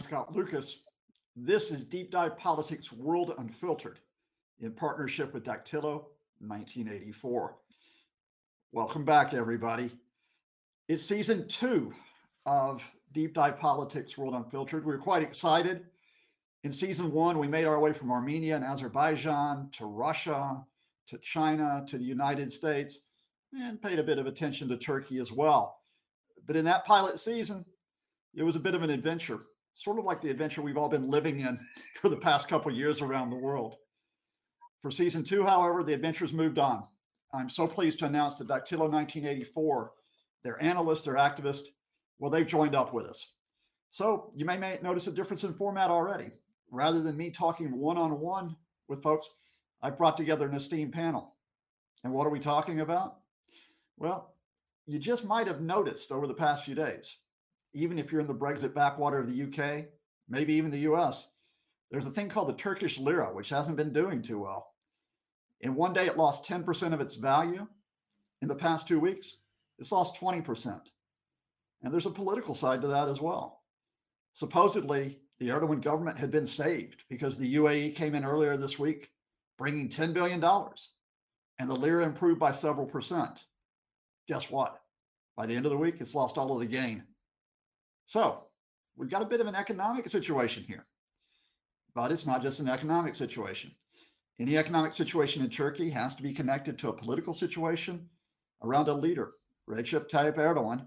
Scott 0.00 0.34
Lucas. 0.34 0.80
This 1.36 1.70
is 1.70 1.84
Deep 1.84 2.10
Dive 2.10 2.38
Politics 2.38 2.90
World 2.90 3.34
Unfiltered 3.36 4.00
in 4.58 4.72
partnership 4.72 5.34
with 5.34 5.44
Dactylo 5.44 6.06
1984. 6.38 7.56
Welcome 8.72 9.04
back, 9.04 9.34
everybody. 9.34 9.90
It's 10.88 11.04
season 11.04 11.46
two 11.48 11.92
of 12.46 12.90
Deep 13.12 13.34
Dive 13.34 13.58
Politics 13.58 14.16
World 14.16 14.34
Unfiltered. 14.34 14.86
We're 14.86 14.96
quite 14.96 15.22
excited. 15.22 15.84
In 16.64 16.72
season 16.72 17.12
one, 17.12 17.38
we 17.38 17.46
made 17.46 17.66
our 17.66 17.78
way 17.78 17.92
from 17.92 18.10
Armenia 18.10 18.56
and 18.56 18.64
Azerbaijan 18.64 19.68
to 19.72 19.84
Russia 19.84 20.64
to 21.08 21.18
China 21.18 21.84
to 21.86 21.98
the 21.98 22.04
United 22.04 22.50
States 22.50 23.04
and 23.52 23.82
paid 23.82 23.98
a 23.98 24.04
bit 24.04 24.18
of 24.18 24.26
attention 24.26 24.66
to 24.68 24.78
Turkey 24.78 25.18
as 25.18 25.30
well. 25.30 25.80
But 26.46 26.56
in 26.56 26.64
that 26.64 26.86
pilot 26.86 27.20
season, 27.20 27.66
it 28.34 28.42
was 28.42 28.56
a 28.56 28.60
bit 28.60 28.74
of 28.74 28.82
an 28.82 28.90
adventure, 28.90 29.40
sort 29.80 29.98
of 29.98 30.04
like 30.04 30.20
the 30.20 30.30
adventure 30.30 30.60
we've 30.60 30.76
all 30.76 30.90
been 30.90 31.08
living 31.08 31.40
in 31.40 31.58
for 32.00 32.10
the 32.10 32.16
past 32.16 32.48
couple 32.48 32.70
years 32.70 33.00
around 33.00 33.30
the 33.30 33.36
world. 33.36 33.76
For 34.82 34.90
season 34.90 35.24
two, 35.24 35.44
however, 35.44 35.82
the 35.82 35.94
adventures 35.94 36.34
moved 36.34 36.58
on. 36.58 36.84
I'm 37.32 37.48
so 37.48 37.66
pleased 37.66 37.98
to 38.00 38.06
announce 38.06 38.36
that 38.38 38.48
Dactylo 38.48 38.90
1984, 38.90 39.92
their 40.42 40.62
analysts, 40.62 41.04
their 41.04 41.14
activists, 41.14 41.68
well, 42.18 42.30
they've 42.30 42.46
joined 42.46 42.74
up 42.74 42.92
with 42.92 43.06
us. 43.06 43.32
So 43.90 44.30
you 44.34 44.44
may, 44.44 44.58
may 44.58 44.78
notice 44.82 45.06
a 45.06 45.12
difference 45.12 45.44
in 45.44 45.54
format 45.54 45.90
already. 45.90 46.30
Rather 46.70 47.00
than 47.00 47.16
me 47.16 47.30
talking 47.30 47.76
one 47.76 47.96
on 47.96 48.20
one 48.20 48.56
with 48.88 49.02
folks, 49.02 49.30
I've 49.82 49.96
brought 49.96 50.16
together 50.16 50.46
an 50.46 50.54
esteemed 50.54 50.92
panel. 50.92 51.34
And 52.04 52.12
what 52.12 52.26
are 52.26 52.30
we 52.30 52.38
talking 52.38 52.80
about? 52.80 53.16
Well, 53.96 54.34
you 54.86 54.98
just 54.98 55.24
might 55.24 55.46
have 55.46 55.62
noticed 55.62 56.12
over 56.12 56.26
the 56.26 56.34
past 56.34 56.64
few 56.64 56.74
days, 56.74 57.16
even 57.72 57.98
if 57.98 58.10
you're 58.10 58.20
in 58.20 58.26
the 58.26 58.34
Brexit 58.34 58.74
backwater 58.74 59.18
of 59.18 59.28
the 59.28 59.42
UK, 59.44 59.86
maybe 60.28 60.54
even 60.54 60.70
the 60.70 60.88
US, 60.90 61.30
there's 61.90 62.06
a 62.06 62.10
thing 62.10 62.28
called 62.28 62.48
the 62.48 62.54
Turkish 62.54 62.98
lira, 62.98 63.34
which 63.34 63.48
hasn't 63.48 63.76
been 63.76 63.92
doing 63.92 64.22
too 64.22 64.40
well. 64.40 64.74
In 65.60 65.74
one 65.74 65.92
day, 65.92 66.06
it 66.06 66.16
lost 66.16 66.48
10% 66.48 66.92
of 66.92 67.00
its 67.00 67.16
value. 67.16 67.66
In 68.42 68.48
the 68.48 68.54
past 68.54 68.88
two 68.88 69.00
weeks, 69.00 69.38
it's 69.78 69.92
lost 69.92 70.20
20%. 70.20 70.80
And 71.82 71.92
there's 71.92 72.06
a 72.06 72.10
political 72.10 72.54
side 72.54 72.80
to 72.82 72.88
that 72.88 73.08
as 73.08 73.20
well. 73.20 73.62
Supposedly, 74.34 75.20
the 75.38 75.48
Erdogan 75.48 75.80
government 75.80 76.18
had 76.18 76.30
been 76.30 76.46
saved 76.46 77.04
because 77.08 77.38
the 77.38 77.54
UAE 77.56 77.96
came 77.96 78.14
in 78.14 78.24
earlier 78.24 78.56
this 78.56 78.78
week, 78.78 79.10
bringing 79.58 79.88
$10 79.88 80.12
billion, 80.12 80.42
and 81.58 81.68
the 81.68 81.74
lira 81.74 82.04
improved 82.04 82.38
by 82.38 82.52
several 82.52 82.86
percent. 82.86 83.44
Guess 84.28 84.50
what? 84.50 84.80
By 85.36 85.46
the 85.46 85.54
end 85.54 85.66
of 85.66 85.72
the 85.72 85.78
week, 85.78 85.96
it's 86.00 86.14
lost 86.14 86.38
all 86.38 86.52
of 86.54 86.60
the 86.60 86.66
gain. 86.66 87.02
So 88.10 88.42
we've 88.96 89.08
got 89.08 89.22
a 89.22 89.26
bit 89.26 89.40
of 89.40 89.46
an 89.46 89.54
economic 89.54 90.08
situation 90.08 90.64
here, 90.66 90.84
but 91.94 92.10
it's 92.10 92.26
not 92.26 92.42
just 92.42 92.58
an 92.58 92.68
economic 92.68 93.14
situation. 93.14 93.70
Any 94.40 94.58
economic 94.58 94.94
situation 94.94 95.44
in 95.44 95.48
Turkey 95.48 95.90
has 95.90 96.16
to 96.16 96.22
be 96.24 96.32
connected 96.32 96.76
to 96.78 96.88
a 96.88 96.92
political 96.92 97.32
situation 97.32 98.08
around 98.64 98.88
a 98.88 98.92
leader, 98.92 99.34
Recep 99.68 100.10
Tayyip 100.10 100.38
Erdogan, 100.38 100.86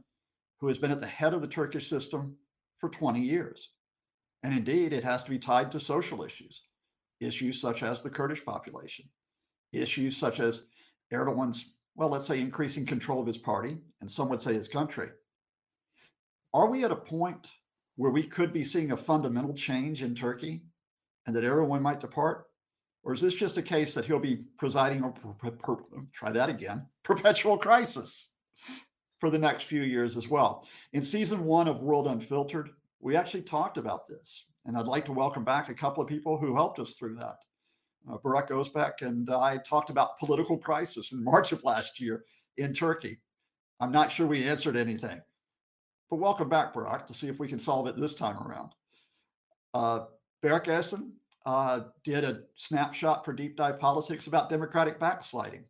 who 0.59 0.67
has 0.67 0.77
been 0.77 0.91
at 0.91 0.99
the 0.99 1.07
head 1.07 1.33
of 1.33 1.39
the 1.39 1.47
Turkish 1.47 1.87
system 1.87 2.35
for 2.77 2.89
20 2.89 3.21
years. 3.21 3.69
And 4.43 4.53
indeed, 4.53 4.91
it 4.91 5.05
has 5.05 5.23
to 5.23 5.29
be 5.29 5.39
tied 5.39 5.71
to 5.71 5.79
social 5.79 6.25
issues, 6.25 6.63
issues 7.21 7.61
such 7.61 7.83
as 7.83 8.01
the 8.01 8.09
Kurdish 8.09 8.43
population, 8.43 9.05
issues 9.71 10.17
such 10.17 10.41
as 10.41 10.63
Erdogan's, 11.13 11.77
well, 11.95 12.09
let's 12.09 12.27
say, 12.27 12.41
increasing 12.41 12.85
control 12.85 13.21
of 13.21 13.27
his 13.27 13.37
party, 13.37 13.77
and 14.01 14.11
some 14.11 14.27
would 14.27 14.41
say 14.41 14.53
his 14.53 14.67
country. 14.67 15.07
Are 16.53 16.67
we 16.67 16.83
at 16.83 16.91
a 16.91 16.95
point 16.95 17.47
where 17.95 18.11
we 18.11 18.23
could 18.23 18.53
be 18.53 18.63
seeing 18.63 18.91
a 18.91 18.97
fundamental 18.97 19.55
change 19.55 20.03
in 20.03 20.13
Turkey 20.13 20.61
and 21.25 21.35
that 21.35 21.43
Erdogan 21.43 21.81
might 21.81 21.99
depart? 21.99 22.45
Or 23.03 23.13
is 23.13 23.21
this 23.21 23.33
just 23.33 23.57
a 23.57 23.61
case 23.61 23.93
that 23.93 24.05
he'll 24.05 24.19
be 24.19 24.45
presiding 24.57 25.03
over, 25.03 25.33
per, 25.33 25.51
per, 25.51 25.77
try 26.13 26.31
that 26.31 26.49
again, 26.49 26.85
perpetual 27.03 27.57
crisis 27.57 28.29
for 29.19 29.29
the 29.29 29.39
next 29.39 29.63
few 29.63 29.81
years 29.81 30.15
as 30.15 30.29
well? 30.29 30.67
In 30.93 31.03
season 31.03 31.43
one 31.43 31.67
of 31.67 31.81
World 31.81 32.07
Unfiltered, 32.07 32.69
we 32.99 33.15
actually 33.15 33.41
talked 33.41 33.77
about 33.77 34.07
this. 34.07 34.45
And 34.65 34.77
I'd 34.77 34.85
like 34.85 35.05
to 35.05 35.11
welcome 35.11 35.43
back 35.43 35.69
a 35.69 35.73
couple 35.73 36.01
of 36.01 36.07
people 36.07 36.37
who 36.37 36.55
helped 36.55 36.79
us 36.79 36.93
through 36.93 37.15
that. 37.15 37.37
Uh, 38.09 38.17
Burak 38.17 38.49
Özbek 38.49 39.01
and 39.01 39.29
I 39.29 39.57
talked 39.57 39.89
about 39.89 40.19
political 40.19 40.57
crisis 40.57 41.11
in 41.13 41.23
March 41.23 41.51
of 41.51 41.63
last 41.63 41.99
year 41.99 42.23
in 42.57 42.73
Turkey. 42.73 43.19
I'm 43.79 43.91
not 43.91 44.11
sure 44.11 44.27
we 44.27 44.47
answered 44.47 44.77
anything, 44.77 45.19
but 46.13 46.19
welcome 46.19 46.47
back, 46.47 46.75
Burak, 46.75 47.07
to 47.07 47.13
see 47.15 47.27
if 47.27 47.39
we 47.39 47.47
can 47.47 47.57
solve 47.57 47.87
it 47.87 47.97
this 47.97 48.13
time 48.13 48.37
around. 48.37 48.73
Uh, 49.73 50.01
Berk 50.43 50.65
Esen 50.65 51.13
uh, 51.47 51.79
did 52.03 52.23
a 52.23 52.41
snapshot 52.53 53.25
for 53.25 53.33
Deep 53.33 53.57
Dive 53.57 53.79
Politics 53.79 54.27
about 54.27 54.47
Democratic 54.47 54.99
backsliding, 54.99 55.65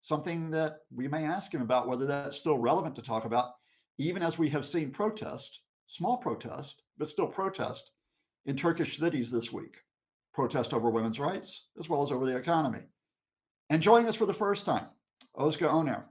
something 0.00 0.50
that 0.52 0.78
we 0.90 1.06
may 1.06 1.26
ask 1.26 1.52
him 1.52 1.60
about 1.60 1.86
whether 1.86 2.06
that's 2.06 2.38
still 2.38 2.56
relevant 2.56 2.96
to 2.96 3.02
talk 3.02 3.26
about, 3.26 3.56
even 3.98 4.22
as 4.22 4.38
we 4.38 4.48
have 4.48 4.64
seen 4.64 4.90
protest 4.90 5.60
small 5.86 6.16
protest, 6.16 6.82
but 6.96 7.06
still 7.06 7.26
protest 7.26 7.90
in 8.46 8.56
Turkish 8.56 8.96
cities 8.96 9.30
this 9.30 9.52
week. 9.52 9.76
Protest 10.32 10.72
over 10.72 10.88
women's 10.88 11.20
rights 11.20 11.66
as 11.78 11.90
well 11.90 12.02
as 12.02 12.10
over 12.10 12.24
the 12.24 12.38
economy. 12.38 12.84
And 13.68 13.82
joining 13.82 14.08
us 14.08 14.16
for 14.16 14.24
the 14.24 14.32
first 14.32 14.64
time, 14.64 14.86
Özge 15.36 15.70
Oner 15.70 16.06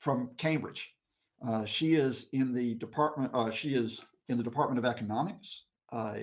from 0.00 0.30
Cambridge. 0.38 0.92
Uh, 1.46 1.64
she 1.64 1.94
is 1.94 2.28
in 2.32 2.52
the 2.52 2.74
department. 2.74 3.30
Uh, 3.34 3.50
she 3.50 3.74
is 3.74 4.10
in 4.28 4.38
the 4.38 4.44
Department 4.44 4.78
of 4.78 4.84
Economics, 4.84 5.64
uh, 5.90 6.14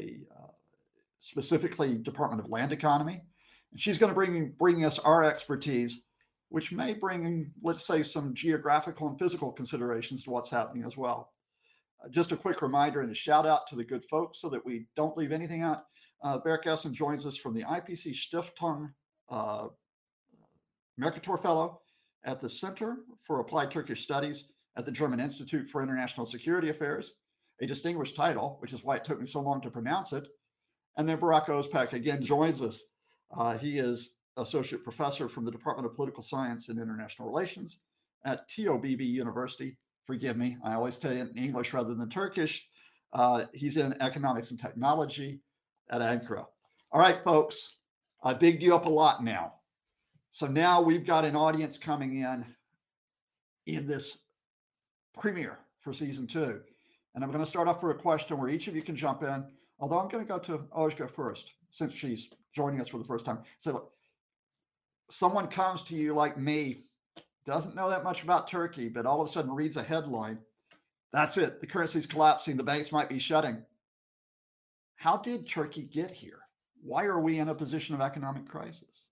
specifically 1.19 1.97
Department 1.97 2.43
of 2.43 2.49
Land 2.49 2.71
Economy. 2.71 3.21
And 3.71 3.79
she's 3.79 3.97
going 3.97 4.09
to 4.09 4.15
bring 4.15 4.53
bring 4.57 4.85
us 4.85 4.97
our 4.99 5.23
expertise, 5.25 6.05
which 6.47 6.71
may 6.71 6.93
bring, 6.93 7.51
let's 7.61 7.85
say, 7.85 8.01
some 8.01 8.33
geographical 8.33 9.07
and 9.09 9.19
physical 9.19 9.51
considerations 9.51 10.23
to 10.23 10.31
what's 10.31 10.49
happening 10.49 10.85
as 10.85 10.95
well. 10.95 11.33
Uh, 12.03 12.09
just 12.09 12.31
a 12.31 12.37
quick 12.37 12.61
reminder 12.61 13.01
and 13.01 13.11
a 13.11 13.15
shout 13.15 13.45
out 13.45 13.67
to 13.67 13.75
the 13.75 13.83
good 13.83 14.05
folks 14.05 14.39
so 14.39 14.47
that 14.49 14.65
we 14.65 14.87
don't 14.95 15.17
leave 15.17 15.33
anything 15.33 15.61
out. 15.61 15.83
Uh, 16.23 16.39
Esen 16.39 16.91
joins 16.91 17.25
us 17.25 17.37
from 17.37 17.53
the 17.53 17.63
IPC 17.63 18.13
Stiftung 18.13 18.91
uh, 19.29 19.67
Mercator 20.97 21.37
Fellow 21.37 21.81
at 22.23 22.39
the 22.39 22.49
Center 22.49 22.97
for 23.25 23.39
Applied 23.39 23.71
Turkish 23.71 24.01
Studies 24.01 24.49
at 24.79 24.85
the 24.85 24.91
German 24.91 25.19
Institute 25.19 25.69
for 25.69 25.83
International 25.83 26.25
Security 26.25 26.69
Affairs, 26.69 27.13
a 27.61 27.67
distinguished 27.67 28.15
title, 28.15 28.57
which 28.61 28.73
is 28.73 28.83
why 28.83 28.95
it 28.95 29.03
took 29.03 29.19
me 29.19 29.27
so 29.27 29.41
long 29.41 29.61
to 29.61 29.69
pronounce 29.69 30.13
it. 30.13 30.27
And 30.97 31.07
then 31.07 31.19
Barack 31.19 31.45
Özbek 31.45 31.93
again 31.93 32.23
joins 32.23 32.61
us. 32.61 32.81
Uh, 33.35 33.57
he 33.57 33.77
is 33.77 34.15
associate 34.37 34.83
professor 34.83 35.29
from 35.29 35.45
the 35.45 35.51
Department 35.51 35.85
of 35.85 35.95
Political 35.95 36.23
Science 36.23 36.69
and 36.69 36.79
International 36.79 37.27
Relations 37.27 37.81
at 38.25 38.49
TOBB 38.49 39.01
University 39.01 39.77
forgive 40.09 40.37
me, 40.37 40.57
I 40.63 40.73
always 40.73 40.97
tell 40.97 41.13
you 41.13 41.21
in 41.21 41.37
English 41.37 41.71
rather 41.71 41.93
than 41.93 42.09
Turkish. 42.09 42.67
Uh, 43.13 43.45
he's 43.53 43.77
in 43.77 43.93
economics 44.01 44.49
and 44.49 44.59
technology 44.59 45.39
at 45.91 46.01
Ankara. 46.01 46.47
All 46.91 46.99
right, 46.99 47.23
folks, 47.23 47.75
I 48.23 48.33
bigged 48.33 48.63
you 48.63 48.73
up 48.73 48.87
a 48.87 48.89
lot 48.89 49.23
now. 49.23 49.53
So 50.31 50.47
now 50.47 50.81
we've 50.81 51.05
got 51.05 51.25
an 51.25 51.35
audience 51.35 51.77
coming 51.77 52.21
in 52.21 52.43
in 53.67 53.85
this 53.85 54.23
premiere 55.19 55.59
for 55.81 55.93
season 55.93 56.27
two. 56.27 56.61
And 57.15 57.23
I'm 57.23 57.31
going 57.31 57.43
to 57.43 57.49
start 57.49 57.67
off 57.67 57.79
for 57.79 57.91
a 57.91 57.95
question 57.95 58.37
where 58.37 58.49
each 58.49 58.67
of 58.67 58.75
you 58.75 58.81
can 58.81 58.95
jump 58.95 59.23
in. 59.23 59.45
Although 59.79 59.99
I'm 59.99 60.09
going 60.09 60.23
to 60.23 60.27
go 60.27 60.39
to 60.39 60.59
Özge 60.75 61.09
first, 61.09 61.53
since 61.69 61.93
she's 61.93 62.29
joining 62.53 62.81
us 62.81 62.87
for 62.87 62.97
the 62.97 63.05
first 63.05 63.25
time. 63.25 63.39
So, 63.59 63.73
look, 63.73 63.91
someone 65.09 65.47
comes 65.47 65.83
to 65.83 65.95
you 65.95 66.13
like 66.13 66.37
me 66.37 66.89
doesn't 67.45 67.75
know 67.75 67.89
that 67.89 68.03
much 68.03 68.23
about 68.23 68.47
Turkey, 68.47 68.89
but 68.89 69.05
all 69.05 69.21
of 69.21 69.27
a 69.27 69.31
sudden 69.31 69.51
reads 69.51 69.77
a 69.77 69.83
headline. 69.83 70.39
That's 71.11 71.37
it. 71.37 71.61
The 71.61 71.67
currency's 71.67 72.05
collapsing. 72.05 72.57
The 72.57 72.63
banks 72.63 72.91
might 72.91 73.09
be 73.09 73.17
shutting. 73.17 73.63
How 74.97 75.17
did 75.17 75.47
Turkey 75.47 75.83
get 75.83 76.11
here? 76.11 76.39
Why 76.83 77.05
are 77.05 77.19
we 77.19 77.39
in 77.39 77.49
a 77.49 77.55
position 77.55 77.95
of 77.95 78.01
economic 78.01 78.45
crisis? 78.47 79.05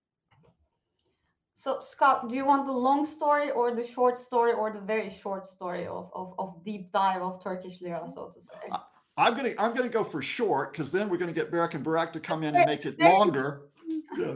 So, 1.67 1.79
Scott, 1.81 2.29
do 2.29 2.35
you 2.35 2.45
want 2.45 2.65
the 2.65 2.71
long 2.71 3.05
story 3.05 3.51
or 3.51 3.75
the 3.75 3.85
short 3.85 4.17
story 4.17 4.53
or 4.53 4.71
the 4.71 4.79
very 4.79 5.09
short 5.21 5.45
story 5.45 5.85
of, 5.85 6.09
of, 6.13 6.33
of 6.39 6.63
deep 6.63 6.93
dive 6.93 7.21
of 7.21 7.43
Turkish 7.43 7.81
lira, 7.81 8.07
so 8.07 8.31
to 8.33 8.41
say? 8.41 8.69
I'm 9.17 9.35
gonna 9.35 9.53
I'm 9.59 9.73
gonna 9.75 9.89
go 9.89 10.05
for 10.05 10.21
short 10.21 10.71
because 10.71 10.93
then 10.93 11.09
we're 11.09 11.17
gonna 11.17 11.33
get 11.33 11.51
Berk 11.51 11.73
and 11.73 11.85
Burak 11.85 12.13
to 12.13 12.21
come 12.21 12.43
in 12.43 12.55
and 12.55 12.65
make 12.65 12.85
it 12.85 12.97
longer. 12.99 13.63
Yeah 14.17 14.35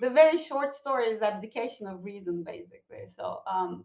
the 0.00 0.10
very 0.10 0.38
short 0.38 0.72
story 0.72 1.06
is 1.06 1.22
abdication 1.22 1.86
of 1.86 2.04
reason, 2.04 2.42
basically. 2.42 3.06
So 3.06 3.40
um, 3.50 3.84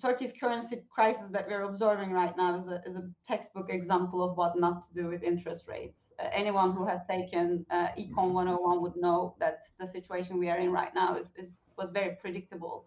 Turkey's 0.00 0.32
currency 0.38 0.82
crisis 0.90 1.24
that 1.30 1.46
we're 1.48 1.62
observing 1.62 2.10
right 2.10 2.36
now 2.36 2.58
is 2.58 2.66
a, 2.66 2.82
is 2.86 2.96
a 2.96 3.08
textbook 3.26 3.68
example 3.70 4.22
of 4.22 4.36
what 4.36 4.58
not 4.58 4.86
to 4.86 4.94
do 4.94 5.08
with 5.08 5.22
interest 5.22 5.68
rates. 5.68 6.12
Uh, 6.18 6.28
anyone 6.32 6.72
who 6.72 6.86
has 6.86 7.04
taken 7.08 7.64
uh, 7.70 7.88
Econ 7.98 8.32
101 8.32 8.82
would 8.82 8.96
know 8.96 9.36
that 9.38 9.60
the 9.78 9.86
situation 9.86 10.38
we 10.38 10.50
are 10.50 10.58
in 10.58 10.70
right 10.70 10.94
now 10.94 11.16
is, 11.16 11.34
is 11.36 11.52
was 11.76 11.90
very 11.90 12.16
predictable. 12.20 12.86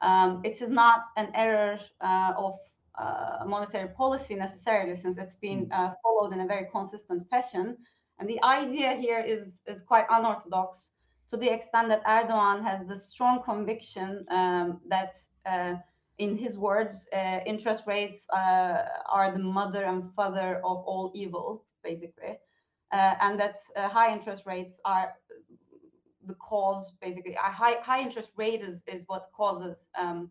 Um, 0.00 0.40
it 0.44 0.60
is 0.62 0.68
not 0.68 1.06
an 1.16 1.28
error 1.34 1.78
uh, 2.00 2.32
of 2.36 2.58
uh, 2.98 3.44
monetary 3.46 3.88
policy 3.88 4.34
necessarily, 4.34 4.94
since 4.94 5.18
it's 5.18 5.36
been 5.36 5.66
Mm. 5.66 5.72
uh, 5.72 5.94
followed 6.02 6.32
in 6.32 6.40
a 6.40 6.46
very 6.46 6.66
consistent 6.70 7.28
fashion. 7.28 7.76
And 8.18 8.28
the 8.28 8.40
idea 8.42 8.90
here 8.96 9.20
is 9.20 9.60
is 9.66 9.82
quite 9.82 10.06
unorthodox 10.10 10.92
to 11.30 11.36
the 11.36 11.48
extent 11.48 11.88
that 11.88 12.04
Erdogan 12.04 12.62
has 12.62 12.86
the 12.86 12.96
strong 12.96 13.42
conviction 13.42 14.26
um, 14.30 14.80
that, 14.88 15.18
uh, 15.46 15.76
in 16.18 16.36
his 16.36 16.58
words, 16.58 17.08
uh, 17.12 17.40
interest 17.46 17.84
rates 17.86 18.26
uh, 18.30 18.84
are 19.08 19.32
the 19.32 19.38
mother 19.38 19.84
and 19.84 20.12
father 20.14 20.56
of 20.64 20.78
all 20.90 21.10
evil, 21.14 21.64
basically, 21.82 22.38
uh, 22.92 23.14
and 23.20 23.38
that 23.38 23.56
uh, 23.76 23.88
high 23.88 24.12
interest 24.12 24.44
rates 24.44 24.80
are 24.84 25.14
the 26.26 26.34
cause, 26.34 26.92
basically. 27.00 27.34
A 27.34 27.50
high 27.50 27.76
high 27.82 28.00
interest 28.00 28.30
rate 28.36 28.62
is 28.62 28.82
is 28.86 29.04
what 29.06 29.30
causes 29.32 29.88
um, 29.98 30.30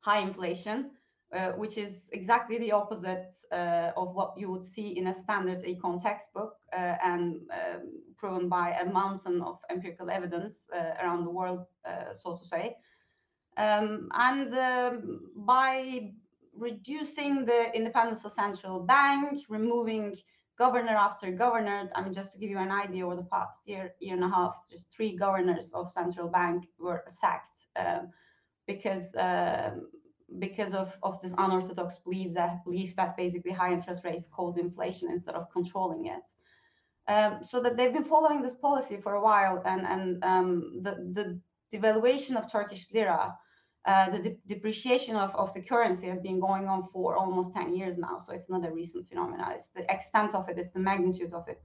high 0.00 0.20
inflation. 0.20 0.90
Uh, 1.30 1.52
which 1.58 1.76
is 1.76 2.08
exactly 2.14 2.56
the 2.56 2.72
opposite 2.72 3.36
uh, 3.52 3.90
of 3.98 4.14
what 4.14 4.32
you 4.38 4.50
would 4.50 4.64
see 4.64 4.96
in 4.96 5.08
a 5.08 5.12
standard 5.12 5.62
econ 5.62 6.02
textbook 6.02 6.54
uh, 6.72 6.96
and 7.04 7.42
um, 7.52 7.82
proven 8.16 8.48
by 8.48 8.70
a 8.70 8.90
mountain 8.90 9.42
of 9.42 9.58
empirical 9.68 10.08
evidence 10.08 10.70
uh, 10.74 10.94
around 11.02 11.26
the 11.26 11.30
world, 11.30 11.66
uh, 11.84 12.14
so 12.14 12.34
to 12.34 12.46
say. 12.46 12.74
Um, 13.58 14.08
and 14.14 14.54
um, 14.54 15.20
by 15.36 16.12
reducing 16.54 17.44
the 17.44 17.74
independence 17.74 18.24
of 18.24 18.32
central 18.32 18.80
bank, 18.80 19.42
removing 19.50 20.16
governor 20.58 20.96
after 20.96 21.30
governor, 21.30 21.88
I 21.94 22.02
mean, 22.02 22.12
just 22.12 22.32
to 22.32 22.38
give 22.38 22.50
you 22.50 22.58
an 22.58 22.72
idea, 22.72 23.06
over 23.06 23.16
the 23.16 23.22
past 23.22 23.60
year, 23.66 23.94
year 24.00 24.14
and 24.14 24.24
a 24.24 24.28
half, 24.28 24.54
there's 24.68 24.84
three 24.84 25.16
governors 25.16 25.72
of 25.72 25.92
central 25.92 26.28
bank 26.28 26.66
were 26.78 27.04
sacked 27.08 27.66
um, 27.76 28.10
because 28.66 29.14
um, 29.16 29.88
because 30.38 30.74
of, 30.74 30.94
of 31.02 31.22
this 31.22 31.32
unorthodox 31.38 31.96
belief 31.98 32.34
that 32.34 32.62
belief 32.64 32.94
that 32.96 33.16
basically 33.16 33.52
high 33.52 33.72
interest 33.72 34.04
rates 34.04 34.28
cause 34.28 34.58
inflation 34.58 35.08
instead 35.08 35.34
of 35.34 35.50
controlling 35.50 36.06
it. 36.06 36.26
Um, 37.08 37.38
so 37.42 37.62
that 37.62 37.76
they've 37.76 37.92
been 37.92 38.04
following 38.04 38.42
this 38.42 38.54
policy 38.54 38.98
for 38.98 39.14
a 39.14 39.22
while, 39.22 39.62
and 39.64 39.86
and 39.86 40.24
um, 40.24 40.82
the 40.82 40.92
the 41.16 41.40
devaluation 41.72 42.36
of 42.36 42.50
Turkish 42.50 42.92
lira, 42.92 43.34
uh, 43.88 44.10
the 44.10 44.18
de- 44.18 44.38
depreciation 44.54 45.16
of, 45.16 45.30
of 45.34 45.52
the 45.54 45.62
currency 45.62 46.08
has 46.08 46.20
been 46.20 46.40
going 46.40 46.66
on 46.68 46.80
for 46.92 47.16
almost 47.16 47.54
ten 47.54 47.74
years 47.74 47.96
now. 47.98 48.18
So 48.18 48.32
it's 48.32 48.50
not 48.50 48.66
a 48.66 48.72
recent 48.80 49.08
phenomenon. 49.08 49.52
It's 49.52 49.68
the 49.68 49.84
extent 49.96 50.34
of 50.34 50.48
it, 50.50 50.58
it's 50.58 50.72
the 50.72 50.80
magnitude 50.90 51.32
of 51.32 51.48
it 51.48 51.60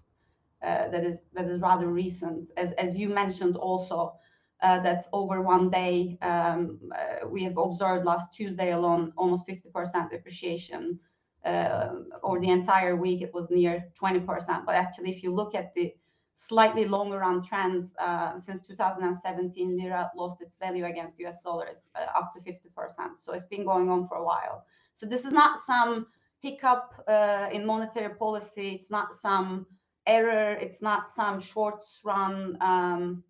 uh, 0.64 0.90
that 0.90 1.04
is 1.04 1.26
that 1.34 1.46
is 1.46 1.60
rather 1.60 1.88
recent. 1.88 2.50
As 2.58 2.72
as 2.74 2.96
you 2.96 3.10
mentioned 3.10 3.56
also, 3.58 4.14
uh, 4.62 4.80
that 4.82 5.06
over 5.12 5.42
one 5.42 5.70
day 5.70 6.18
um, 6.22 6.80
uh, 6.96 7.28
we 7.28 7.44
have 7.44 7.58
observed 7.58 8.06
last 8.06 8.34
Tuesday 8.34 8.72
alone 8.72 9.12
almost 9.18 9.48
50% 9.48 10.10
depreciation. 10.10 11.00
Uh, 11.46 11.90
over 12.24 12.40
the 12.40 12.50
entire 12.50 12.96
week, 12.96 13.22
it 13.22 13.34
was 13.34 13.50
near 13.50 13.86
20%. 14.02 14.66
But 14.66 14.76
actually, 14.76 15.12
if 15.12 15.24
you 15.24 15.34
look 15.34 15.56
at 15.56 15.74
the 15.76 15.94
slightly 16.36 16.86
longer 16.86 17.20
run 17.20 17.44
trends, 17.44 17.96
uh, 18.00 18.38
since 18.38 18.66
2017, 18.66 19.78
lira 19.78 20.12
lost 20.16 20.42
its 20.42 20.58
value 20.58 20.86
against 20.86 21.20
US 21.20 21.42
dollars 21.42 21.86
uh, 21.96 22.18
up 22.18 22.32
to 22.34 22.40
50%. 22.40 23.18
So 23.18 23.34
it's 23.34 23.46
been 23.46 23.66
going 23.66 23.90
on 23.90 24.08
for 24.08 24.18
a 24.18 24.24
while. 24.24 24.66
So 24.94 25.06
this 25.06 25.26
is 25.26 25.32
not 25.32 25.60
some 25.60 26.08
hiccup 26.40 27.04
uh, 27.08 27.50
in 27.52 27.66
monetary 27.66 28.16
policy. 28.16 28.72
It's 28.72 28.90
not 28.90 29.16
some 29.16 29.66
error. 30.08 30.54
It's 30.54 30.82
not 30.82 31.10
some 31.10 31.40
short 31.40 31.84
run. 32.04 32.58
Um, 32.62 33.24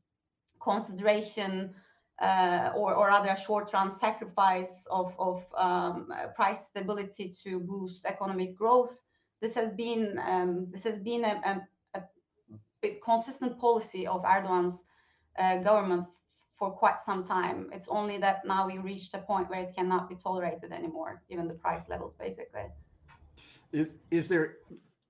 consideration 0.64 1.74
uh, 2.22 2.72
or, 2.76 2.94
or 2.94 3.08
rather 3.08 3.30
a 3.30 3.38
short-run 3.40 3.92
sacrifice 3.92 4.86
of, 4.90 5.14
of 5.20 5.44
um, 5.58 6.14
price 6.36 6.66
stability 6.68 7.36
to 7.44 7.60
boost 7.60 8.06
economic 8.06 8.56
growth. 8.56 9.02
This 9.42 9.56
has 9.56 9.72
been 9.72 10.20
um, 10.26 10.68
this 10.72 10.84
has 10.84 10.98
been 11.00 11.26
a, 11.26 11.42
a 11.46 11.68
consistent 13.04 13.60
policy 13.60 14.08
of 14.08 14.24
Erdogan's 14.24 14.82
uh, 15.38 15.58
government 15.58 16.06
for 16.58 16.72
quite 16.72 17.00
some 17.00 17.24
time. 17.24 17.70
It's 17.72 17.88
only 17.88 18.18
that 18.20 18.46
now 18.46 18.68
we 18.68 18.78
reached 18.78 19.14
a 19.14 19.20
point 19.20 19.50
where 19.50 19.62
it 19.62 19.76
cannot 19.76 20.10
be 20.10 20.16
tolerated 20.16 20.72
anymore, 20.72 21.22
given 21.30 21.48
the 21.48 21.56
price 21.56 21.84
levels, 21.90 22.14
basically. 22.14 22.66
Is, 23.72 23.88
is 24.12 24.30
there, 24.30 24.58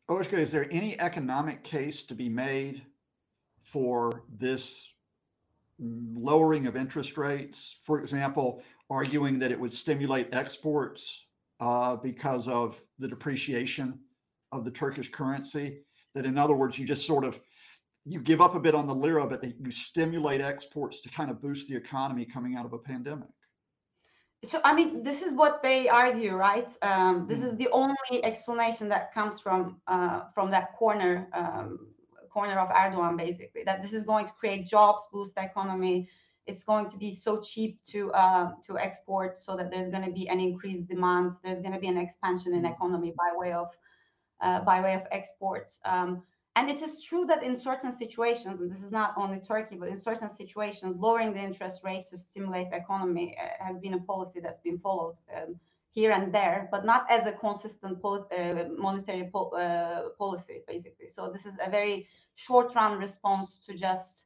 Ozge, 0.09 0.33
is 0.33 0.51
there 0.51 0.67
any 0.71 0.99
economic 0.99 1.63
case 1.63 2.03
to 2.03 2.15
be 2.15 2.29
made 2.29 2.83
for 3.61 4.23
this 4.37 4.93
lowering 5.79 6.67
of 6.67 6.75
interest 6.75 7.17
rates, 7.17 7.77
for 7.81 7.99
example, 7.99 8.63
arguing 8.89 9.39
that 9.39 9.51
it 9.51 9.59
would 9.59 9.71
stimulate 9.71 10.33
exports 10.33 11.27
uh, 11.59 11.95
because 11.95 12.47
of 12.47 12.81
the 12.99 13.07
depreciation 13.07 13.99
of 14.51 14.65
the 14.65 14.71
Turkish 14.71 15.09
currency. 15.09 15.79
That, 16.15 16.25
in 16.25 16.37
other 16.37 16.55
words, 16.55 16.77
you 16.77 16.85
just 16.85 17.07
sort 17.07 17.25
of 17.25 17.39
you 18.05 18.19
give 18.19 18.41
up 18.41 18.53
a 18.53 18.59
bit 18.59 18.75
on 18.75 18.85
the 18.85 18.93
lira, 18.93 19.25
but 19.25 19.43
you 19.43 19.71
stimulate 19.71 20.41
exports 20.41 20.99
to 21.01 21.09
kind 21.09 21.31
of 21.31 21.41
boost 21.41 21.69
the 21.69 21.75
economy 21.75 22.25
coming 22.25 22.55
out 22.55 22.65
of 22.65 22.73
a 22.73 22.77
pandemic. 22.77 23.29
So, 24.43 24.59
I 24.65 24.73
mean, 24.73 25.03
this 25.03 25.21
is 25.21 25.31
what 25.31 25.63
they 25.63 25.87
argue, 25.87 26.35
right? 26.35 26.67
Um, 26.81 27.27
this 27.29 27.41
is 27.41 27.53
Mhm. 27.53 27.57
the 27.57 27.69
only 27.69 28.23
explanation 28.23 28.89
that 28.89 29.13
comes 29.13 29.39
from 29.39 29.81
uh, 29.87 30.29
from 30.35 30.51
that 30.51 30.75
corner 30.75 31.29
um, 31.33 31.87
corner 32.29 32.59
of 32.59 32.69
Erdogan, 32.69 33.15
basically, 33.17 33.63
that 33.63 33.81
this 33.81 33.93
is 33.93 34.03
going 34.03 34.25
to 34.25 34.33
create 34.33 34.67
jobs, 34.67 35.07
boost 35.13 35.35
the 35.35 35.43
economy. 35.43 36.09
It's 36.45 36.65
going 36.65 36.89
to 36.89 36.97
be 36.97 37.09
so 37.09 37.39
cheap 37.39 37.81
to 37.85 38.11
uh, 38.11 38.51
to 38.67 38.77
export, 38.77 39.39
so 39.39 39.55
that 39.55 39.71
there's 39.71 39.87
going 39.87 40.03
to 40.03 40.11
be 40.11 40.27
an 40.27 40.39
increased 40.41 40.87
demand. 40.87 41.31
There's 41.41 41.61
going 41.61 41.73
to 41.73 41.79
be 41.79 41.87
an 41.87 41.97
expansion 41.97 42.53
in 42.53 42.63
Mhm. 42.63 42.73
economy 42.73 43.13
by 43.17 43.31
way 43.37 43.53
of 43.53 43.67
uh, 44.43 44.59
by 44.59 44.81
way 44.81 44.93
of 44.93 45.03
exports. 45.11 45.79
Um, 45.85 46.21
and 46.55 46.69
it 46.69 46.81
is 46.83 47.03
true 47.03 47.25
that 47.25 47.41
in 47.41 47.55
certain 47.55 47.91
situations, 47.91 48.61
and 48.61 48.69
this 48.69 48.83
is 48.83 48.91
not 48.91 49.13
only 49.17 49.39
Turkey, 49.39 49.75
but 49.75 49.89
in 49.89 49.97
certain 49.97 50.29
situations, 50.29 50.97
lowering 50.97 51.33
the 51.33 51.41
interest 51.41 51.83
rate 51.83 52.05
to 52.09 52.17
stimulate 52.17 52.69
the 52.69 52.77
economy 52.77 53.35
uh, 53.41 53.63
has 53.65 53.77
been 53.77 53.95
a 53.95 53.99
policy 53.99 54.39
that's 54.39 54.59
been 54.59 54.77
followed 54.77 55.15
um, 55.35 55.55
here 55.91 56.11
and 56.11 56.31
there, 56.33 56.69
but 56.71 56.85
not 56.85 57.09
as 57.09 57.25
a 57.25 57.31
consistent 57.31 57.99
pol- 58.01 58.27
uh, 58.37 58.65
monetary 58.77 59.29
po- 59.33 59.49
uh, 59.49 60.09
policy, 60.17 60.61
basically. 60.67 61.07
So 61.07 61.31
this 61.31 61.45
is 61.47 61.57
a 61.65 61.69
very 61.71 62.07
short-run 62.35 62.99
response 62.99 63.57
to 63.65 63.73
just 63.73 64.25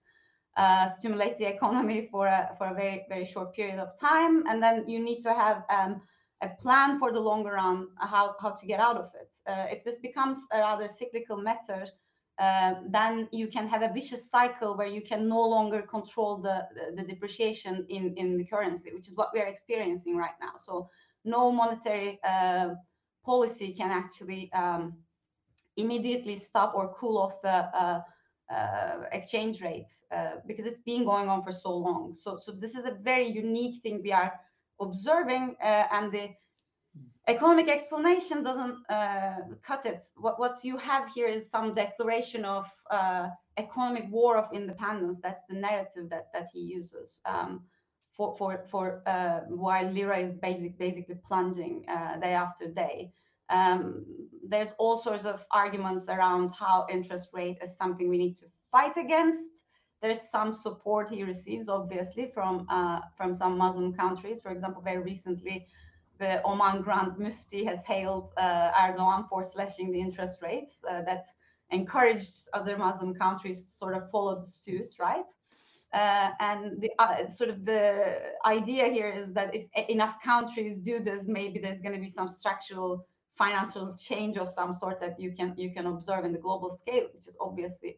uh, 0.57 0.87
stimulate 0.87 1.37
the 1.37 1.45
economy 1.45 2.09
for 2.11 2.27
a 2.27 2.55
for 2.57 2.67
a 2.67 2.73
very 2.73 3.05
very 3.07 3.25
short 3.25 3.53
period 3.53 3.79
of 3.79 3.97
time, 3.97 4.43
and 4.47 4.61
then 4.61 4.87
you 4.87 4.99
need 4.99 5.19
to 5.21 5.33
have 5.33 5.63
um, 5.69 6.01
a 6.41 6.49
plan 6.49 6.99
for 6.99 7.11
the 7.11 7.19
longer 7.19 7.53
run 7.53 7.87
uh, 8.01 8.07
how 8.07 8.35
how 8.39 8.51
to 8.51 8.65
get 8.65 8.79
out 8.79 8.97
of 8.97 9.11
it. 9.15 9.31
Uh, 9.47 9.65
if 9.69 9.83
this 9.83 9.97
becomes 9.97 10.39
a 10.51 10.59
rather 10.59 10.87
cyclical 10.87 11.37
matter, 11.37 11.87
uh, 12.39 12.75
then 12.89 13.27
you 13.31 13.47
can 13.47 13.67
have 13.67 13.81
a 13.81 13.91
vicious 13.91 14.29
cycle 14.29 14.77
where 14.77 14.87
you 14.87 15.01
can 15.01 15.27
no 15.27 15.41
longer 15.41 15.81
control 15.81 16.37
the, 16.37 16.67
the, 16.95 17.01
depreciation 17.01 17.83
in, 17.89 18.13
in 18.15 18.37
the 18.37 18.45
currency, 18.45 18.93
which 18.93 19.07
is 19.07 19.15
what 19.15 19.29
we 19.33 19.39
are 19.39 19.47
experiencing 19.47 20.15
right 20.15 20.37
now. 20.39 20.51
So 20.63 20.89
no 21.25 21.51
monetary 21.51 22.19
uh, 22.23 22.75
policy 23.25 23.73
can 23.73 23.89
actually 23.89 24.51
um, 24.53 24.93
immediately 25.77 26.35
stop 26.35 26.73
or 26.75 26.93
cool 26.93 27.17
off 27.17 27.41
the 27.41 27.49
uh, 27.75 28.01
uh, 28.53 29.03
exchange 29.11 29.61
rate 29.61 29.91
because 30.45 30.65
it's 30.67 30.79
been 30.79 31.03
going 31.05 31.29
on 31.29 31.43
for 31.43 31.51
so 31.51 31.75
long. 31.75 32.15
So, 32.15 32.37
so 32.37 32.51
this 32.51 32.75
is 32.75 32.85
a 32.85 32.91
very 32.91 33.27
unique 33.27 33.81
thing 33.81 34.01
we 34.03 34.11
are 34.11 34.31
observing, 34.79 35.55
uh, 35.61 35.85
and 35.91 36.11
the 36.11 36.29
economic 37.27 37.67
explanation 37.67 38.43
doesn't 38.43 38.77
uh, 38.89 39.41
cut 39.61 39.85
it. 39.85 40.07
What 40.15 40.39
what 40.39 40.63
you 40.63 40.77
have 40.77 41.09
here 41.13 41.27
is 41.27 41.49
some 41.49 41.73
declaration 41.73 42.45
of 42.45 42.69
uh, 42.89 43.29
economic 43.57 44.05
war 44.09 44.37
of 44.37 44.53
independence. 44.53 45.19
That's 45.21 45.41
the 45.49 45.55
narrative 45.55 46.09
that 46.09 46.27
that 46.33 46.47
he 46.53 46.59
uses. 46.59 47.21
Um, 47.25 47.61
for 48.17 48.35
for 48.35 48.65
for 48.69 49.03
uh, 49.05 49.41
while 49.47 49.89
lira 49.91 50.17
is 50.19 50.33
basic 50.41 50.77
basically 50.77 51.15
plunging 51.25 51.85
uh, 51.87 52.17
day 52.17 52.33
after 52.33 52.67
day. 52.67 53.11
Um, 53.49 54.05
there's 54.45 54.69
all 54.77 54.97
sorts 54.97 55.23
of 55.25 55.45
arguments 55.51 56.09
around 56.09 56.51
how 56.51 56.85
interest 56.89 57.29
rate 57.31 57.59
is 57.61 57.77
something 57.77 58.09
we 58.09 58.17
need 58.17 58.35
to 58.37 58.47
fight 58.71 58.97
against. 58.97 59.63
There's 60.01 60.21
some 60.21 60.53
support 60.53 61.09
he 61.09 61.23
receives, 61.23 61.69
obviously, 61.69 62.29
from 62.33 62.67
uh, 62.69 63.01
from 63.15 63.33
some 63.33 63.57
Muslim 63.57 63.93
countries. 63.93 64.39
For 64.39 64.51
example, 64.51 64.81
very 64.81 64.99
recently, 64.99 65.67
the 66.19 66.41
Oman 66.43 66.81
Grand 66.81 67.17
Mufti 67.17 67.63
has 67.65 67.79
hailed 67.81 68.31
uh, 68.37 68.71
Erdogan 68.73 69.27
for 69.27 69.43
slashing 69.43 69.91
the 69.91 69.99
interest 69.99 70.41
rates. 70.41 70.83
Uh, 70.87 71.01
that 71.03 71.25
encouraged 71.71 72.47
other 72.53 72.77
Muslim 72.77 73.13
countries 73.13 73.63
to 73.65 73.71
sort 73.71 73.95
of 73.95 74.09
follow 74.11 74.39
the 74.39 74.45
suit, 74.45 74.93
right? 74.99 75.25
Uh, 75.93 76.31
and 76.39 76.81
the 76.81 76.91
uh, 76.99 77.27
sort 77.27 77.49
of 77.49 77.65
the 77.65 78.33
idea 78.45 78.85
here 78.89 79.09
is 79.09 79.33
that 79.33 79.55
if 79.55 79.65
enough 79.89 80.21
countries 80.21 80.79
do 80.79 80.99
this, 80.99 81.27
maybe 81.27 81.59
there's 81.59 81.81
going 81.81 81.93
to 81.93 82.01
be 82.01 82.09
some 82.09 82.27
structural 82.27 83.07
financial 83.37 83.95
change 83.95 84.37
of 84.37 84.51
some 84.51 84.73
sort 84.73 84.99
that 84.99 85.19
you 85.19 85.31
can 85.31 85.53
you 85.57 85.71
can 85.71 85.85
observe 85.87 86.25
in 86.25 86.33
the 86.33 86.37
global 86.37 86.69
scale, 86.69 87.07
which 87.13 87.27
is 87.27 87.37
obviously 87.39 87.97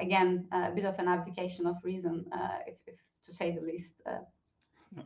again 0.00 0.46
a 0.52 0.70
bit 0.70 0.84
of 0.84 0.98
an 0.98 1.08
abdication 1.08 1.66
of 1.66 1.76
reason, 1.82 2.24
uh, 2.32 2.58
if, 2.66 2.76
if 2.86 2.96
to 3.24 3.34
say 3.34 3.52
the 3.52 3.60
least. 3.60 4.00
Uh, 4.06 5.02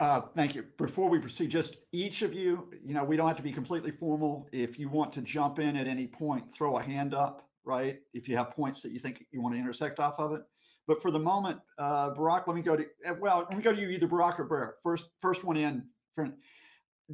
Uh, 0.00 0.20
thank 0.34 0.56
you. 0.56 0.64
Before 0.78 1.08
we 1.08 1.20
proceed, 1.20 1.48
just 1.48 1.76
each 1.92 2.22
of 2.22 2.34
you, 2.34 2.68
you 2.84 2.92
know, 2.92 3.04
we 3.04 3.16
don't 3.16 3.28
have 3.28 3.36
to 3.36 3.42
be 3.42 3.52
completely 3.52 3.92
formal. 3.92 4.48
If 4.50 4.76
you 4.76 4.88
want 4.88 5.12
to 5.12 5.22
jump 5.22 5.60
in 5.60 5.76
at 5.76 5.86
any 5.86 6.08
point, 6.08 6.52
throw 6.52 6.76
a 6.76 6.82
hand 6.82 7.14
up, 7.14 7.48
right? 7.64 8.00
If 8.12 8.28
you 8.28 8.36
have 8.36 8.50
points 8.50 8.82
that 8.82 8.90
you 8.90 8.98
think 8.98 9.24
you 9.30 9.40
want 9.40 9.54
to 9.54 9.60
intersect 9.60 10.00
off 10.00 10.18
of 10.18 10.32
it. 10.32 10.42
But 10.88 11.00
for 11.00 11.12
the 11.12 11.20
moment, 11.20 11.60
uh, 11.78 12.10
Barak, 12.10 12.48
let 12.48 12.56
me 12.56 12.62
go 12.62 12.74
to 12.74 12.84
eh, 13.04 13.12
well, 13.20 13.46
let 13.48 13.56
me 13.56 13.62
go 13.62 13.72
to 13.72 13.80
you 13.80 13.90
either 13.90 14.08
Barack 14.08 14.40
or 14.40 14.44
Barak. 14.44 14.82
First, 14.82 15.06
first 15.20 15.44
one 15.44 15.56
in. 15.56 15.84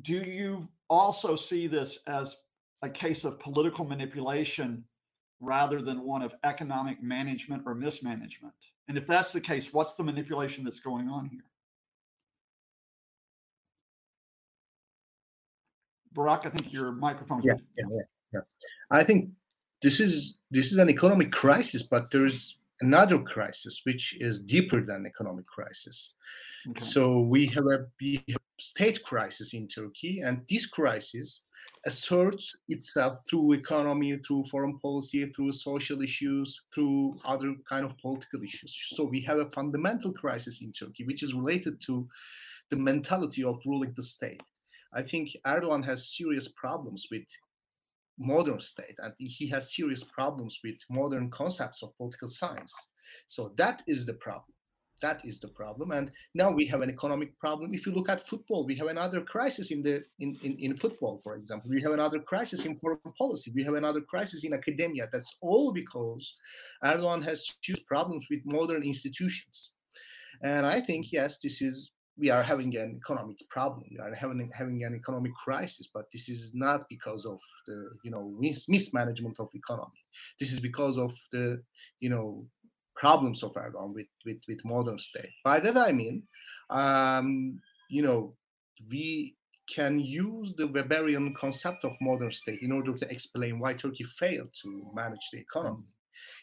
Do 0.00 0.14
you 0.14 0.66
also 0.88 1.36
see 1.36 1.66
this 1.66 1.98
as 2.06 2.38
a 2.80 2.88
case 2.88 3.24
of 3.24 3.38
political 3.38 3.84
manipulation 3.84 4.84
rather 5.40 5.80
than 5.80 6.02
one 6.02 6.22
of 6.22 6.34
economic 6.44 7.02
management 7.02 7.62
or 7.66 7.74
mismanagement? 7.74 8.54
And 8.88 8.98
if 8.98 9.06
that's 9.06 9.32
the 9.32 9.40
case, 9.40 9.72
what's 9.72 9.94
the 9.94 10.02
manipulation 10.02 10.64
that's 10.64 10.80
going 10.80 11.08
on 11.08 11.26
here? 11.26 11.44
Barack, 16.14 16.46
I 16.46 16.50
think 16.50 16.72
your 16.72 16.92
microphone's 16.92 17.44
yeah, 17.44 17.54
yeah, 17.76 17.84
yeah, 17.90 18.00
yeah. 18.32 18.40
I 18.90 19.04
think 19.04 19.30
this 19.82 20.00
is 20.00 20.38
this 20.50 20.72
is 20.72 20.78
an 20.78 20.90
economic 20.90 21.30
crisis, 21.30 21.82
but 21.82 22.10
there 22.10 22.26
is 22.26 22.58
another 22.80 23.18
crisis 23.18 23.82
which 23.84 24.16
is 24.20 24.42
deeper 24.42 24.80
than 24.84 25.06
economic 25.06 25.46
crisis. 25.46 26.14
Okay. 26.70 26.80
So 26.80 27.20
we 27.20 27.46
have 27.46 27.66
a 27.66 27.86
we 28.00 28.24
have 28.28 28.40
state 28.58 29.02
crisis 29.04 29.54
in 29.54 29.68
Turkey, 29.68 30.20
and 30.20 30.42
this 30.48 30.66
crisis 30.66 31.42
asserts 31.88 32.46
itself 32.68 33.14
through 33.28 33.54
economy, 33.54 34.18
through 34.18 34.44
foreign 34.50 34.78
policy, 34.78 35.24
through 35.32 35.52
social 35.52 36.02
issues, 36.02 36.60
through 36.72 37.18
other 37.24 37.54
kind 37.68 37.84
of 37.84 37.96
political 37.98 38.42
issues. 38.42 38.72
So 38.94 39.04
we 39.04 39.20
have 39.22 39.38
a 39.38 39.50
fundamental 39.50 40.12
crisis 40.12 40.60
in 40.62 40.70
Turkey, 40.72 41.04
which 41.04 41.22
is 41.22 41.32
related 41.32 41.80
to 41.86 42.06
the 42.70 42.76
mentality 42.76 43.42
of 43.42 43.62
ruling 43.64 43.94
the 43.96 44.02
state. 44.02 44.42
I 44.92 45.02
think 45.02 45.26
Erdogan 45.46 45.84
has 45.84 46.16
serious 46.16 46.48
problems 46.48 47.08
with 47.10 47.26
modern 48.18 48.60
state 48.60 48.98
and 48.98 49.12
he 49.18 49.48
has 49.48 49.74
serious 49.74 50.04
problems 50.04 50.58
with 50.64 50.76
modern 50.90 51.30
concepts 51.30 51.82
of 51.82 51.96
political 51.96 52.28
science 52.28 52.74
so 53.26 53.54
that 53.56 53.82
is 53.86 54.06
the 54.06 54.14
problem 54.14 54.52
that 55.00 55.24
is 55.24 55.40
the 55.40 55.48
problem. 55.48 55.90
And 55.90 56.10
now 56.34 56.50
we 56.50 56.66
have 56.66 56.80
an 56.80 56.90
economic 56.90 57.38
problem. 57.38 57.74
If 57.74 57.86
you 57.86 57.92
look 57.92 58.08
at 58.08 58.26
football 58.26 58.66
we 58.66 58.76
have 58.76 58.88
another 58.88 59.20
crisis 59.20 59.70
in 59.70 59.82
the 59.82 60.04
in, 60.18 60.36
in, 60.42 60.56
in 60.58 60.76
football 60.76 61.20
for 61.22 61.36
example. 61.36 61.70
We 61.70 61.82
have 61.82 61.92
another 61.92 62.20
crisis 62.20 62.64
in 62.64 62.76
foreign 62.76 62.98
policy. 63.16 63.52
We 63.54 63.64
have 63.64 63.74
another 63.74 64.00
crisis 64.00 64.44
in 64.44 64.52
academia. 64.52 65.08
That's 65.12 65.36
all 65.40 65.72
because 65.72 66.34
erdogan 66.84 67.22
has 67.24 67.46
huge 67.62 67.84
problems 67.86 68.26
with 68.30 68.40
modern 68.44 68.82
institutions. 68.82 69.72
And 70.42 70.66
i 70.66 70.80
think 70.80 71.12
yes 71.12 71.38
this 71.38 71.60
is 71.62 71.90
we 72.18 72.30
are 72.30 72.42
having 72.42 72.76
an 72.76 73.00
economic 73.00 73.36
problem. 73.48 73.84
We 73.90 73.98
are 73.98 74.12
having 74.14 74.50
having 74.52 74.84
an 74.84 74.94
economic 74.94 75.32
crisis 75.34 75.88
but 75.92 76.06
this 76.12 76.28
is 76.28 76.52
not 76.54 76.88
because 76.88 77.24
of 77.24 77.38
the 77.66 77.90
you 78.02 78.10
know 78.10 78.34
mis- 78.38 78.68
mismanagement 78.68 79.36
of 79.38 79.48
economy. 79.54 80.02
This 80.38 80.52
is 80.52 80.60
because 80.60 80.98
of 80.98 81.14
the 81.32 81.62
you 82.00 82.10
know 82.10 82.46
problems 82.98 83.42
of 83.42 83.54
Erdogan 83.54 83.94
with 83.94 84.10
with 84.26 84.40
with 84.48 84.64
modern 84.64 84.98
state 84.98 85.34
by 85.44 85.60
that 85.60 85.76
i 85.76 85.92
mean 85.92 86.22
um 86.70 87.60
you 87.88 88.02
know 88.02 88.34
we 88.90 89.36
can 89.68 90.00
use 90.00 90.54
the 90.54 90.66
Weberian 90.66 91.34
concept 91.34 91.84
of 91.84 91.92
modern 92.00 92.30
state 92.30 92.60
in 92.62 92.72
order 92.72 92.94
to 92.94 93.10
explain 93.10 93.58
why 93.58 93.74
Turkey 93.74 94.04
failed 94.04 94.48
to 94.62 94.90
manage 94.94 95.28
the 95.32 95.38
economy. 95.38 95.84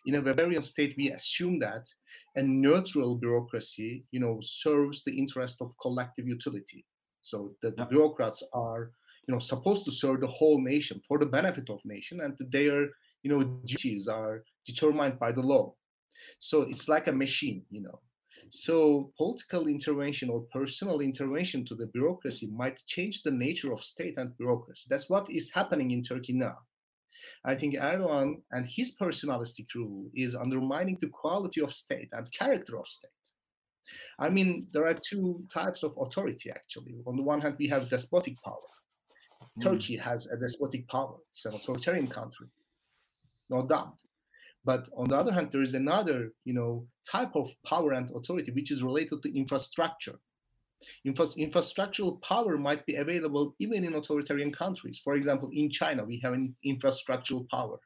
In 0.05 0.15
a 0.15 0.21
Weberian 0.21 0.63
state, 0.63 0.93
we 0.97 1.11
assume 1.11 1.59
that 1.59 1.87
a 2.35 2.43
neutral 2.43 3.15
bureaucracy, 3.15 4.05
you 4.11 4.19
know, 4.19 4.39
serves 4.41 5.03
the 5.03 5.17
interest 5.17 5.61
of 5.61 5.77
collective 5.81 6.27
utility. 6.27 6.85
So 7.21 7.55
that 7.61 7.75
the 7.75 7.85
bureaucrats 7.85 8.43
are, 8.53 8.91
you 9.27 9.33
know, 9.33 9.39
supposed 9.39 9.83
to 9.85 9.91
serve 9.91 10.21
the 10.21 10.27
whole 10.27 10.61
nation 10.61 11.01
for 11.07 11.17
the 11.17 11.25
benefit 11.25 11.69
of 11.69 11.83
nation, 11.83 12.21
and 12.21 12.37
their, 12.51 12.89
you 13.23 13.31
know, 13.31 13.43
duties 13.65 14.07
are 14.07 14.43
determined 14.65 15.17
by 15.19 15.31
the 15.31 15.41
law. 15.41 15.73
So 16.39 16.63
it's 16.63 16.87
like 16.87 17.07
a 17.07 17.11
machine, 17.11 17.63
you 17.69 17.81
know. 17.81 17.99
So 18.49 19.11
political 19.17 19.67
intervention 19.67 20.29
or 20.29 20.41
personal 20.53 21.01
intervention 21.01 21.65
to 21.65 21.75
the 21.75 21.87
bureaucracy 21.87 22.49
might 22.51 22.85
change 22.85 23.23
the 23.23 23.31
nature 23.31 23.73
of 23.73 23.83
state 23.83 24.15
and 24.17 24.37
bureaucracy. 24.37 24.85
That's 24.89 25.09
what 25.09 25.29
is 25.29 25.51
happening 25.51 25.91
in 25.91 26.03
Turkey 26.03 26.33
now. 26.33 26.57
I 27.43 27.55
think 27.55 27.75
Erdogan 27.75 28.41
and 28.51 28.65
his 28.65 28.95
personalistic 28.95 29.73
rule 29.73 30.09
is 30.13 30.35
undermining 30.35 30.97
the 30.99 31.09
quality 31.09 31.61
of 31.61 31.73
state 31.73 32.09
and 32.11 32.31
character 32.31 32.77
of 32.77 32.87
state. 32.87 33.11
I 34.17 34.29
mean, 34.29 34.67
there 34.71 34.85
are 34.85 34.95
two 34.95 35.45
types 35.53 35.83
of 35.83 35.95
authority 35.99 36.49
actually. 36.49 36.95
On 37.05 37.15
the 37.15 37.23
one 37.23 37.41
hand, 37.41 37.55
we 37.59 37.67
have 37.67 37.89
despotic 37.89 38.41
power. 38.43 38.71
Mm. 39.59 39.63
Turkey 39.63 39.97
has 39.97 40.27
a 40.27 40.37
despotic 40.37 40.87
power, 40.87 41.17
it's 41.29 41.45
an 41.45 41.53
authoritarian 41.53 42.07
country, 42.07 42.47
no 43.49 43.65
doubt. 43.65 44.01
But 44.65 44.89
on 44.97 45.09
the 45.09 45.15
other 45.15 45.31
hand, 45.31 45.51
there 45.51 45.61
is 45.61 45.75
another, 45.75 46.33
you 46.43 46.53
know, 46.53 46.87
type 47.09 47.35
of 47.35 47.49
power 47.65 47.93
and 47.93 48.09
authority 48.15 48.51
which 48.51 48.71
is 48.71 48.81
related 48.81 49.21
to 49.23 49.37
infrastructure. 49.37 50.19
Infra- 51.03 51.37
infrastructural 51.37 52.21
power 52.21 52.57
might 52.57 52.85
be 52.85 52.95
available 52.95 53.55
even 53.59 53.83
in 53.83 53.93
authoritarian 53.93 54.51
countries. 54.51 54.99
For 55.03 55.15
example, 55.15 55.49
in 55.53 55.69
China, 55.69 56.03
we 56.03 56.19
have 56.19 56.33
an 56.33 56.55
infrastructural 56.65 57.47
power. 57.49 57.79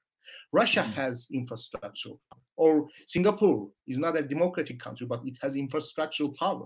Russia 0.51 0.81
mm-hmm. 0.81 0.93
has 0.93 1.27
infrastructural 1.33 2.19
power. 2.31 2.41
Or 2.55 2.87
Singapore 3.07 3.69
is 3.87 3.97
not 3.97 4.17
a 4.17 4.21
democratic 4.21 4.79
country, 4.79 5.05
but 5.05 5.21
it 5.25 5.37
has 5.41 5.55
infrastructural 5.55 6.35
power. 6.35 6.65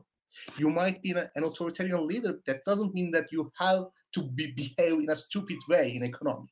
You 0.58 0.70
might 0.70 1.02
be 1.02 1.12
an 1.12 1.44
authoritarian 1.44 2.08
leader. 2.08 2.40
That 2.48 2.66
doesn't 2.66 2.94
mean 2.94 3.12
that 3.12 3.32
you 3.32 3.52
have 3.60 3.86
to 4.14 4.24
be, 4.24 4.52
behave 4.52 5.00
in 5.00 5.10
a 5.10 5.16
stupid 5.16 5.58
way 5.70 5.96
in 5.96 6.04
economy. 6.04 6.50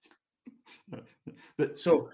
But 1.58 1.80
so 1.80 2.10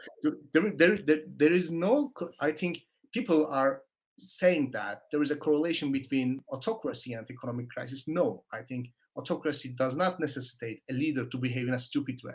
there, 0.54 0.72
there, 0.76 0.98
there, 0.98 1.22
there 1.36 1.54
is 1.54 1.72
no. 1.72 2.12
I 2.40 2.52
think 2.52 2.82
people 3.14 3.48
are 3.48 3.82
saying 4.20 4.72
that 4.72 5.04
there 5.12 5.22
is 5.22 5.32
a 5.32 5.36
correlation 5.36 5.92
between 5.92 6.42
autocracy 6.52 7.14
and 7.14 7.30
economic 7.30 7.70
crisis. 7.70 8.08
No, 8.08 8.44
I 8.52 8.62
think 8.62 8.90
autocracy 9.16 9.74
does 9.78 9.96
not 9.96 10.20
necessitate 10.20 10.82
a 10.90 10.94
leader 10.94 11.26
to 11.26 11.38
behave 11.38 11.68
in 11.68 11.74
a 11.74 11.80
stupid 11.80 12.20
way. 12.24 12.34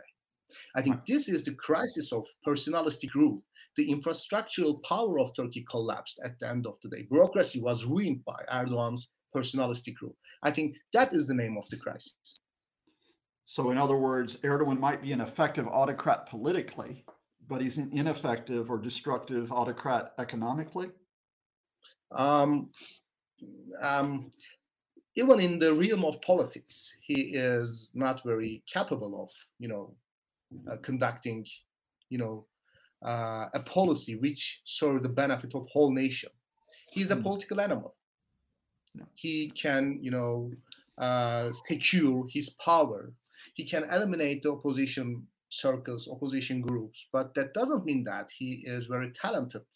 I 0.75 0.83
think 0.83 1.07
this 1.07 1.29
is 1.29 1.45
the 1.45 1.55
crisis 1.55 2.13
of 2.13 2.27
personalistic 2.47 3.15
rule. 3.15 3.43
The 3.77 3.91
infrastructural 3.91 4.83
power 4.83 5.19
of 5.19 5.35
Turkey 5.35 5.65
collapsed 5.69 6.21
at 6.25 6.39
the 6.39 6.49
end 6.49 6.67
of 6.67 6.77
the 6.83 6.91
day. 6.91 7.07
Bureaucracy 7.11 7.61
was 7.61 7.87
ruined 7.87 8.23
by 8.25 8.37
Erdogan's 8.53 9.13
personalistic 9.35 9.95
rule. 10.03 10.17
I 10.43 10.51
think 10.51 10.77
that 10.93 11.15
is 11.15 11.27
the 11.27 11.35
name 11.35 11.57
of 11.57 11.69
the 11.71 11.79
crisis. 11.79 12.39
So, 13.45 13.71
in 13.71 13.79
other 13.79 13.97
words, 13.97 14.39
Erdogan 14.39 14.79
might 14.79 15.03
be 15.03 15.13
an 15.13 15.21
effective 15.21 15.67
autocrat 15.69 16.29
politically, 16.29 17.05
but 17.49 17.61
he's 17.61 17.79
an 17.79 17.91
ineffective 17.93 18.71
or 18.71 18.79
destructive 18.79 19.53
autocrat 19.53 20.13
economically? 20.19 20.91
Um, 22.13 22.71
um, 23.81 24.31
even 25.17 25.41
in 25.41 25.59
the 25.59 25.73
realm 25.73 26.05
of 26.05 26.21
politics, 26.23 26.95
he 27.01 27.33
is 27.35 27.91
not 27.95 28.23
very 28.25 28.63
capable 28.67 29.23
of, 29.23 29.31
you 29.59 29.69
know, 29.69 29.95
uh, 30.71 30.77
conducting, 30.83 31.47
you 32.09 32.19
know, 32.19 32.47
uh, 33.05 33.47
a 33.55 33.61
policy 33.65 34.17
which 34.17 34.61
serves 34.65 35.03
the 35.03 35.09
benefit 35.09 35.55
of 35.55 35.67
whole 35.73 35.93
nation. 35.93 36.31
He's 36.91 37.11
a 37.11 37.17
mm. 37.17 37.23
political 37.23 37.61
animal. 37.61 37.95
He 39.15 39.51
can, 39.51 39.99
you 40.01 40.11
know, 40.11 40.53
uh, 40.99 41.51
secure 41.53 42.27
his 42.29 42.51
power. 42.51 43.13
He 43.55 43.67
can 43.67 43.85
eliminate 43.85 44.43
the 44.43 44.53
opposition 44.53 45.27
circles, 45.49 46.09
opposition 46.11 46.61
groups, 46.63 47.07
but 47.13 47.35
that 47.35 47.53
doesn't 47.53 47.85
mean 47.85 48.05
that 48.05 48.31
he 48.37 48.65
is 48.67 48.87
very 48.87 49.11
talented 49.11 49.67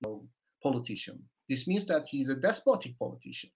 you 0.00 0.08
know, 0.10 0.28
politician. 0.62 1.22
This 1.48 1.68
means 1.68 1.86
that 1.86 2.06
he's 2.10 2.28
a 2.28 2.34
despotic 2.34 2.98
politician. 2.98 3.50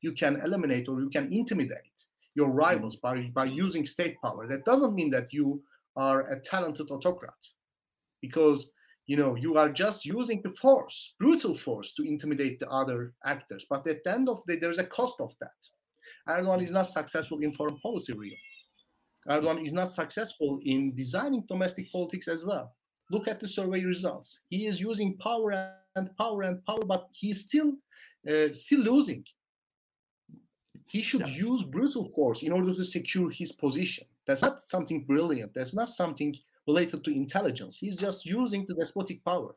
You 0.00 0.12
can 0.12 0.40
eliminate 0.40 0.88
or 0.88 1.00
you 1.00 1.10
can 1.10 1.32
intimidate 1.32 2.06
your 2.34 2.48
hmm. 2.48 2.56
rivals 2.56 2.96
by, 2.96 3.30
by 3.34 3.44
using 3.44 3.86
state 3.86 4.16
power. 4.22 4.46
That 4.48 4.64
doesn't 4.64 4.94
mean 4.94 5.10
that 5.10 5.32
you 5.32 5.62
are 5.96 6.30
a 6.30 6.40
talented 6.40 6.90
autocrat 6.90 7.46
because 8.20 8.70
you 9.06 9.16
know 9.16 9.34
you 9.34 9.56
are 9.56 9.70
just 9.70 10.04
using 10.04 10.42
the 10.42 10.52
force 10.60 11.14
brutal 11.18 11.54
force 11.54 11.94
to 11.94 12.02
intimidate 12.02 12.58
the 12.58 12.68
other 12.68 13.14
actors 13.24 13.64
but 13.70 13.86
at 13.86 14.02
the 14.04 14.12
end 14.12 14.28
of 14.28 14.42
the 14.46 14.54
day 14.54 14.60
there's 14.60 14.78
a 14.78 14.84
cost 14.84 15.20
of 15.20 15.32
that 15.40 15.60
erdogan 16.28 16.58
hmm. 16.58 16.64
is 16.64 16.72
not 16.72 16.86
successful 16.86 17.38
in 17.38 17.52
foreign 17.52 17.78
policy 17.78 18.12
really 18.12 18.38
erdogan 19.28 19.64
is 19.64 19.72
not 19.72 19.88
successful 19.88 20.58
in 20.62 20.94
designing 20.94 21.44
domestic 21.48 21.90
politics 21.92 22.28
as 22.28 22.44
well 22.44 22.74
look 23.10 23.28
at 23.28 23.40
the 23.40 23.48
survey 23.48 23.82
results 23.84 24.40
he 24.48 24.66
is 24.66 24.80
using 24.80 25.16
power 25.18 25.50
and 25.96 26.14
power 26.16 26.42
and 26.42 26.64
power, 26.64 26.84
but 26.86 27.08
he's 27.10 27.40
still 27.40 27.72
uh, 28.28 28.52
still 28.52 28.80
losing. 28.80 29.24
He 30.86 31.02
should 31.02 31.22
yeah. 31.22 31.48
use 31.48 31.64
brutal 31.64 32.04
force 32.04 32.42
in 32.42 32.52
order 32.52 32.72
to 32.72 32.84
secure 32.84 33.30
his 33.30 33.50
position. 33.50 34.06
That's 34.26 34.42
not 34.42 34.60
something 34.60 35.04
brilliant. 35.04 35.52
That's 35.54 35.74
not 35.74 35.88
something 35.88 36.36
related 36.66 37.04
to 37.04 37.10
intelligence. 37.10 37.76
He's 37.76 37.96
just 37.96 38.24
using 38.24 38.66
the 38.68 38.74
despotic 38.74 39.24
power. 39.24 39.54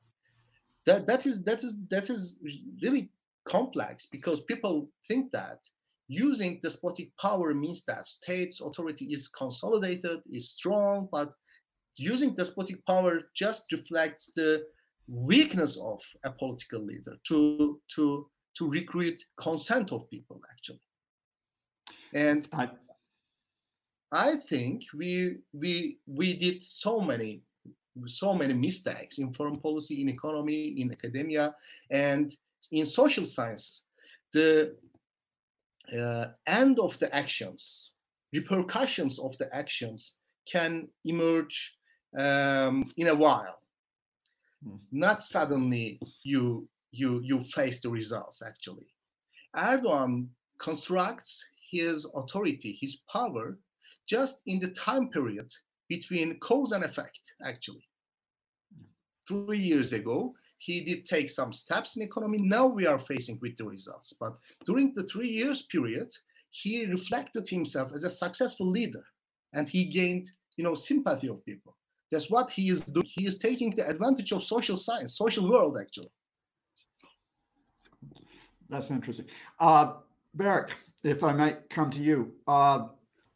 That 0.86 1.06
that 1.06 1.26
is 1.26 1.44
that 1.44 1.64
is 1.64 1.78
that 1.90 2.10
is 2.10 2.38
really 2.82 3.10
complex 3.46 4.06
because 4.06 4.42
people 4.42 4.90
think 5.08 5.32
that 5.32 5.60
using 6.10 6.60
despotic 6.62 7.16
power 7.18 7.54
means 7.54 7.86
that 7.86 8.06
state's 8.06 8.62
authority 8.62 9.06
is 9.06 9.28
consolidated, 9.28 10.20
is 10.30 10.50
strong, 10.50 11.08
but 11.12 11.32
using 11.98 12.36
despotic 12.36 12.84
power 12.86 13.22
just 13.36 13.72
reflects 13.72 14.32
the 14.36 14.64
weakness 15.08 15.80
of 15.80 16.02
a 16.24 16.32
political 16.32 16.82
leader 16.82 17.16
to 17.28 17.80
to 17.96 18.28
to 18.58 18.70
recruit 18.70 19.22
consent 19.40 19.92
of 19.92 20.10
people 20.10 20.42
actually. 20.52 20.82
And 22.14 22.48
i 22.54 22.70
i 24.12 24.36
think 24.50 24.84
we 24.96 25.38
we 25.54 26.00
we 26.08 26.34
did 26.34 26.64
so 26.64 27.00
many 27.00 27.44
so 28.08 28.34
many 28.34 28.54
mistakes 28.54 29.18
in 29.18 29.34
foreign 29.34 29.60
policy 29.60 30.02
in 30.02 30.10
economy 30.10 30.82
in 30.82 30.92
academia 30.92 31.56
and 31.90 32.36
in 32.72 32.86
social 32.86 33.26
science. 33.26 33.84
The 34.32 34.76
uh, 35.94 36.28
end 36.48 36.80
of 36.80 36.98
the 37.00 37.14
actions 37.16 37.92
repercussions 38.34 39.20
of 39.20 39.38
the 39.38 39.54
actions 39.56 40.18
can 40.48 40.88
emerge 41.06 41.78
um, 42.18 42.92
in 42.98 43.08
a 43.08 43.16
while. 43.16 43.62
Hmm. 44.64 44.76
not 44.92 45.22
suddenly 45.22 46.00
you 46.24 46.68
you 46.92 47.22
you 47.24 47.40
face 47.42 47.80
the 47.80 47.90
results 47.90 48.42
actually. 48.42 48.88
Erdogan 49.56 50.28
constructs 50.58 51.46
his 51.72 52.06
authority 52.14 52.78
his 52.82 52.98
power 53.12 53.58
just 54.06 54.42
in 54.46 54.60
the 54.60 54.72
time 54.72 55.10
period 55.10 55.50
between 55.88 56.40
cause 56.40 56.72
and 56.74 56.84
effect 56.84 57.22
actually. 57.42 57.88
Three 59.28 59.60
years 59.60 59.94
ago 59.94 60.34
he 60.60 60.82
did 60.82 61.06
take 61.06 61.30
some 61.30 61.52
steps 61.52 61.96
in 61.96 62.04
economy 62.04 62.38
now 62.38 62.66
we 62.68 62.86
are 62.86 63.00
facing 63.00 63.40
with 63.42 63.56
the 63.58 63.66
results 63.66 64.14
but 64.20 64.38
during 64.66 64.94
the 64.94 65.04
three 65.04 65.30
years 65.30 65.64
period 65.64 66.10
he 66.52 66.86
reflected 66.86 67.48
himself 67.48 67.92
as 67.94 68.04
a 68.04 68.10
successful 68.10 68.70
leader 68.70 69.04
and 69.54 69.68
he 69.68 69.86
gained 69.86 70.30
you 70.58 70.64
know 70.64 70.76
sympathy 70.76 71.28
of 71.28 71.44
people 71.46 71.76
that's 72.12 72.30
what 72.30 72.50
he 72.50 72.70
is 72.70 72.82
doing. 72.82 73.06
He 73.06 73.28
is 73.28 73.38
taking 73.38 73.72
the 73.72 73.88
advantage 73.88 74.32
of 74.32 74.44
social 74.44 74.78
science, 74.78 75.18
social 75.18 75.50
world, 75.50 75.78
actually. 75.80 76.10
That's 78.68 78.92
interesting. 78.92 79.26
Uh, 79.60 79.94
Berk, 80.34 80.76
if 81.04 81.24
I 81.24 81.34
might 81.34 81.70
come 81.70 81.90
to 81.92 82.00
you. 82.00 82.34
Uh, 82.48 82.88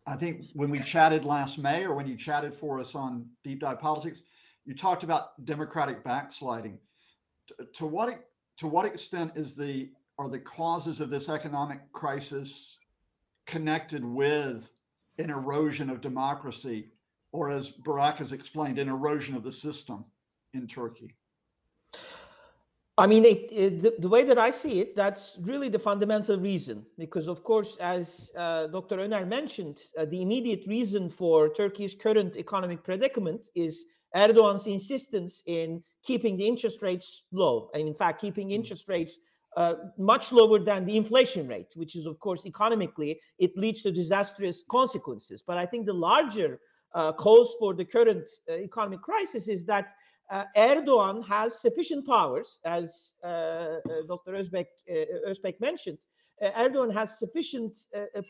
I 0.06 0.16
think 0.16 0.46
when 0.54 0.70
we 0.70 0.80
chatted 0.80 1.24
last 1.24 1.58
May 1.58 1.86
or 1.86 1.96
when 1.96 2.08
you 2.08 2.18
chatted 2.18 2.54
for 2.54 2.80
us 2.80 2.94
on 2.94 3.26
Deep 3.44 3.62
Dive 3.62 3.80
Politics, 3.80 4.24
you 4.66 4.76
talked 4.76 5.04
about 5.04 5.46
democratic 5.46 6.04
backsliding. 6.04 6.78
To, 7.76 7.86
what 7.86 8.26
to 8.58 8.68
what 8.68 8.86
extent 8.86 9.34
is 9.36 9.56
the 9.56 9.90
are 10.18 10.30
the 10.30 10.40
causes 10.40 11.02
of 11.02 11.10
this 11.10 11.28
economic 11.30 11.92
crisis 11.92 12.78
connected 13.46 14.06
with 14.06 14.70
an 15.18 15.30
erosion 15.30 15.90
of 15.90 16.02
democracy 16.02 16.88
or 17.32 17.50
as 17.50 17.72
Burak 17.72 18.18
has 18.18 18.32
explained, 18.32 18.80
an 18.80 18.88
erosion 18.88 19.36
of 19.36 19.44
the 19.44 19.52
system 19.52 20.06
in 20.54 20.68
Turkey? 20.68 21.16
I 22.96 23.08
mean, 23.08 23.26
it, 23.26 23.52
it, 23.52 23.82
the, 23.82 23.96
the, 23.98 24.08
way 24.08 24.24
that 24.24 24.38
I 24.38 24.52
see 24.52 24.80
it, 24.80 24.96
that's 24.96 25.36
really 25.42 25.68
the 25.68 25.80
fundamental 25.80 26.40
reason. 26.40 26.86
Because, 27.00 27.28
of 27.28 27.44
course, 27.44 27.76
as 27.78 28.32
uh, 28.38 28.68
Dr. 28.68 28.98
Öner 28.98 29.28
mentioned, 29.28 29.82
uh, 29.98 30.06
the 30.06 30.22
immediate 30.22 30.68
reason 30.68 31.10
for 31.10 31.50
Turkey's 31.50 31.96
current 31.96 32.38
economic 32.38 32.84
predicament 32.84 33.50
is 33.56 33.86
Erdogan's 34.16 34.68
insistence 34.68 35.44
in 35.46 35.84
keeping 36.04 36.38
the 36.38 36.48
interest 36.48 36.82
rates 36.82 37.24
low, 37.32 37.70
and 37.74 37.88
in 37.88 37.94
fact, 37.94 38.22
keeping 38.22 38.50
mm. 38.50 38.54
interest 38.54 38.88
rates 38.88 39.20
uh, 39.58 39.76
much 39.98 40.32
lower 40.32 40.60
than 40.60 40.86
the 40.86 40.98
inflation 40.98 41.48
rate, 41.48 41.72
which 41.76 41.96
is, 41.96 42.06
of 42.06 42.20
course, 42.20 42.46
economically, 42.46 43.20
it 43.38 43.56
leads 43.56 43.82
to 43.84 43.92
disastrous 43.92 44.64
consequences. 44.70 45.44
But 45.46 45.58
I 45.58 45.66
think 45.66 45.86
the 45.86 45.94
larger 45.94 46.60
uh, 46.96 47.12
cause 47.14 47.56
for 47.60 47.74
the 47.74 47.86
current 47.86 48.30
uh, 48.50 48.54
economic 48.54 49.02
crisis 49.02 49.48
is 49.48 49.66
that 49.66 49.94
uh, 50.32 50.46
Erdogan 50.58 51.26
has 51.28 51.60
sufficient 51.60 52.06
powers, 52.08 52.60
as 52.66 53.14
uh, 53.24 53.28
uh, 53.28 53.80
Dr. 54.08 54.34
Özbek, 54.34 54.66
uh, 54.90 55.30
Özbek 55.30 55.60
mentioned. 55.60 55.98
Erdogan 56.42 56.92
has 56.94 57.20
sufficient 57.20 57.78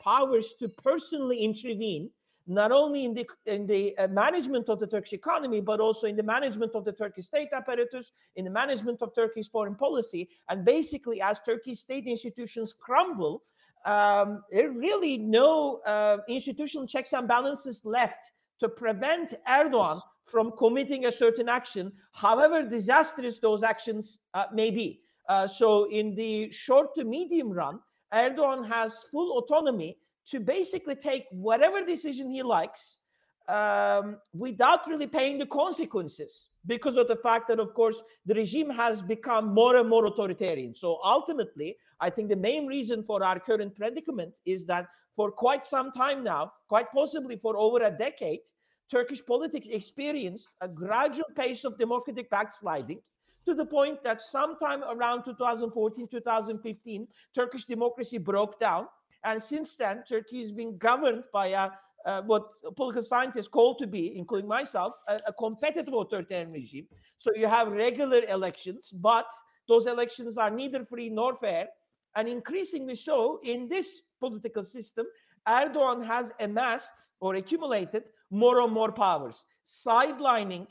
powers 0.04 0.54
to 0.60 0.68
personally 0.70 1.40
intervene, 1.40 2.12
not 2.46 2.72
only 2.72 3.06
in 3.06 3.14
the 3.14 3.28
in 3.46 3.66
the 3.66 3.96
management 4.10 4.70
of 4.70 4.80
the 4.80 4.88
Turkish 4.88 5.14
economy, 5.14 5.62
but 5.62 5.80
also 5.80 6.08
in 6.08 6.16
the 6.16 6.24
management 6.24 6.76
of 6.76 6.84
the 6.84 6.92
Turkish 6.92 7.26
state 7.26 7.50
apparatus, 7.54 8.12
in 8.36 8.46
the 8.46 8.52
management 8.52 9.02
of 9.02 9.16
Turkey's 9.16 9.48
foreign 9.48 9.76
policy, 9.76 10.30
and 10.50 10.66
basically, 10.66 11.22
as 11.22 11.40
Turkey's 11.40 11.80
state 11.80 12.06
institutions 12.06 12.74
crumble, 12.74 13.44
um, 13.86 14.44
there 14.52 14.70
are 14.70 14.74
really 14.74 15.18
no 15.18 15.82
institutional 16.28 16.88
checks 16.88 17.14
and 17.14 17.28
balances 17.28 17.82
left 17.86 18.32
to 18.60 18.70
prevent 18.70 19.34
Erdogan 19.48 20.02
from 20.24 20.52
committing 20.58 21.06
a 21.06 21.12
certain 21.12 21.50
action, 21.50 21.92
however 22.14 22.64
disastrous 22.64 23.40
those 23.40 23.62
actions 23.62 24.20
uh, 24.34 24.46
may 24.54 24.72
be. 24.72 25.02
Uh, 25.28 25.48
so, 25.48 25.90
in 25.90 26.16
the 26.16 26.52
short 26.52 26.96
to 26.96 27.04
medium 27.04 27.50
run, 27.52 27.80
Erdogan 28.14 28.68
has 28.68 29.04
full 29.12 29.38
autonomy 29.38 29.98
to 30.28 30.40
basically 30.40 30.96
take 30.96 31.26
whatever 31.32 31.86
decision 31.86 32.30
he 32.30 32.44
likes 32.44 33.00
um, 33.48 34.18
without 34.34 34.88
really 34.88 35.08
paying 35.08 35.38
the 35.38 35.46
consequences 35.46 36.50
because 36.66 36.96
of 36.96 37.08
the 37.08 37.18
fact 37.18 37.48
that, 37.50 37.60
of 37.60 37.74
course, 37.74 38.02
the 38.26 38.34
regime 38.34 38.70
has 38.70 39.02
become 39.02 39.54
more 39.54 39.76
and 39.76 39.90
more 39.90 40.06
authoritarian. 40.06 40.74
So 40.74 41.00
ultimately, 41.04 41.76
I 42.00 42.10
think 42.10 42.30
the 42.30 42.38
main 42.38 42.68
reason 42.68 43.04
for 43.04 43.24
our 43.24 43.40
current 43.40 43.76
predicament 43.76 44.40
is 44.46 44.66
that 44.66 44.88
for 45.16 45.32
quite 45.32 45.66
some 45.66 45.92
time 45.92 46.24
now, 46.24 46.54
quite 46.70 46.92
possibly 46.92 47.36
for 47.36 47.58
over 47.58 47.84
a 47.84 47.92
decade, 47.92 48.42
Turkish 48.90 49.26
politics 49.26 49.68
experienced 49.70 50.50
a 50.62 50.68
gradual 50.68 51.26
pace 51.36 51.66
of 51.66 51.78
democratic 51.78 52.30
backsliding 52.30 53.00
to 53.46 53.54
the 53.54 53.66
point 53.66 54.04
that 54.04 54.22
sometime 54.22 54.84
around 54.84 55.24
2014, 55.24 56.08
2015, 56.08 57.08
Turkish 57.36 57.66
democracy 57.66 58.18
broke 58.18 58.60
down. 58.60 58.88
And 59.24 59.42
since 59.42 59.76
then, 59.76 60.04
Turkey 60.08 60.42
has 60.42 60.52
been 60.52 60.78
governed 60.78 61.24
by 61.32 61.48
a 61.48 61.72
uh, 62.06 62.22
what 62.24 62.50
political 62.76 63.02
scientists 63.02 63.48
call 63.48 63.76
to 63.76 63.88
be, 63.88 64.18
including 64.18 64.48
myself, 64.48 64.94
a, 65.08 65.22
a, 65.28 65.34
competitive 65.34 65.94
authoritarian 65.94 66.52
regime. 66.52 66.86
So 67.18 67.32
you 67.34 67.48
have 67.48 67.70
regular 67.70 68.24
elections, 68.28 68.92
but 68.92 69.28
those 69.68 69.86
elections 69.86 70.38
are 70.38 70.50
neither 70.50 70.84
free 70.86 71.10
nor 71.10 71.38
fair. 71.38 71.70
And 72.16 72.28
increasingly 72.28 72.96
so, 72.96 73.40
in 73.44 73.70
this 73.70 74.02
political 74.20 74.64
system, 74.64 75.06
Erdogan 75.48 76.06
has 76.06 76.32
amassed 76.40 77.12
or 77.20 77.36
accumulated 77.36 78.04
more 78.30 78.62
and 78.62 78.72
more 78.72 78.92
powers, 78.92 79.46
sidelining 79.66 80.68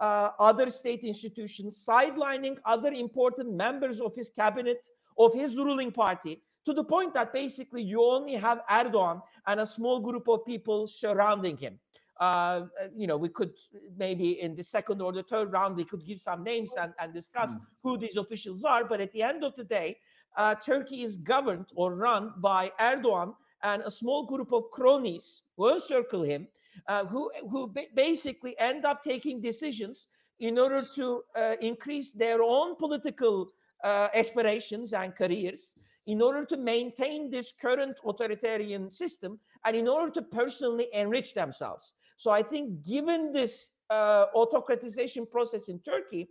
uh, 0.00 0.30
other 0.38 0.68
state 0.68 1.04
institutions, 1.04 1.84
sidelining 1.88 2.58
other 2.64 2.92
important 2.92 3.52
members 3.54 4.00
of 4.00 4.14
his 4.14 4.30
cabinet, 4.30 4.84
of 5.18 5.32
his 5.32 5.56
ruling 5.56 5.92
party, 5.92 6.42
to 6.64 6.72
the 6.72 6.84
point 6.84 7.14
that 7.14 7.32
basically 7.32 7.82
you 7.82 8.02
only 8.02 8.34
have 8.34 8.60
Erdogan 8.70 9.20
and 9.46 9.60
a 9.60 9.66
small 9.66 10.00
group 10.00 10.28
of 10.28 10.44
people 10.44 10.86
surrounding 10.86 11.56
him. 11.56 11.78
Uh, 12.20 12.66
you 12.94 13.06
know, 13.06 13.16
we 13.16 13.28
could 13.28 13.52
maybe 13.98 14.40
in 14.40 14.54
the 14.54 14.62
second 14.62 15.02
or 15.02 15.12
the 15.12 15.22
third 15.24 15.50
round, 15.50 15.76
we 15.76 15.84
could 15.84 16.06
give 16.06 16.20
some 16.20 16.44
names 16.44 16.72
and, 16.80 16.92
and 17.00 17.12
discuss 17.12 17.54
mm. 17.54 17.60
who 17.82 17.98
these 17.98 18.16
officials 18.16 18.64
are. 18.64 18.84
But 18.84 19.00
at 19.00 19.10
the 19.12 19.22
end 19.22 19.42
of 19.42 19.56
the 19.56 19.64
day, 19.64 19.96
uh, 20.36 20.54
Turkey 20.54 21.02
is 21.02 21.16
governed 21.16 21.66
or 21.74 21.94
run 21.94 22.32
by 22.38 22.70
Erdogan 22.80 23.34
and 23.62 23.82
a 23.82 23.90
small 23.90 24.26
group 24.26 24.52
of 24.52 24.70
cronies 24.70 25.42
who 25.56 25.72
encircle 25.72 26.22
him, 26.22 26.46
uh, 26.86 27.04
who, 27.06 27.30
who 27.50 27.66
ba- 27.66 27.86
basically 27.94 28.58
end 28.58 28.84
up 28.84 29.02
taking 29.02 29.40
decisions 29.40 30.08
in 30.40 30.58
order 30.58 30.82
to 30.94 31.22
uh, 31.36 31.54
increase 31.60 32.12
their 32.12 32.42
own 32.42 32.76
political 32.76 33.48
uh, 33.84 34.08
aspirations 34.14 34.92
and 34.92 35.14
careers, 35.14 35.74
in 36.06 36.20
order 36.20 36.44
to 36.44 36.56
maintain 36.56 37.30
this 37.30 37.52
current 37.52 37.98
authoritarian 38.04 38.90
system, 38.90 39.38
and 39.64 39.76
in 39.76 39.86
order 39.86 40.10
to 40.12 40.22
personally 40.22 40.88
enrich 40.92 41.34
themselves. 41.34 41.94
So 42.16 42.30
I 42.30 42.42
think, 42.42 42.82
given 42.82 43.32
this 43.32 43.70
uh, 43.90 44.26
autocratization 44.34 45.30
process 45.30 45.68
in 45.68 45.78
Turkey, 45.80 46.28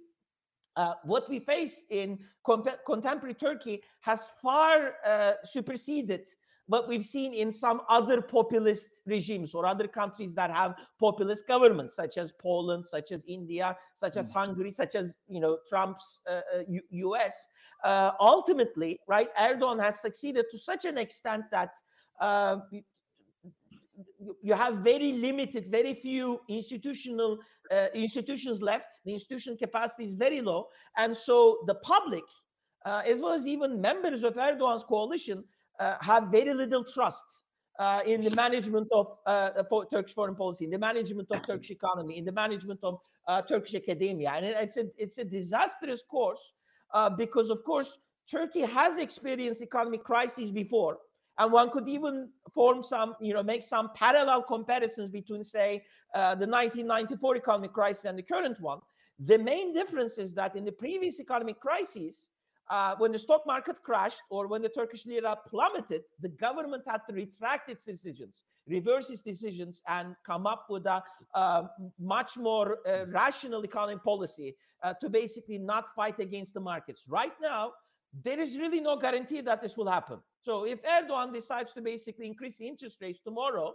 uh, 0.75 0.93
what 1.03 1.29
we 1.29 1.39
face 1.39 1.83
in 1.89 2.19
comp- 2.45 2.85
contemporary 2.85 3.33
Turkey 3.33 3.83
has 4.01 4.29
far 4.41 4.95
uh, 5.05 5.33
superseded 5.43 6.29
what 6.71 6.87
we've 6.87 7.03
seen 7.03 7.33
in 7.33 7.51
some 7.51 7.81
other 7.89 8.21
populist 8.21 9.01
regimes 9.05 9.53
or 9.53 9.65
other 9.65 9.89
countries 9.89 10.33
that 10.33 10.49
have 10.49 10.73
populist 11.01 11.45
governments, 11.45 11.93
such 11.97 12.17
as 12.17 12.31
Poland, 12.31 12.87
such 12.87 13.11
as 13.11 13.25
India, 13.27 13.75
such 13.93 14.15
as 14.15 14.31
mm. 14.31 14.35
Hungary, 14.35 14.71
such 14.71 14.95
as 14.95 15.17
you 15.27 15.41
know 15.41 15.57
Trump's 15.67 16.21
uh, 16.29 16.39
U- 16.69 16.79
uh, 16.79 16.95
U.S. 17.07 17.35
Uh, 17.83 18.11
ultimately, 18.21 18.97
right, 19.05 19.27
Erdogan 19.35 19.81
has 19.83 19.99
succeeded 19.99 20.45
to 20.49 20.57
such 20.57 20.85
an 20.85 20.97
extent 20.97 21.43
that 21.51 21.73
uh, 22.21 22.59
you 24.41 24.53
have 24.53 24.75
very 24.75 25.11
limited, 25.11 25.67
very 25.67 25.93
few 25.93 26.39
institutional 26.47 27.37
uh, 27.69 27.87
institutions 27.93 28.61
left. 28.61 29.01
The 29.03 29.11
institutional 29.11 29.57
capacity 29.57 30.05
is 30.05 30.13
very 30.13 30.39
low, 30.39 30.69
and 30.95 31.13
so 31.13 31.63
the 31.67 31.75
public, 31.75 32.23
uh, 32.85 33.01
as 33.05 33.19
well 33.19 33.33
as 33.33 33.45
even 33.45 33.81
members 33.81 34.23
of 34.23 34.35
Erdogan's 34.35 34.85
coalition, 34.85 35.43
have 36.01 36.27
very 36.27 36.53
little 36.53 36.83
trust 36.83 37.43
uh, 37.79 38.01
in 38.05 38.21
the 38.21 38.29
management 38.31 38.87
of 38.91 39.17
uh, 39.25 39.63
for 39.69 39.85
Turkish 39.89 40.13
foreign 40.13 40.35
policy, 40.35 40.65
in 40.65 40.71
the 40.71 40.77
management 40.77 41.27
of 41.31 41.45
Turkish 41.45 41.71
economy, 41.71 42.17
in 42.17 42.25
the 42.25 42.31
management 42.31 42.79
of 42.83 42.99
uh, 43.27 43.41
Turkish 43.41 43.75
academia, 43.75 44.31
and 44.35 44.45
it's 44.45 44.77
a 44.77 44.85
it's 44.97 45.17
a 45.17 45.25
disastrous 45.25 46.03
course 46.03 46.53
uh, 46.93 47.09
because, 47.09 47.49
of 47.49 47.63
course, 47.63 47.97
Turkey 48.29 48.61
has 48.61 48.97
experienced 48.97 49.61
economic 49.61 50.03
crises 50.03 50.51
before, 50.51 50.99
and 51.37 51.51
one 51.51 51.69
could 51.69 51.87
even 51.87 52.29
form 52.53 52.83
some, 52.83 53.15
you 53.19 53.33
know, 53.33 53.43
make 53.43 53.63
some 53.63 53.89
parallel 53.95 54.43
comparisons 54.43 55.09
between, 55.09 55.43
say, 55.43 55.83
uh, 56.13 56.35
the 56.35 56.47
1994 56.47 57.37
economic 57.37 57.73
crisis 57.73 58.05
and 58.05 58.17
the 58.17 58.23
current 58.23 58.59
one. 58.59 58.79
The 59.25 59.37
main 59.37 59.73
difference 59.73 60.17
is 60.17 60.33
that 60.33 60.55
in 60.55 60.65
the 60.65 60.71
previous 60.71 61.19
economic 61.19 61.59
crises, 61.59 62.29
uh, 62.71 62.95
when 62.99 63.11
the 63.11 63.19
stock 63.19 63.45
market 63.45 63.83
crashed 63.83 64.23
or 64.29 64.47
when 64.47 64.61
the 64.61 64.69
Turkish 64.69 65.05
lira 65.05 65.35
plummeted, 65.49 66.03
the 66.21 66.29
government 66.29 66.83
had 66.87 67.01
to 67.07 67.13
retract 67.13 67.69
its 67.69 67.83
decisions, 67.83 68.45
reverse 68.65 69.09
its 69.09 69.21
decisions, 69.21 69.83
and 69.89 70.15
come 70.25 70.47
up 70.47 70.67
with 70.69 70.85
a 70.85 71.03
uh, 71.35 71.63
much 71.99 72.37
more 72.37 72.79
uh, 72.87 73.05
rational 73.09 73.65
economic 73.65 74.01
policy 74.05 74.55
uh, 74.83 74.93
to 75.01 75.09
basically 75.09 75.57
not 75.57 75.93
fight 75.93 76.17
against 76.19 76.53
the 76.53 76.61
markets. 76.61 77.03
Right 77.09 77.33
now, 77.41 77.73
there 78.23 78.39
is 78.39 78.57
really 78.57 78.79
no 78.79 78.95
guarantee 78.95 79.41
that 79.41 79.61
this 79.61 79.75
will 79.75 79.89
happen. 79.89 80.19
So 80.41 80.65
if 80.65 80.79
Erdogan 80.83 81.33
decides 81.33 81.73
to 81.73 81.81
basically 81.81 82.25
increase 82.25 82.57
the 82.57 82.67
interest 82.69 82.97
rates 83.01 83.19
tomorrow, 83.19 83.73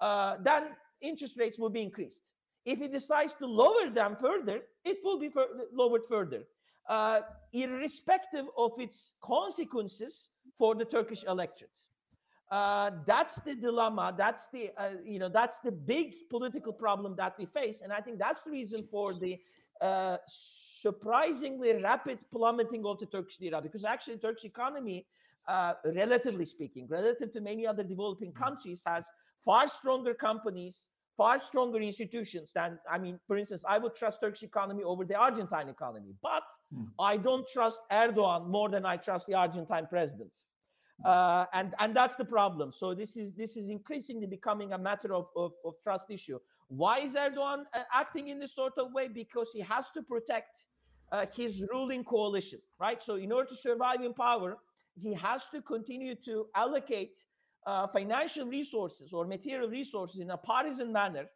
uh, 0.00 0.38
then 0.42 0.70
interest 1.00 1.38
rates 1.38 1.56
will 1.56 1.70
be 1.70 1.82
increased. 1.82 2.32
If 2.64 2.80
he 2.80 2.88
decides 2.88 3.32
to 3.34 3.46
lower 3.46 3.90
them 3.90 4.16
further, 4.20 4.62
it 4.84 4.98
will 5.04 5.20
be 5.20 5.28
fur- 5.28 5.68
lowered 5.72 6.02
further 6.08 6.42
uh, 6.88 7.20
irrespective 7.52 8.46
of 8.56 8.72
its 8.78 9.12
consequences 9.22 10.30
for 10.56 10.74
the 10.74 10.84
Turkish 10.84 11.24
electorate. 11.24 11.78
Uh, 12.50 12.90
that's 13.06 13.40
the 13.40 13.54
dilemma. 13.54 14.14
That's 14.16 14.48
the 14.48 14.70
uh, 14.76 14.90
you 15.04 15.18
know 15.18 15.28
that's 15.28 15.60
the 15.60 15.72
big 15.72 16.14
political 16.30 16.72
problem 16.72 17.16
that 17.16 17.34
we 17.38 17.46
face, 17.46 17.80
and 17.80 17.92
I 17.92 18.00
think 18.00 18.18
that's 18.18 18.42
the 18.42 18.50
reason 18.50 18.86
for 18.90 19.14
the 19.14 19.40
uh, 19.80 20.18
surprisingly 20.26 21.82
rapid 21.82 22.18
plummeting 22.30 22.84
of 22.84 22.98
the 22.98 23.06
Turkish 23.06 23.40
lira. 23.40 23.60
Because 23.62 23.84
actually, 23.84 24.16
the 24.16 24.20
Turkish 24.28 24.44
economy, 24.44 25.06
uh, 25.48 25.74
relatively 25.84 26.44
speaking, 26.44 26.86
relative 26.88 27.32
to 27.32 27.40
many 27.40 27.66
other 27.66 27.82
developing 27.82 28.30
mm. 28.30 28.36
countries, 28.36 28.82
has 28.86 29.08
far 29.44 29.66
stronger 29.66 30.14
companies, 30.14 30.90
far 31.16 31.38
stronger 31.38 31.80
institutions 31.80 32.52
than 32.52 32.78
i 32.90 32.98
mean 32.98 33.18
for 33.26 33.36
instance 33.36 33.64
i 33.68 33.78
would 33.78 33.94
trust 33.94 34.20
turkish 34.20 34.42
economy 34.42 34.82
over 34.82 35.04
the 35.04 35.14
argentine 35.14 35.68
economy 35.68 36.14
but 36.22 36.42
mm. 36.74 36.86
i 36.98 37.16
don't 37.16 37.46
trust 37.48 37.80
erdogan 37.92 38.48
more 38.48 38.68
than 38.68 38.84
i 38.84 38.96
trust 38.96 39.26
the 39.26 39.34
argentine 39.34 39.86
president. 39.88 40.32
Hmm. 41.02 41.06
uh, 41.08 41.44
and 41.52 41.74
and 41.80 41.96
that's 41.96 42.14
the 42.14 42.24
problem. 42.24 42.70
So 42.70 42.94
this 42.94 43.16
is 43.16 43.32
this 43.34 43.56
is 43.56 43.68
increasingly 43.68 44.26
becoming 44.26 44.74
a 44.74 44.78
matter 44.78 45.12
of, 45.12 45.26
of, 45.34 45.50
of 45.64 45.74
trust 45.82 46.08
issue. 46.08 46.38
Why 46.68 46.98
is 47.00 47.14
erdogan 47.14 47.64
uh, 47.74 47.82
acting 47.92 48.28
in 48.28 48.38
this 48.38 48.54
sort 48.54 48.78
of 48.78 48.92
way? 48.92 49.08
Because 49.08 49.50
he 49.52 49.60
has 49.60 49.90
to 49.90 50.02
protect 50.02 50.66
uh, 51.10 51.26
his 51.34 51.64
ruling 51.72 52.04
coalition 52.04 52.60
right? 52.78 53.02
So 53.02 53.16
in 53.16 53.32
order 53.32 53.48
to 53.48 53.56
survive 53.56 54.02
in 54.02 54.14
power 54.14 54.56
he 54.96 55.12
has 55.14 55.48
to 55.48 55.60
continue 55.60 56.14
to 56.14 56.46
allocate 56.54 57.18
uh, 57.66 57.86
financial 57.88 58.46
resources 58.46 59.12
or 59.12 59.26
material 59.26 59.68
resources 59.68 60.20
in 60.20 60.30
a 60.30 60.36
partisan 60.36 60.92
manner 60.92 61.26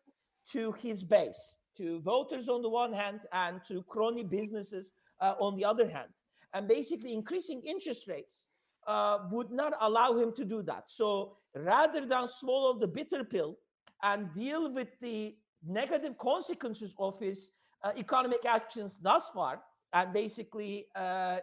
to 0.52 0.72
his 0.72 1.02
base, 1.02 1.56
to 1.76 2.00
voters 2.00 2.48
on 2.48 2.62
the 2.62 2.68
one 2.68 2.92
hand 2.92 3.20
and 3.32 3.60
to 3.68 3.82
crony 3.84 4.22
businesses 4.22 4.92
uh, 5.20 5.34
on 5.40 5.56
the 5.56 5.64
other 5.64 5.88
hand. 5.88 6.10
And 6.54 6.66
basically, 6.66 7.12
increasing 7.12 7.62
interest 7.62 8.08
rates 8.08 8.46
uh, 8.86 9.18
would 9.30 9.50
not 9.50 9.74
allow 9.80 10.18
him 10.18 10.32
to 10.36 10.44
do 10.44 10.62
that. 10.62 10.84
So 10.86 11.36
rather 11.54 12.06
than 12.06 12.26
swallow 12.26 12.78
the 12.78 12.86
bitter 12.86 13.24
pill 13.24 13.58
and 14.02 14.32
deal 14.32 14.72
with 14.72 14.88
the 15.00 15.36
negative 15.66 16.16
consequences 16.18 16.94
of 16.98 17.20
his 17.20 17.50
uh, 17.84 17.92
economic 17.96 18.44
actions 18.46 18.98
thus 19.02 19.30
far, 19.34 19.60
and 19.94 20.12
basically 20.12 20.86
uh, 20.96 21.38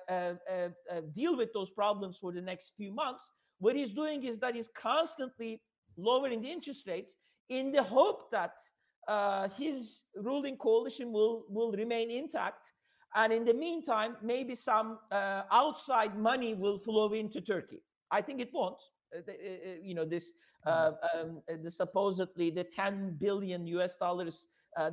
deal 1.16 1.36
with 1.36 1.52
those 1.54 1.72
problems 1.72 2.18
for 2.18 2.32
the 2.32 2.42
next 2.42 2.74
few 2.78 2.92
months, 2.92 3.30
what 3.60 3.76
he's 3.76 3.92
doing 3.92 4.24
is 4.24 4.40
that 4.40 4.56
he's 4.56 4.70
constantly 4.76 5.62
lowering 5.98 6.42
the 6.42 6.52
interest 6.52 6.88
rates 6.88 7.16
in 7.50 7.72
the 7.72 7.84
hope 7.84 8.32
that 8.32 8.60
uh, 9.08 9.48
his 9.50 10.04
ruling 10.16 10.58
coalition 10.58 11.12
will 11.12 11.46
will 11.50 11.72
remain 11.72 12.10
intact. 12.10 12.74
And 13.16 13.32
in 13.32 13.46
the 13.46 13.54
meantime 13.54 14.18
maybe 14.22 14.56
some 14.56 15.00
uh, 15.12 15.44
outside 15.52 16.18
money 16.18 16.54
will 16.54 16.78
flow 16.78 17.14
into 17.14 17.40
turkey. 17.40 17.82
I 18.12 18.22
think 18.22 18.42
it 18.42 18.50
won't. 18.54 18.82
Uh, 19.16 19.20
uh, 19.20 19.32
uh 19.32 19.76
you 19.82 19.96
know 19.96 20.06
this 20.06 20.32
uh, 20.66 20.92
um, 21.14 21.42
the 21.62 21.70
supposedly 21.70 22.50
the 22.50 22.64
10 22.64 23.18
billion 23.20 23.68
us 23.68 23.96
dollars 23.96 24.48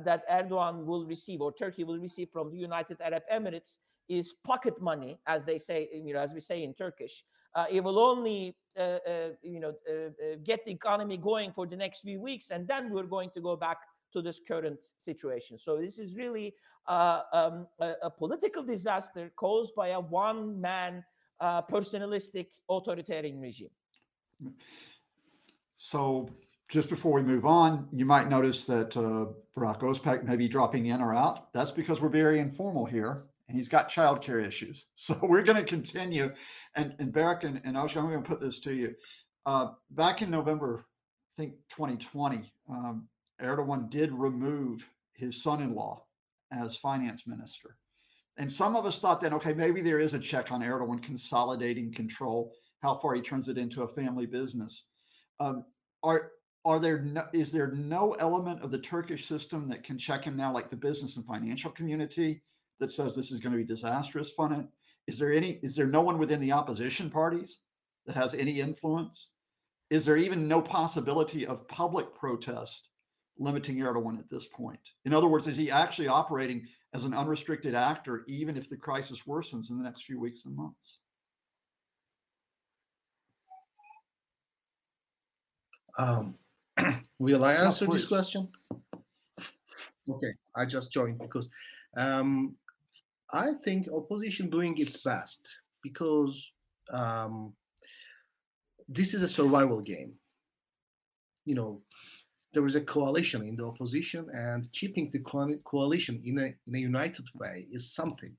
that 0.05 0.23
erdogan 0.29 0.85
will 0.85 1.05
receive 1.05 1.41
or 1.41 1.51
turkey 1.51 1.83
will 1.83 1.99
receive 1.99 2.29
from 2.29 2.51
the 2.51 2.57
united 2.57 3.01
arab 3.01 3.23
emirates 3.33 3.77
is 4.07 4.35
pocket 4.45 4.79
money 4.79 5.17
as 5.25 5.43
they 5.43 5.57
say 5.57 5.89
you 5.91 6.13
know 6.13 6.19
as 6.19 6.31
we 6.31 6.39
say 6.39 6.63
in 6.63 6.73
turkish 6.73 7.23
it 7.69 7.83
will 7.83 7.99
only 7.99 8.55
uh, 8.77 8.97
uh, 9.07 9.29
you 9.43 9.59
know 9.59 9.73
get 10.43 10.65
the 10.65 10.71
economy 10.71 11.15
going 11.15 11.51
for 11.51 11.67
the 11.67 11.75
next 11.75 12.01
few 12.01 12.19
weeks, 12.19 12.49
and 12.49 12.67
then 12.67 12.89
we're 12.91 13.03
going 13.03 13.29
to 13.35 13.41
go 13.41 13.55
back 13.55 13.77
to 14.13 14.21
this 14.21 14.39
current 14.47 14.79
situation. 14.99 15.59
So 15.59 15.77
this 15.77 15.99
is 15.99 16.15
really 16.15 16.55
uh, 16.87 17.21
um, 17.31 17.67
a, 17.79 17.93
a, 18.03 18.09
political 18.09 18.63
disaster 18.63 19.31
caused 19.35 19.75
by 19.75 19.89
a 19.89 19.99
one-man 19.99 21.03
uh, 21.39 21.61
personalistic 21.61 22.47
authoritarian 22.69 23.39
regime. 23.39 23.69
So 25.75 26.29
just 26.69 26.89
before 26.89 27.13
we 27.13 27.21
move 27.21 27.45
on, 27.45 27.87
you 27.91 28.05
might 28.05 28.27
notice 28.27 28.65
that 28.65 28.97
uh, 28.97 29.27
Burak 29.55 29.81
Özpetek 29.81 30.23
may 30.23 30.35
be 30.35 30.47
dropping 30.47 30.87
in 30.87 30.99
or 31.01 31.15
out. 31.15 31.53
That's 31.53 31.71
because 31.71 32.01
we're 32.01 32.09
very 32.09 32.39
informal 32.39 32.85
here 32.85 33.25
and 33.53 33.59
he's 33.59 33.69
got 33.69 33.87
childcare 33.87 34.43
issues. 34.43 34.87
So 34.95 35.19
we're 35.21 35.43
going 35.43 35.59
to 35.59 35.63
continue. 35.63 36.33
And, 36.75 36.95
and 36.97 37.13
Berk 37.13 37.43
and, 37.43 37.61
and 37.63 37.77
Oscar, 37.77 37.99
I'm 37.99 38.09
going 38.09 38.23
to 38.23 38.27
put 38.27 38.39
this 38.39 38.59
to 38.61 38.73
you. 38.73 38.95
Uh, 39.45 39.67
back 39.91 40.23
in 40.23 40.31
November, 40.31 40.85
I 41.33 41.41
think 41.41 41.53
2020, 41.69 42.51
um, 42.69 43.07
Erdogan 43.39 43.91
did 43.91 44.11
remove 44.11 44.89
his 45.13 45.43
son 45.43 45.61
in 45.61 45.75
law 45.75 46.03
as 46.51 46.77
finance 46.77 47.27
minister. 47.27 47.77
And 48.37 48.51
some 48.51 48.75
of 48.75 48.87
us 48.87 48.99
thought 48.99 49.21
then, 49.21 49.33
okay, 49.35 49.53
maybe 49.53 49.81
there 49.81 49.99
is 49.99 50.15
a 50.15 50.19
check 50.19 50.51
on 50.51 50.63
Erdogan 50.63 51.03
consolidating 51.03 51.93
control, 51.93 52.53
how 52.81 52.95
far 52.95 53.13
he 53.13 53.21
turns 53.21 53.49
it 53.49 53.59
into 53.59 53.83
a 53.83 53.87
family 53.87 54.25
business. 54.25 54.87
Um, 55.39 55.65
are 56.01 56.31
are 56.65 56.79
there 56.79 57.01
no, 57.01 57.25
is 57.33 57.51
there 57.51 57.73
no 57.73 58.13
element 58.13 58.63
of 58.63 58.71
the 58.71 58.79
Turkish 58.79 59.25
system 59.25 59.67
that 59.67 59.83
can 59.83 59.97
check 59.97 60.23
him 60.23 60.37
now, 60.37 60.51
like 60.51 60.69
the 60.69 60.77
business 60.77 61.17
and 61.17 61.25
financial 61.25 61.69
community? 61.69 62.41
That 62.83 62.91
says 62.91 63.15
this 63.15 63.31
is 63.31 63.39
going 63.39 63.53
to 63.53 63.57
be 63.57 63.63
disastrous 63.63 64.31
fun 64.31 64.51
it? 64.51 64.65
Is 65.07 65.17
there 65.17 65.33
any 65.33 65.59
is 65.63 65.73
there 65.73 65.87
no 65.87 66.01
one 66.01 66.17
within 66.17 66.41
the 66.41 66.51
opposition 66.51 67.09
parties 67.09 67.61
that 68.05 68.15
has 68.15 68.35
any 68.35 68.59
influence? 68.59 69.31
Is 69.89 70.03
there 70.03 70.17
even 70.17 70.49
no 70.49 70.61
possibility 70.61 71.47
of 71.47 71.65
public 71.69 72.13
protest 72.13 72.89
limiting 73.37 73.77
Erdogan 73.77 74.19
at 74.19 74.29
this 74.29 74.47
point? 74.47 74.79
In 75.05 75.13
other 75.13 75.27
words, 75.27 75.47
is 75.47 75.55
he 75.55 75.71
actually 75.71 76.09
operating 76.09 76.67
as 76.93 77.05
an 77.05 77.13
unrestricted 77.13 77.73
actor 77.73 78.25
even 78.27 78.57
if 78.57 78.69
the 78.69 78.77
crisis 78.77 79.21
worsens 79.25 79.69
in 79.69 79.77
the 79.77 79.83
next 79.83 80.03
few 80.03 80.19
weeks 80.19 80.43
and 80.43 80.53
months? 80.53 80.99
Um, 85.97 86.35
will 87.19 87.45
I 87.45 87.53
answer 87.53 87.85
this 87.85 88.05
question? 88.05 88.49
Okay, 90.09 90.33
I 90.57 90.65
just 90.65 90.91
joined 90.91 91.19
because 91.19 91.49
um, 91.95 92.55
I 93.33 93.53
think 93.65 93.87
opposition 93.91 94.49
doing 94.49 94.77
its 94.77 94.97
best 94.97 95.41
because 95.81 96.53
um, 96.91 97.53
this 98.87 99.13
is 99.13 99.23
a 99.23 99.27
survival 99.27 99.81
game. 99.81 100.13
You 101.45 101.55
know, 101.55 101.81
there 102.53 102.65
is 102.65 102.75
a 102.75 102.81
coalition 102.81 103.45
in 103.47 103.55
the 103.55 103.65
opposition, 103.65 104.27
and 104.33 104.71
keeping 104.71 105.09
the 105.11 105.19
co- 105.19 105.57
coalition 105.65 106.21
in 106.23 106.37
a 106.37 106.53
in 106.67 106.75
a 106.75 106.79
united 106.79 107.25
way 107.33 107.67
is 107.71 107.93
something. 107.93 108.35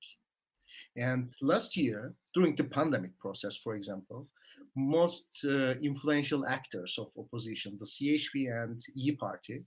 And 0.97 1.33
last 1.43 1.77
year, 1.77 2.15
during 2.35 2.55
the 2.55 2.65
pandemic 2.65 3.19
process, 3.19 3.57
for 3.57 3.75
example, 3.75 4.29
most 4.77 5.45
uh, 5.45 5.75
influential 5.83 6.47
actors 6.47 6.97
of 6.99 7.09
opposition, 7.19 7.77
the 7.79 7.87
CHP 7.87 8.35
and 8.63 8.81
E 8.97 9.13
Party, 9.13 9.65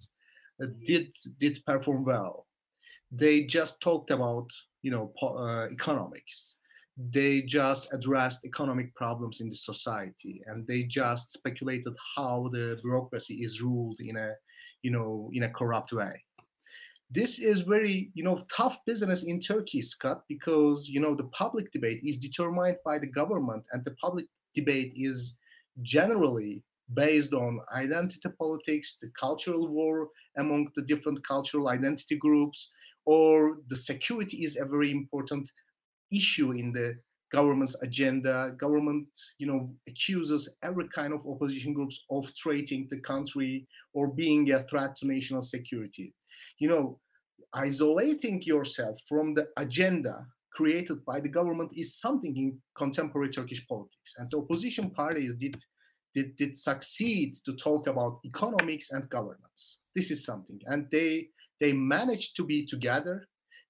uh, 0.64 0.68
did 0.86 1.14
did 1.38 1.64
perform 1.66 2.06
well. 2.06 2.48
They 3.12 3.44
just 3.44 3.82
talked 3.82 4.12
about 4.12 4.50
you 4.88 4.94
know 4.96 5.12
uh, 5.22 5.68
economics. 5.78 6.38
They 7.18 7.42
just 7.42 7.84
addressed 7.94 8.46
economic 8.46 8.96
problems 8.96 9.42
in 9.42 9.50
the 9.50 9.60
society 9.72 10.42
and 10.48 10.66
they 10.66 10.82
just 10.84 11.26
speculated 11.34 11.94
how 12.16 12.50
the 12.54 12.80
bureaucracy 12.82 13.36
is 13.48 13.62
ruled 13.62 14.00
in 14.00 14.16
a 14.16 14.30
you 14.86 14.92
know 14.96 15.30
in 15.34 15.44
a 15.44 15.54
corrupt 15.60 15.92
way. 15.92 16.14
This 17.20 17.32
is 17.52 17.72
very 17.76 17.98
you 18.18 18.24
know 18.24 18.38
tough 18.60 18.78
business 18.86 19.22
in 19.32 19.38
turkey 19.42 19.82
scott 19.82 20.20
because 20.34 20.88
you 20.94 21.02
know 21.04 21.14
the 21.16 21.30
public 21.44 21.66
debate 21.78 22.02
is 22.10 22.26
determined 22.28 22.78
by 22.90 22.98
the 23.00 23.12
government 23.20 23.64
and 23.72 23.84
the 23.84 23.96
public 24.06 24.26
debate 24.56 24.94
is 24.96 25.36
generally 25.82 26.64
based 26.94 27.34
on 27.34 27.60
identity 27.76 28.30
politics, 28.40 28.98
the 29.02 29.12
cultural 29.20 29.68
war 29.68 30.10
among 30.38 30.62
the 30.76 30.86
different 30.92 31.20
cultural 31.28 31.68
identity 31.68 32.16
groups, 32.16 32.72
or 33.08 33.60
the 33.70 33.76
security 33.76 34.44
is 34.44 34.58
a 34.58 34.66
very 34.66 34.92
important 34.92 35.50
issue 36.12 36.52
in 36.52 36.74
the 36.74 36.94
government's 37.32 37.82
agenda. 37.82 38.52
Government, 38.60 39.08
you 39.40 39.48
know, 39.48 39.74
accuses 39.88 40.58
every 40.62 40.90
kind 40.94 41.14
of 41.14 41.26
opposition 41.26 41.74
groups 41.74 42.04
of 42.12 42.30
traiting 42.36 42.86
the 42.90 43.00
country 43.00 43.66
or 43.94 44.10
being 44.10 44.52
a 44.52 44.62
threat 44.64 44.98
to 44.98 45.08
national 45.08 45.42
security. 45.42 46.14
You 46.60 46.68
know, 46.68 47.00
isolating 47.54 48.42
yourself 48.42 49.00
from 49.08 49.34
the 49.34 49.48
agenda 49.56 50.28
created 50.54 51.06
by 51.06 51.22
the 51.22 51.30
government 51.30 51.72
is 51.78 51.98
something 51.98 52.36
in 52.36 52.60
contemporary 52.78 53.30
Turkish 53.30 53.66
politics. 53.68 54.16
And 54.18 54.30
the 54.30 54.40
opposition 54.40 54.90
parties 54.90 55.36
did, 55.36 55.56
did, 56.14 56.36
did 56.36 56.58
succeed 56.58 57.36
to 57.46 57.54
talk 57.54 57.88
about 57.88 58.20
economics 58.26 58.92
and 58.92 59.10
governance. 59.10 59.78
This 59.96 60.12
is 60.12 60.26
something. 60.26 60.60
And 60.66 60.88
they 60.92 61.30
they 61.60 61.74
managed 61.74 62.36
to 62.38 62.44
be 62.44 62.66
together. 62.66 63.28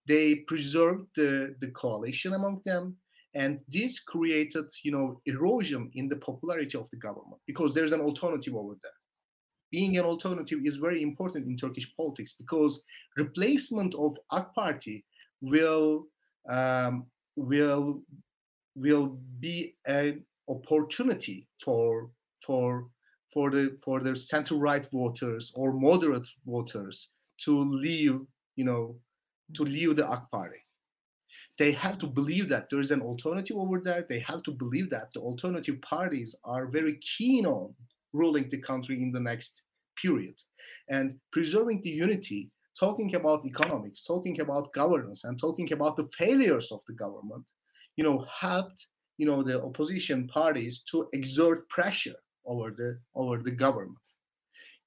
They 0.08 0.36
preserved 0.47 1.08
the, 1.15 1.56
the 1.60 1.67
coalition 1.71 2.34
among 2.34 2.62
them. 2.65 2.97
And 3.34 3.60
this 3.67 4.00
created, 4.00 4.65
you 4.84 4.91
know, 4.91 5.21
erosion 5.26 5.91
in 5.93 6.08
the 6.08 6.15
popularity 6.15 6.78
of 6.78 6.89
the 6.89 6.97
government 6.97 7.41
because 7.45 7.73
there's 7.73 7.91
an 7.91 8.02
alternative 8.02 8.56
over 8.56 8.76
there. 8.82 8.91
Being 9.69 9.97
an 9.97 10.06
alternative 10.06 10.60
is 10.63 10.78
very 10.78 11.04
important 11.04 11.45
in 11.45 11.58
Turkish 11.58 11.93
politics 11.95 12.34
because 12.38 12.84
replacement 13.17 13.93
of 13.95 14.17
AK 14.32 14.54
Party 14.56 15.06
will 15.41 16.08
um, 16.50 17.06
will 17.36 18.02
will 18.76 19.19
be 19.39 19.76
an 19.86 20.23
opportunity 20.47 21.47
for 21.63 22.10
for 22.45 22.88
for 23.34 23.52
the 23.52 23.78
for 23.84 24.00
the 24.00 24.15
center 24.15 24.56
right 24.56 24.88
voters 24.91 25.52
or 25.56 25.73
moderate 25.73 26.28
voters 26.45 27.10
to 27.45 27.58
leave 27.60 28.19
you 28.56 28.65
know 28.65 28.95
to 29.56 29.63
mm-hmm. 29.63 29.73
leave 29.73 29.95
the 29.95 30.10
AK 30.10 30.30
party. 30.32 30.60
They 31.58 31.71
have 31.71 31.97
to 32.00 32.08
believe 32.08 32.50
that 32.50 32.69
there 32.69 32.80
is 32.80 32.91
an 32.91 33.02
alternative 33.02 33.58
over 33.58 33.80
there. 33.80 34.06
They 34.08 34.19
have 34.19 34.43
to 34.43 34.52
believe 34.52 34.89
that 34.91 35.08
the 35.13 35.21
alternative 35.21 35.82
parties 35.82 36.36
are 36.45 36.67
very 36.67 36.97
keen 36.97 37.45
on 37.45 37.73
ruling 38.13 38.47
the 38.50 38.62
country 38.62 39.02
in 39.02 39.12
the 39.12 39.19
next 39.19 39.63
period. 40.02 40.36
And 40.89 41.15
preserving 41.32 41.82
the 41.82 41.89
unity 41.89 42.52
talking 42.80 43.15
about 43.15 43.45
economics, 43.45 44.06
talking 44.06 44.39
about 44.39 44.71
governance, 44.73 45.23
and 45.23 45.39
talking 45.39 45.71
about 45.73 45.97
the 45.97 46.08
failures 46.17 46.71
of 46.71 46.82
the 46.88 46.93
government, 46.93 47.45
you 47.95 48.04
know, 48.04 48.26
helped 48.39 48.88
you 49.17 49.26
know 49.26 49.41
the 49.43 49.62
opposition 49.62 50.28
parties 50.28 50.84
to 50.91 51.08
exert 51.13 51.67
pressure 51.69 52.19
over 52.45 52.71
the 52.71 53.00
over 53.15 53.38
the 53.41 53.52
government. 53.52 53.97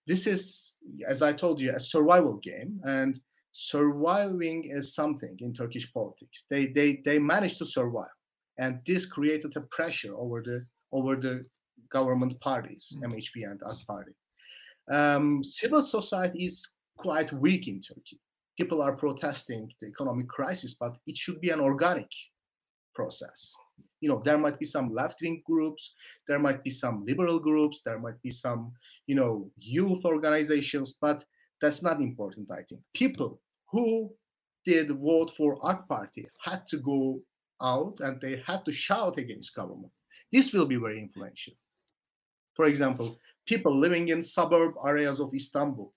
This 0.07 0.27
is, 0.27 0.73
as 1.07 1.23
I 1.23 1.33
told 1.33 1.61
you, 1.61 1.73
a 1.75 1.81
survival 1.81 2.35
game, 2.43 2.81
and 2.85 3.21
surviving 3.53 4.65
is 4.71 4.95
something 4.95 5.37
in 5.41 5.53
Turkish 5.53 5.93
politics. 5.93 6.45
They 6.51 6.67
they 6.67 7.03
they 7.05 7.19
managed 7.19 7.59
to 7.59 7.67
survive, 7.67 8.17
and 8.59 8.81
this 8.87 9.07
created 9.07 9.57
a 9.57 9.63
pressure 9.63 10.15
over 10.17 10.43
the 10.43 10.67
over 10.93 11.17
the 11.17 11.47
government 11.91 12.41
parties, 12.41 12.97
MHP 13.03 13.39
mm. 13.39 13.51
and 13.51 13.61
AK 13.65 13.87
Party. 13.87 14.13
Um, 14.91 15.45
civil 15.45 15.83
society 15.83 16.47
is 16.47 16.75
quite 16.97 17.33
weak 17.33 17.69
in 17.69 17.81
Turkey. 17.81 18.21
People 18.59 18.83
are 18.83 18.97
protesting 18.97 19.71
the 19.81 19.89
economic 19.89 20.29
crisis, 20.29 20.75
but 20.79 20.97
it 21.07 21.17
should 21.17 21.41
be 21.41 21.51
an 21.51 21.61
organic 21.61 22.09
process. 22.95 23.55
You 24.01 24.09
know, 24.09 24.21
there 24.25 24.39
might 24.39 24.59
be 24.59 24.65
some 24.65 24.93
left-wing 24.93 25.43
groups, 25.47 25.95
there 26.27 26.39
might 26.39 26.63
be 26.65 26.71
some 26.71 27.05
liberal 27.05 27.39
groups, 27.39 27.83
there 27.85 27.99
might 27.99 28.21
be 28.23 28.31
some, 28.31 28.73
you 29.07 29.15
know, 29.15 29.51
youth 29.57 30.05
organizations, 30.05 30.95
but 31.01 31.25
that's 31.61 31.83
not 31.83 32.01
important, 32.01 32.51
I 32.51 32.63
think. 32.63 32.81
People 32.95 33.41
who 33.71 34.11
did 34.65 34.91
vote 34.99 35.33
for 35.37 35.59
AK 35.63 35.89
Party 35.89 36.27
had 36.45 36.67
to 36.69 36.79
go 36.79 37.21
out 37.63 38.01
and 38.01 38.21
they 38.21 38.43
had 38.47 38.65
to 38.65 38.73
shout 38.73 39.19
against 39.19 39.55
government. 39.55 39.93
This 40.33 40.53
will 40.53 40.67
be 40.67 40.77
very 40.77 40.99
influential. 40.99 41.55
For 42.55 42.67
example, 42.67 43.19
people 43.47 43.77
living 43.77 44.09
in 44.09 44.23
suburb 44.23 44.75
areas 44.87 45.21
of 45.21 45.35
Istanbul, 45.35 45.93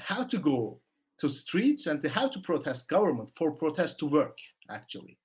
have 0.00 0.28
to 0.28 0.38
go 0.38 0.80
to 1.20 1.28
streets 1.28 1.86
and 1.86 2.00
they 2.00 2.08
have 2.08 2.30
to 2.32 2.40
protest 2.40 2.88
government 2.88 3.30
for 3.36 3.52
protest 3.52 3.98
to 3.98 4.06
work 4.06 4.38
actually 4.70 5.18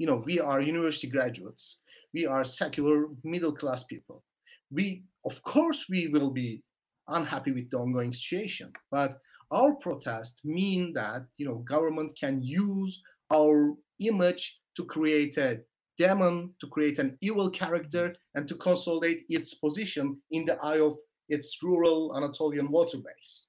you 0.00 0.06
know 0.06 0.22
we 0.24 0.40
are 0.40 0.60
university 0.62 1.08
graduates. 1.08 1.80
We 2.14 2.24
are 2.26 2.42
secular 2.42 3.04
middle 3.22 3.52
class 3.52 3.84
people. 3.84 4.24
We 4.72 5.04
of 5.26 5.42
course 5.42 5.86
we 5.90 6.08
will 6.08 6.30
be 6.30 6.62
unhappy 7.08 7.52
with 7.52 7.68
the 7.70 7.78
ongoing 7.78 8.12
situation 8.14 8.72
but 8.90 9.18
our 9.50 9.74
protest 9.74 10.40
mean 10.44 10.92
that 10.94 11.22
you 11.36 11.44
know 11.46 11.58
government 11.74 12.12
can 12.18 12.40
use 12.40 13.02
our 13.32 13.74
image 13.98 14.60
to 14.76 14.84
create 14.84 15.36
a 15.36 15.60
demon 15.98 16.54
to 16.60 16.66
create 16.68 16.98
an 17.00 17.18
evil 17.20 17.50
character 17.50 18.14
and 18.36 18.46
to 18.46 18.54
consolidate 18.54 19.24
its 19.28 19.54
position 19.54 20.06
in 20.30 20.44
the 20.44 20.56
eye 20.62 20.80
of 20.80 20.94
its 21.28 21.58
rural 21.64 22.16
anatolian 22.16 22.70
water 22.70 22.98
base 22.98 23.48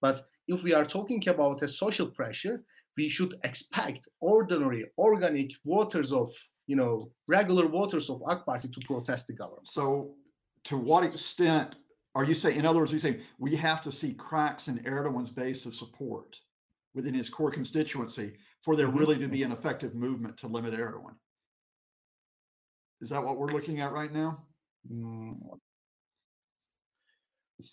but 0.00 0.26
if 0.48 0.62
we 0.62 0.72
are 0.72 0.84
talking 0.84 1.22
about 1.28 1.62
a 1.62 1.68
social 1.68 2.06
pressure, 2.06 2.64
we 2.98 3.08
should 3.08 3.34
expect 3.44 4.08
ordinary, 4.20 4.84
organic 4.98 5.52
voters 5.64 6.12
of, 6.12 6.34
you 6.66 6.74
know, 6.74 7.12
regular 7.28 7.68
voters 7.68 8.10
of 8.10 8.20
AK 8.26 8.44
Party 8.44 8.68
to 8.68 8.80
protest 8.84 9.28
the 9.28 9.34
government. 9.34 9.68
So, 9.68 10.14
to 10.64 10.76
what 10.76 11.04
extent 11.04 11.76
are 12.16 12.24
you 12.24 12.34
saying? 12.34 12.58
In 12.58 12.66
other 12.66 12.80
words, 12.80 12.92
you 12.92 12.98
saying 12.98 13.20
we 13.38 13.54
have 13.54 13.80
to 13.82 13.92
see 13.92 14.14
cracks 14.14 14.66
in 14.66 14.78
Erdogan's 14.80 15.30
base 15.30 15.64
of 15.64 15.76
support 15.76 16.40
within 16.92 17.14
his 17.14 17.30
core 17.30 17.52
constituency 17.52 18.32
for 18.62 18.74
there 18.74 18.88
really 18.88 19.18
to 19.18 19.28
be 19.28 19.44
an 19.44 19.52
effective 19.52 19.94
movement 19.94 20.36
to 20.38 20.48
limit 20.48 20.74
Erdogan. 20.74 21.14
Is 23.00 23.10
that 23.10 23.22
what 23.22 23.38
we're 23.38 23.54
looking 23.56 23.80
at 23.80 23.92
right 23.92 24.12
now? 24.12 24.44
Mm. 24.92 25.36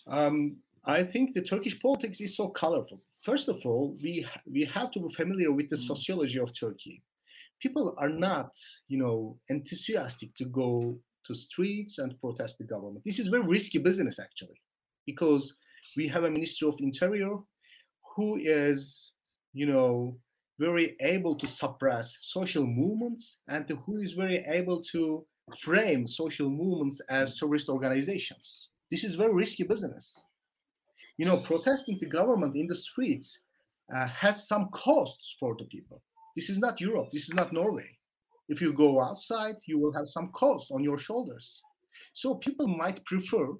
Um, 0.06 0.56
I 0.86 1.02
think 1.02 1.34
the 1.34 1.42
Turkish 1.42 1.80
politics 1.80 2.20
is 2.20 2.36
so 2.36 2.48
colorful. 2.48 3.02
First 3.26 3.48
of 3.48 3.58
all, 3.66 3.96
we 4.04 4.24
we 4.54 4.62
have 4.76 4.92
to 4.92 5.00
be 5.00 5.12
familiar 5.12 5.50
with 5.50 5.68
the 5.68 5.74
mm. 5.74 5.88
sociology 5.90 6.38
of 6.38 6.56
Turkey. 6.56 7.02
People 7.60 7.92
are 7.98 8.08
not, 8.08 8.52
you 8.86 8.98
know, 9.02 9.40
enthusiastic 9.48 10.30
to 10.36 10.44
go 10.44 10.70
to 11.24 11.34
streets 11.34 11.98
and 11.98 12.20
protest 12.20 12.58
the 12.58 12.64
government. 12.74 13.04
This 13.04 13.18
is 13.18 13.26
very 13.26 13.42
risky 13.56 13.78
business 13.78 14.20
actually, 14.20 14.60
because 15.10 15.42
we 15.96 16.06
have 16.06 16.22
a 16.22 16.30
Ministry 16.30 16.68
of 16.68 16.76
Interior 16.78 17.34
who 18.14 18.28
is, 18.36 19.10
you 19.52 19.66
know, 19.66 20.18
very 20.60 20.94
able 21.00 21.34
to 21.42 21.48
suppress 21.48 22.16
social 22.20 22.64
movements 22.64 23.40
and 23.48 23.68
who 23.84 23.96
is 24.04 24.12
very 24.12 24.38
able 24.58 24.80
to 24.92 25.26
frame 25.64 26.06
social 26.06 26.48
movements 26.48 27.00
as 27.10 27.26
mm. 27.32 27.38
terrorist 27.40 27.68
organizations. 27.68 28.68
This 28.88 29.02
is 29.02 29.16
very 29.16 29.34
risky 29.34 29.64
business 29.64 30.22
you 31.18 31.26
know, 31.26 31.36
protesting 31.36 31.98
the 31.98 32.06
government 32.06 32.56
in 32.56 32.66
the 32.66 32.74
streets 32.74 33.40
uh, 33.94 34.06
has 34.06 34.48
some 34.48 34.68
costs 34.70 35.36
for 35.38 35.54
the 35.58 35.64
people. 35.66 36.02
This 36.34 36.50
is 36.50 36.58
not 36.58 36.80
Europe. 36.80 37.08
This 37.12 37.28
is 37.28 37.34
not 37.34 37.52
Norway. 37.52 37.96
If 38.48 38.60
you 38.60 38.72
go 38.72 39.00
outside, 39.00 39.56
you 39.66 39.78
will 39.78 39.92
have 39.94 40.08
some 40.08 40.30
cost 40.32 40.70
on 40.70 40.84
your 40.84 40.98
shoulders. 40.98 41.62
So 42.12 42.34
people 42.34 42.68
might 42.68 43.04
prefer 43.04 43.54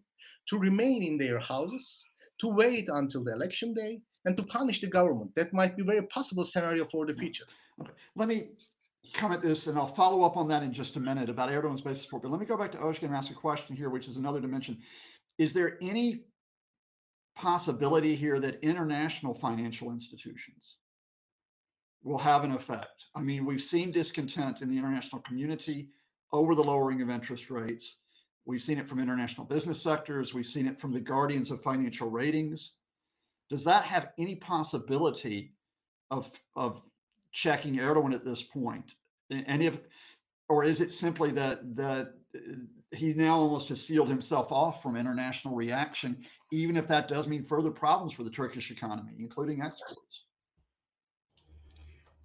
to 0.49 0.59
remain 0.59 1.03
in 1.03 1.19
their 1.19 1.41
houses, 1.41 2.05
to 2.41 2.49
wait 2.49 2.89
until 2.89 3.25
the 3.25 3.33
election 3.33 3.75
day, 3.75 4.01
and 4.25 4.37
to 4.37 4.43
punish 4.43 4.81
the 4.81 4.87
government. 4.87 5.35
That 5.35 5.53
might 5.53 5.77
be 5.77 5.83
a 5.83 5.87
very 5.87 6.03
possible 6.03 6.45
scenario 6.45 6.85
for 6.85 7.07
the 7.07 7.15
future. 7.15 7.45
Okay. 7.81 7.93
Let 8.15 8.29
me 8.29 8.49
comment 9.15 9.43
this, 9.43 9.67
and 9.67 9.79
I'll 9.79 9.87
follow 9.87 10.23
up 10.23 10.37
on 10.37 10.49
that 10.49 10.63
in 10.63 10.73
just 10.73 10.97
a 10.97 11.01
minute 11.01 11.29
about 11.29 11.49
Erdogan's 11.49 11.81
base 11.81 12.03
support. 12.03 12.23
But 12.23 12.31
let 12.31 12.41
me 12.41 12.47
go 12.47 12.57
back 12.57 12.73
to 12.73 12.79
Oshkin 12.79 13.05
and 13.05 13.17
ask 13.17 13.31
a 13.31 13.35
question 13.35 13.75
here, 13.77 13.89
which 13.89 14.09
is 14.09 14.17
another 14.17 14.41
dimension. 14.41 14.79
Is 15.39 15.55
there 15.55 15.79
any 15.81 16.23
possibility 17.37 18.17
here 18.17 18.41
that 18.41 18.63
international 18.63 19.35
financial 19.35 19.91
institutions 19.91 20.77
will 22.03 22.19
have 22.19 22.45
an 22.45 22.53
effect. 22.53 23.07
I 23.15 23.21
mean, 23.21 23.45
we've 23.45 23.61
seen 23.61 23.91
discontent 23.91 24.63
in 24.63 24.69
the 24.69 24.79
international 24.79 25.23
community 25.23 25.91
over 26.33 26.55
the 26.55 26.65
lowering 26.65 27.03
of 27.03 27.11
interest 27.11 27.51
rates. 27.51 27.99
We've 28.47 28.61
seen 28.61 28.79
it 28.79 28.89
from 28.89 29.01
international 29.01 29.47
business 29.47 29.83
sectors. 29.83 30.33
We've 30.33 30.47
seen 30.47 30.67
it 30.67 30.81
from 30.81 30.93
the 30.93 31.01
guardians 31.01 31.51
of 31.51 31.63
financial 31.63 32.09
ratings. 32.09 32.75
Does 33.51 33.65
that 33.65 33.85
have 33.85 34.09
any 34.19 34.37
possibility 34.37 35.53
of, 36.11 36.31
of 36.55 36.83
checking 37.33 37.77
Erdogan 37.77 38.15
at 38.15 38.25
this 38.25 38.43
point? 38.43 38.95
And 39.31 39.63
if, 39.63 39.81
or 40.49 40.65
is 40.65 40.81
it 40.81 40.93
simply 40.93 41.33
that 41.33 41.75
that 41.75 42.15
uh, 42.35 42.39
he 42.93 43.15
now 43.15 43.37
almost 43.37 43.69
has 43.69 43.85
sealed 43.85 44.09
himself 44.09 44.53
off 44.53 44.83
from 44.83 44.97
international 44.97 45.55
reaction, 45.55 46.25
even 46.53 46.77
if 46.77 46.87
that 46.89 47.09
does 47.09 47.27
mean 47.27 47.43
further 47.43 47.71
problems 47.71 48.13
for 48.13 48.25
the 48.25 48.31
Turkish 48.31 48.71
economy, 48.71 49.13
including 49.19 49.63
exports. 49.63 50.25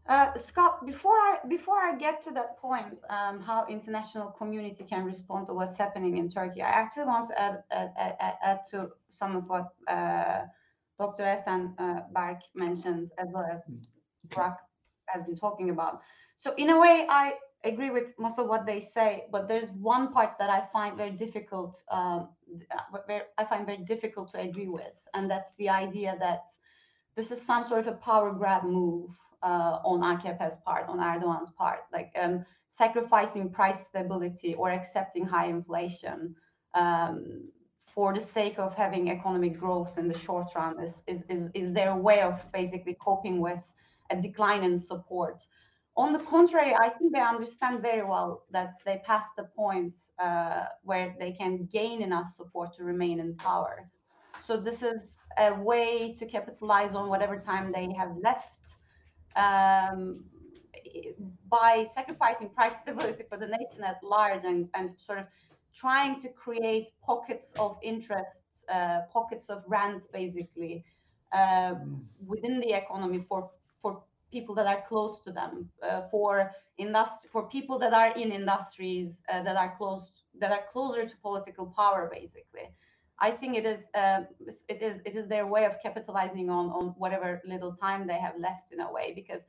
Uh, 0.08 0.34
Scott, 0.36 0.86
before 0.86 1.14
I 1.14 1.38
before 1.48 1.78
I 1.78 1.96
get 1.96 2.22
to 2.24 2.32
that 2.32 2.58
point, 2.60 2.98
um, 3.10 3.40
how 3.40 3.66
international 3.68 4.32
community 4.32 4.84
can 4.84 5.06
respond 5.06 5.48
to 5.48 5.54
what's 5.54 5.78
happening 5.78 6.18
in 6.18 6.28
Turkey, 6.28 6.62
I 6.62 6.70
actually 6.70 7.06
want 7.06 7.28
to 7.30 7.40
add 7.40 7.64
add, 7.72 7.94
add, 7.98 8.34
add 8.44 8.60
to 8.72 8.90
some 9.10 9.36
of 9.36 9.48
what 9.48 9.70
uh, 9.88 10.42
Dr. 11.00 11.24
Esen 11.24 11.74
uh, 11.80 12.02
Berk 12.12 12.42
mentioned, 12.56 13.12
as 13.18 13.30
well 13.32 13.48
as 13.50 13.66
Burak 14.28 14.58
has 15.06 15.24
been 15.24 15.36
talking 15.36 15.70
about. 15.70 16.02
So 16.38 16.54
in 16.58 16.72
a 16.72 16.80
way, 16.80 17.06
I 17.10 17.34
agree 17.63 17.89
with 17.91 18.13
most 18.17 18.39
of 18.39 18.47
what 18.47 18.65
they 18.65 18.80
say, 18.80 19.26
but 19.32 19.47
there's 19.47 19.69
one 19.71 20.12
part 20.12 20.38
that 20.39 20.50
I 20.50 20.65
find 20.74 20.97
very 20.97 21.12
difficult. 21.12 21.84
Um, 21.89 22.30
very, 23.08 23.21
I 23.38 23.45
find 23.45 23.65
very 23.65 23.80
difficult 23.80 24.32
to 24.34 24.39
agree 24.39 24.67
with, 24.67 24.95
and 25.13 25.30
that's 25.30 25.52
the 25.58 25.69
idea 25.69 26.15
that 26.19 26.50
this 27.15 27.32
is 27.32 27.41
some 27.41 27.63
sort 27.63 27.82
of 27.82 27.88
a 27.88 27.97
power 27.97 28.32
grab 28.32 28.63
move 28.63 29.12
uh, 29.43 29.80
on 29.84 30.00
AKP's 30.02 30.58
part, 30.58 30.88
on 30.88 31.00
Erdogan's 31.00 31.52
part, 31.52 31.82
like 31.91 32.12
um, 32.19 32.45
sacrificing 32.67 33.50
price 33.50 33.88
stability 33.88 34.56
or 34.56 34.71
accepting 34.71 35.26
high 35.26 35.47
inflation 35.47 36.36
um, 36.74 37.50
for 37.86 38.13
the 38.13 38.21
sake 38.21 38.58
of 38.58 38.74
having 38.76 39.10
economic 39.10 39.60
growth 39.60 39.97
in 39.97 40.08
the 40.08 40.17
short 40.17 40.47
run 40.56 40.80
is, 40.80 41.04
is, 41.08 41.24
is, 41.30 41.50
is 41.54 41.74
their 41.74 41.95
way 41.95 42.21
of 42.21 42.50
basically 42.54 42.95
coping 43.02 43.39
with 43.39 43.62
a 44.10 44.15
decline 44.15 44.63
in 44.63 44.80
support. 44.80 45.43
On 45.98 46.14
the 46.14 46.20
contrary, 46.20 46.74
I 46.74 46.90
think 46.90 47.14
they 47.14 47.20
understand 47.20 47.82
very 47.82 48.04
well 48.04 48.44
that 48.52 48.76
they 48.86 49.02
passed 49.06 49.30
the 49.36 49.44
point 49.44 49.94
uh, 50.20 50.66
where 50.84 51.16
they 51.20 51.32
can 51.34 51.68
gain 51.72 52.02
enough 52.02 52.30
support 52.30 52.74
to 52.78 52.84
remain 52.84 53.20
in 53.20 53.36
power. 53.36 53.90
So 54.46 54.58
this 54.58 54.84
is 54.84 55.18
a 55.38 55.54
way 55.54 56.14
to 56.18 56.26
capitalize 56.26 56.94
on 56.94 57.10
whatever 57.10 57.38
time 57.40 57.72
they 57.72 57.94
have 57.94 58.16
left 58.18 58.76
um, 59.36 60.24
by 61.50 61.84
sacrificing 61.84 62.50
price 62.50 62.78
stability 62.82 63.24
for 63.30 63.38
the 63.38 63.48
nation 63.48 63.84
at 63.84 64.02
large 64.04 64.44
and, 64.46 64.70
and 64.74 64.92
sort 64.98 65.20
of 65.20 65.26
trying 65.74 66.20
to 66.22 66.30
create 66.30 66.90
pockets 67.04 67.54
of 67.58 67.78
interests, 67.82 68.66
uh, 68.70 69.02
pockets 69.12 69.50
of 69.50 69.64
rent, 69.68 70.06
basically, 70.14 70.84
uh, 71.34 71.76
within 72.26 72.60
the 72.60 72.74
economy 72.74 73.26
for 73.28 73.50
for 73.52 73.52
people 74.32 74.56
that 74.56 74.67
are 74.67 74.84
close 74.88 75.22
to 75.26 75.32
them, 75.32 75.70
uh, 75.84 76.02
for 76.10 76.52
industry, 76.78 77.30
for 77.32 77.48
people 77.50 77.78
that 77.80 77.94
are 77.94 78.12
in 78.17 78.32
industries 78.32 79.20
uh, 79.32 79.44
that 79.44 79.56
are 79.56 79.76
close 79.78 80.12
that 80.39 80.52
are 80.52 80.63
closer 80.72 81.06
to 81.06 81.15
political 81.17 81.65
power, 81.65 82.10
basically. 82.12 82.70
I 83.20 83.30
think 83.30 83.56
it 83.56 83.65
is 83.65 83.86
uh, 83.94 84.22
it 84.67 84.82
is 84.82 85.00
it 85.06 85.15
is 85.15 85.28
their 85.28 85.46
way 85.46 85.65
of 85.65 85.76
capitalizing 85.82 86.50
on 86.50 86.70
on 86.72 86.86
whatever 86.98 87.41
little 87.46 87.74
time 87.74 88.08
they 88.08 88.20
have 88.20 88.36
left 88.39 88.72
in 88.72 88.80
a 88.80 88.91
way 88.91 89.13
because 89.15 89.41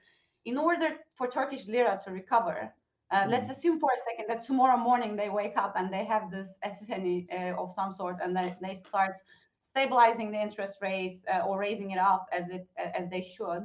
in 0.44 0.58
order 0.58 0.88
for 1.14 1.26
Turkish 1.28 1.66
lira 1.66 1.98
to 2.04 2.10
recover, 2.10 2.72
uh, 3.10 3.26
let's 3.28 3.48
mm. 3.48 3.52
assume 3.52 3.78
for 3.78 3.90
a 3.94 4.00
second 4.10 4.26
that 4.28 4.44
tomorrow 4.44 4.76
morning 4.76 5.16
they 5.16 5.28
wake 5.28 5.56
up 5.56 5.74
and 5.76 5.92
they 5.92 6.04
have 6.04 6.30
this 6.30 6.48
epiphany 6.64 7.26
uh, 7.32 7.62
of 7.62 7.72
some 7.72 7.92
sort 7.92 8.16
and 8.22 8.36
they, 8.36 8.54
they 8.60 8.74
start 8.74 9.14
stabilizing 9.60 10.32
the 10.32 10.40
interest 10.40 10.78
rates 10.82 11.24
uh, 11.32 11.40
or 11.46 11.58
raising 11.58 11.92
it 11.92 11.98
up 11.98 12.26
as 12.32 12.48
it 12.48 12.66
as 12.76 13.08
they 13.08 13.22
should. 13.22 13.64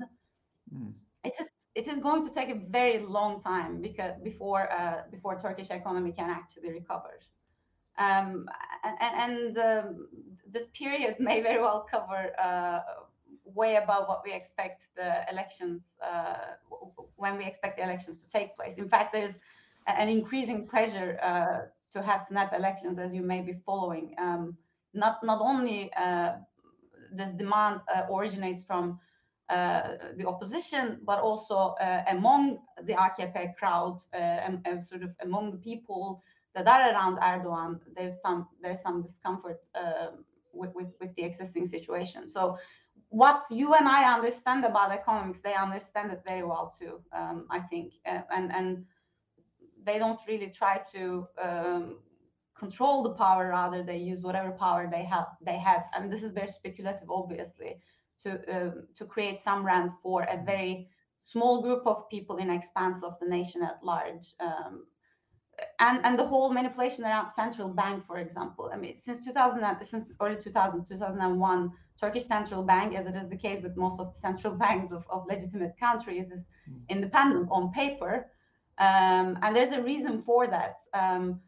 Mm. 0.73 0.93
It 1.28 1.36
is 1.42 1.50
it 1.80 1.88
is 1.88 2.00
going 2.08 2.24
to 2.28 2.32
take 2.40 2.50
a 2.50 2.60
very 2.80 2.98
long 3.18 3.34
time 3.42 3.74
because 3.88 4.13
before 4.30 4.63
uh, 4.80 5.00
before 5.16 5.34
Turkish 5.46 5.70
economy 5.70 6.12
can 6.20 6.30
actually 6.40 6.72
recover. 6.80 7.13
Um, 8.06 8.30
and, 9.06 9.16
and 9.26 9.58
um, 9.70 10.08
this 10.56 10.66
period 10.82 11.16
may 11.28 11.38
very 11.42 11.62
well 11.66 11.86
cover 11.94 12.22
uh, 12.48 12.80
way 13.60 13.76
above 13.76 14.08
what 14.08 14.22
we 14.26 14.32
expect 14.34 14.88
the 14.96 15.10
elections 15.32 15.82
uh, 16.12 16.56
when 17.16 17.38
we 17.40 17.46
expect 17.46 17.78
the 17.78 17.84
elections 17.84 18.16
to 18.22 18.28
take 18.38 18.56
place. 18.58 18.76
In 18.78 18.90
fact, 18.94 19.08
there's 19.13 19.40
an 19.88 20.08
increasing 20.10 20.60
pressure 20.68 21.10
uh, 21.32 21.60
to 21.94 22.02
have 22.04 22.22
snap 22.22 22.54
elections, 22.54 23.00
as 23.00 23.13
you 23.13 23.24
may 23.34 23.42
be 23.42 23.54
following. 23.66 24.16
Um, 24.18 24.58
not 24.94 25.16
not 25.24 25.40
only 25.42 25.92
uh, 25.94 26.34
this 27.12 27.32
demand 27.32 27.82
uh, 27.94 28.04
originates 28.13 28.63
from 28.63 29.00
the 29.49 30.25
opposition, 30.27 30.99
but 31.03 31.19
also 31.19 31.75
among 32.07 32.60
the 32.83 32.93
AKP 32.93 33.55
crowd, 33.55 33.97
and, 34.13 34.62
and 34.65 34.83
sort 34.83 35.03
of 35.03 35.12
among 35.21 35.51
the 35.51 35.57
people 35.57 36.21
that 36.55 36.81
are 36.81 36.91
around 36.91 37.17
Erdogan, 37.19 37.79
there's 37.95 38.19
some 38.21 38.47
there's 38.62 38.81
some 38.81 39.01
discomfort 39.01 39.60
uh, 39.75 40.07
with, 40.53 40.73
with, 40.73 40.88
with 40.99 41.13
the 41.15 41.23
existing 41.23 41.65
situation. 41.65 42.27
So 42.27 42.57
what 43.10 43.43
you 43.49 43.73
and 43.73 43.88
I 43.88 44.13
understand 44.13 44.65
about 44.65 44.91
economics, 44.91 45.39
they 45.39 45.53
understand 45.53 46.12
it 46.12 46.21
very 46.25 46.43
well 46.43 46.73
too. 46.79 46.99
Um, 47.13 47.45
I 47.49 47.60
think, 47.60 47.93
uh, 48.05 48.21
and 48.36 48.51
and 48.51 48.86
they 49.86 49.99
don't 49.99 50.19
really 50.27 50.49
try 50.49 50.81
to 50.93 51.27
um, 51.41 51.97
control 52.57 53.03
the 53.03 53.12
power. 53.12 53.49
Rather, 53.49 53.83
they 53.83 53.97
use 53.97 54.21
whatever 54.21 54.51
power 54.51 54.89
they 54.91 55.03
have. 55.03 55.27
They 55.41 55.57
have, 55.57 55.86
and 55.95 56.12
this 56.12 56.23
is 56.23 56.31
very 56.31 56.47
speculative, 56.49 57.10
obviously, 57.10 57.77
to 58.23 58.30
um, 58.56 58.88
to 58.95 59.06
create 59.06 59.39
some 59.39 59.65
rent 59.65 59.91
for 60.01 60.23
a 60.23 60.43
very 60.43 60.89
small 61.23 61.62
group 61.62 61.86
of 61.86 62.10
people 62.10 62.38
in 62.38 62.49
expanse 62.49 63.03
of 63.03 63.19
the 63.19 63.27
nation 63.27 63.62
at 63.62 63.84
large. 63.84 64.34
Um, 64.39 64.86
and 65.80 65.99
and 66.06 66.17
the 66.17 66.25
whole 66.25 66.51
manipulation 66.53 67.03
around 67.03 67.30
central 67.30 67.69
bank, 67.69 68.06
for 68.06 68.17
example. 68.17 68.69
I 68.73 68.77
mean, 68.77 68.95
since 68.95 69.23
2000, 69.25 69.84
since 69.84 70.12
early 70.21 70.36
2000s, 70.36 70.88
2001, 70.88 71.71
Turkish 71.99 72.25
central 72.25 72.63
bank, 72.63 72.95
as 72.95 73.06
it 73.08 73.15
is 73.15 73.27
the 73.27 73.38
case 73.38 73.62
with 73.63 73.75
most 73.75 73.99
of 73.99 74.13
the 74.13 74.19
central 74.19 74.53
banks 74.63 74.91
of, 74.91 75.03
of 75.10 75.25
legitimate 75.27 75.75
countries, 75.80 76.32
is 76.32 76.45
mm. 76.69 76.80
independent 76.89 77.47
on 77.51 77.71
paper, 77.71 78.27
um, 78.77 79.38
and 79.41 79.56
there's 79.56 79.71
a 79.71 79.82
reason 79.82 80.21
for 80.21 80.47
that. 80.47 80.75
Um, 80.93 81.41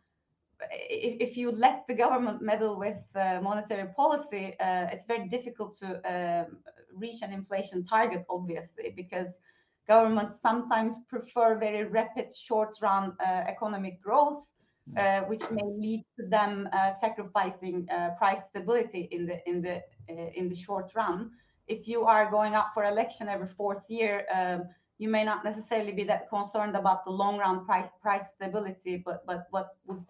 if, 0.71 1.29
if, 1.29 1.37
you 1.37 1.51
let 1.51 1.85
the 1.87 1.93
government 1.93 2.41
meddle 2.41 2.77
with 2.77 2.97
uh, 3.15 3.39
monetary 3.41 3.87
policy, 3.95 4.53
uh, 4.59 4.87
it's 4.91 5.05
very 5.05 5.27
difficult 5.27 5.77
to 5.79 5.87
uh, 6.09 6.45
reach 6.93 7.21
an 7.21 7.31
inflation 7.31 7.83
target, 7.83 8.25
obviously, 8.29 8.93
because 8.95 9.39
governments 9.87 10.39
sometimes 10.41 10.99
prefer 11.07 11.57
very 11.57 11.85
rapid 11.85 12.33
short-run 12.33 13.15
uh, 13.19 13.43
economic 13.47 14.01
growth, 14.01 14.49
uh, 14.97 15.21
which 15.21 15.43
may 15.51 15.63
lead 15.63 16.05
to 16.17 16.27
them 16.27 16.67
uh, 16.73 16.91
sacrificing 16.91 17.87
uh, 17.89 18.09
price 18.17 18.45
stability 18.45 19.07
in 19.11 19.25
the 19.25 19.37
in 19.49 19.61
the 19.61 19.75
uh, 20.09 20.29
in 20.35 20.49
the 20.49 20.55
short 20.55 20.91
run. 20.95 21.31
If 21.67 21.87
you 21.87 22.05
are 22.05 22.29
going 22.31 22.55
up 22.55 22.71
for 22.73 22.83
election 22.83 23.29
every 23.29 23.47
fourth 23.47 23.83
year, 23.87 24.25
um, 24.33 24.63
you 24.97 25.07
may 25.07 25.23
not 25.23 25.43
necessarily 25.45 25.91
be 25.91 26.03
that 26.05 26.27
concerned 26.29 26.75
about 26.75 27.05
the 27.05 27.11
long-run 27.11 27.65
price 27.65 27.89
price 28.01 28.29
stability, 28.35 28.97
but 29.05 29.25
but 29.25 29.47
what 29.51 29.67
would 29.85 30.03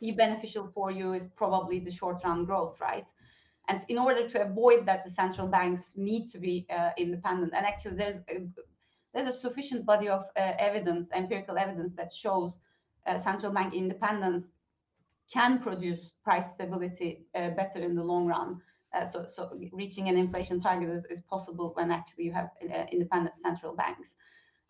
be 0.00 0.10
beneficial 0.10 0.70
for 0.74 0.90
you 0.90 1.12
is 1.12 1.26
probably 1.36 1.78
the 1.78 1.90
short-run 1.90 2.44
growth, 2.44 2.80
right? 2.80 3.06
And 3.68 3.84
in 3.88 3.98
order 3.98 4.28
to 4.28 4.42
avoid 4.42 4.86
that, 4.86 5.04
the 5.04 5.10
central 5.10 5.46
banks 5.46 5.94
need 5.96 6.28
to 6.30 6.38
be 6.38 6.66
uh, 6.70 6.90
independent. 6.96 7.52
And 7.54 7.64
actually, 7.66 7.96
there's 7.96 8.18
a 8.28 8.46
there's 9.12 9.26
a 9.26 9.32
sufficient 9.32 9.84
body 9.84 10.08
of 10.08 10.22
uh, 10.36 10.52
evidence, 10.58 11.08
empirical 11.12 11.58
evidence 11.58 11.92
that 11.92 12.12
shows 12.12 12.60
uh, 13.06 13.18
central 13.18 13.52
bank 13.52 13.74
independence 13.74 14.48
can 15.32 15.58
produce 15.58 16.12
price 16.24 16.50
stability 16.50 17.26
uh, 17.34 17.50
better 17.50 17.80
in 17.80 17.94
the 17.94 18.02
long 18.02 18.26
run. 18.26 18.60
Uh, 18.92 19.04
so, 19.04 19.24
so 19.26 19.50
reaching 19.72 20.08
an 20.08 20.16
inflation 20.16 20.60
target 20.60 20.90
is, 20.90 21.04
is 21.06 21.20
possible 21.22 21.72
when 21.74 21.90
actually 21.90 22.24
you 22.24 22.32
have 22.32 22.50
uh, 22.74 22.84
independent 22.90 23.38
central 23.38 23.74
banks. 23.74 24.16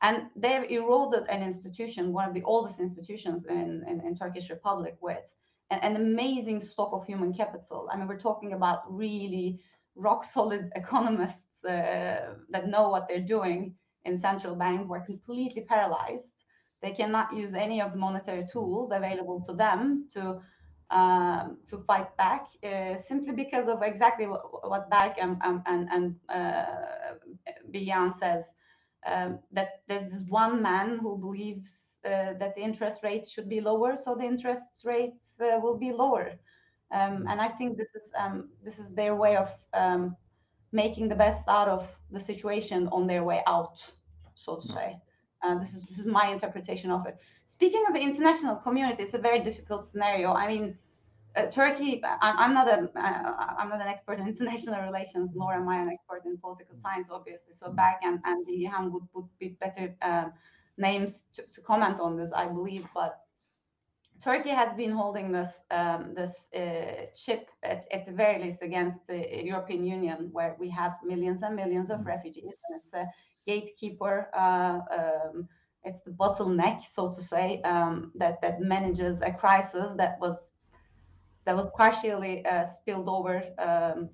And 0.02 0.24
they've 0.34 0.70
eroded 0.70 1.28
an 1.28 1.42
institution, 1.42 2.12
one 2.12 2.26
of 2.26 2.34
the 2.34 2.42
oldest 2.44 2.80
institutions 2.80 3.44
in, 3.44 3.84
in, 3.86 4.00
in 4.00 4.16
Turkish 4.16 4.48
Republic 4.48 4.96
with 5.02 5.22
an, 5.70 5.78
an 5.80 5.96
amazing 5.96 6.60
stock 6.60 6.90
of 6.92 7.04
human 7.04 7.34
capital. 7.34 7.88
I 7.92 7.96
mean, 7.96 8.08
we're 8.08 8.18
talking 8.18 8.54
about 8.54 8.82
really 8.88 9.60
rock 9.96 10.24
solid 10.24 10.70
economists 10.76 11.44
uh, 11.64 12.34
that 12.48 12.68
know 12.68 12.88
what 12.88 13.08
they're 13.08 13.20
doing 13.20 13.74
in 14.04 14.16
central 14.16 14.54
bank 14.54 14.88
were 14.88 15.00
completely 15.00 15.62
paralyzed. 15.62 16.44
They 16.80 16.92
cannot 16.92 17.34
use 17.34 17.52
any 17.52 17.82
of 17.82 17.92
the 17.92 17.98
monetary 17.98 18.44
tools 18.50 18.90
available 18.90 19.42
to 19.42 19.52
them 19.52 20.08
to 20.14 20.40
um, 20.90 21.58
to 21.68 21.78
fight 21.86 22.16
back 22.16 22.48
uh, 22.64 22.96
simply 22.96 23.32
because 23.32 23.68
of 23.68 23.80
exactly 23.82 24.26
what, 24.26 24.68
what 24.68 24.90
Berk 24.90 25.16
and 25.20 25.36
and 25.44 25.88
and 25.92 26.16
uh, 26.28 26.64
Bilgehan 27.70 28.12
says 28.12 28.50
um, 29.06 29.38
that 29.52 29.82
there's 29.88 30.06
this 30.06 30.24
one 30.28 30.62
man 30.62 30.98
who 30.98 31.16
believes 31.16 31.98
uh, 32.04 32.34
that 32.38 32.54
the 32.54 32.62
interest 32.62 33.02
rates 33.02 33.30
should 33.30 33.48
be 33.48 33.60
lower, 33.60 33.96
so 33.96 34.14
the 34.14 34.24
interest 34.24 34.82
rates 34.84 35.40
uh, 35.40 35.58
will 35.60 35.76
be 35.76 35.92
lower. 35.92 36.32
Um, 36.92 37.26
and 37.28 37.40
I 37.40 37.48
think 37.48 37.76
this 37.76 37.94
is 37.94 38.12
um, 38.18 38.48
this 38.64 38.78
is 38.78 38.94
their 38.94 39.14
way 39.14 39.36
of 39.36 39.48
um, 39.74 40.16
making 40.72 41.08
the 41.08 41.14
best 41.14 41.44
out 41.48 41.68
of 41.68 41.88
the 42.10 42.20
situation 42.20 42.88
on 42.88 43.06
their 43.06 43.24
way 43.24 43.42
out, 43.46 43.82
so 44.34 44.56
to 44.56 44.68
say. 44.68 44.96
Uh, 45.42 45.58
this 45.58 45.72
is 45.74 45.86
this 45.86 45.98
is 45.98 46.06
my 46.06 46.28
interpretation 46.28 46.90
of 46.90 47.06
it. 47.06 47.16
Speaking 47.44 47.84
of 47.88 47.94
the 47.94 48.00
international 48.00 48.56
community, 48.56 49.02
it's 49.02 49.14
a 49.14 49.18
very 49.18 49.40
difficult 49.40 49.84
scenario. 49.84 50.32
I 50.32 50.48
mean, 50.48 50.76
uh, 51.36 51.46
Turkey, 51.46 52.02
I'm, 52.04 52.38
I'm 52.38 52.54
not 52.54 52.68
a, 52.68 52.90
uh, 52.96 53.54
I'm 53.58 53.68
not 53.68 53.80
an 53.80 53.88
expert 53.88 54.18
in 54.18 54.26
international 54.32 54.82
relations, 54.82 55.34
nor 55.36 55.54
am 55.54 55.68
I 55.68 55.78
an 55.80 55.88
expert 55.88 56.22
in 56.24 56.36
political 56.38 56.76
science, 56.76 57.08
obviously. 57.10 57.52
So 57.52 57.70
Berk 57.70 58.02
and, 58.02 58.20
and 58.24 58.46
Bilgehan 58.46 58.90
would, 58.90 59.04
would 59.14 59.28
be 59.38 59.56
better 59.60 59.94
uh, 60.02 60.26
names 60.76 61.26
to, 61.34 61.42
to 61.42 61.60
comment 61.60 62.00
on 62.00 62.16
this, 62.16 62.32
I 62.32 62.46
believe. 62.46 62.86
But 62.94 63.20
Turkey 64.20 64.50
has 64.50 64.74
been 64.74 64.90
holding 64.90 65.32
this 65.32 65.60
um, 65.70 66.12
this 66.14 66.48
uh, 66.54 67.06
chip 67.16 67.48
at, 67.62 67.86
at 67.90 68.04
the 68.04 68.12
very 68.12 68.42
least 68.42 68.62
against 68.62 69.06
the 69.06 69.44
European 69.44 69.84
Union, 69.84 70.28
where 70.32 70.56
we 70.58 70.68
have 70.70 70.96
millions 71.04 71.42
and 71.42 71.56
millions 71.56 71.90
of 71.90 72.04
refugees, 72.04 72.44
and 72.68 72.80
it's 72.80 72.92
a 72.92 73.06
gatekeeper. 73.46 74.28
Uh, 74.34 74.80
um, 74.98 75.48
it's 75.84 76.02
the 76.02 76.10
bottleneck, 76.10 76.82
so 76.82 77.10
to 77.10 77.22
say, 77.22 77.62
um, 77.62 78.12
that 78.14 78.42
that 78.42 78.60
manages 78.60 79.22
a 79.22 79.32
crisis 79.32 79.94
that 79.96 80.18
was 80.20 80.42
that 81.44 81.56
was 81.56 81.66
partially 81.76 82.44
uh, 82.44 82.64
spilled 82.64 83.08
over 83.08 83.42
um, 83.58 84.08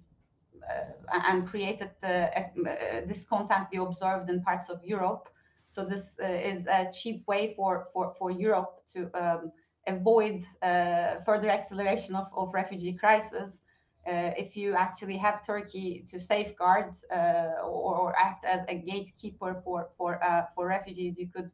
uh, 0.68 1.20
and 1.28 1.46
created 1.46 1.90
the 2.00 2.30
uh, 2.36 3.00
discontent 3.06 3.68
we 3.72 3.78
observed 3.78 4.30
in 4.30 4.42
parts 4.42 4.68
of 4.68 4.84
Europe. 4.84 5.28
So 5.68 5.84
this 5.84 6.18
uh, 6.22 6.26
is 6.26 6.66
a 6.66 6.90
cheap 6.92 7.26
way 7.26 7.54
for 7.56 7.88
for 7.92 8.14
for 8.18 8.30
Europe 8.30 8.82
to 8.94 9.10
um, 9.14 9.52
avoid 9.86 10.44
uh, 10.62 11.16
further 11.24 11.50
acceleration 11.50 12.14
of, 12.14 12.26
of 12.36 12.54
refugee 12.54 12.92
crisis 12.92 13.60
uh, 14.06 14.30
if 14.36 14.56
you 14.56 14.74
actually 14.74 15.16
have 15.16 15.44
Turkey 15.44 16.04
to 16.08 16.20
safeguard 16.20 16.94
uh, 17.12 17.60
or, 17.64 17.96
or, 17.96 18.14
act 18.16 18.44
as 18.44 18.60
a 18.68 18.74
gatekeeper 18.76 19.60
for 19.64 19.88
for 19.98 20.22
uh, 20.22 20.42
for 20.54 20.68
refugees, 20.68 21.18
you 21.18 21.28
could 21.28 21.50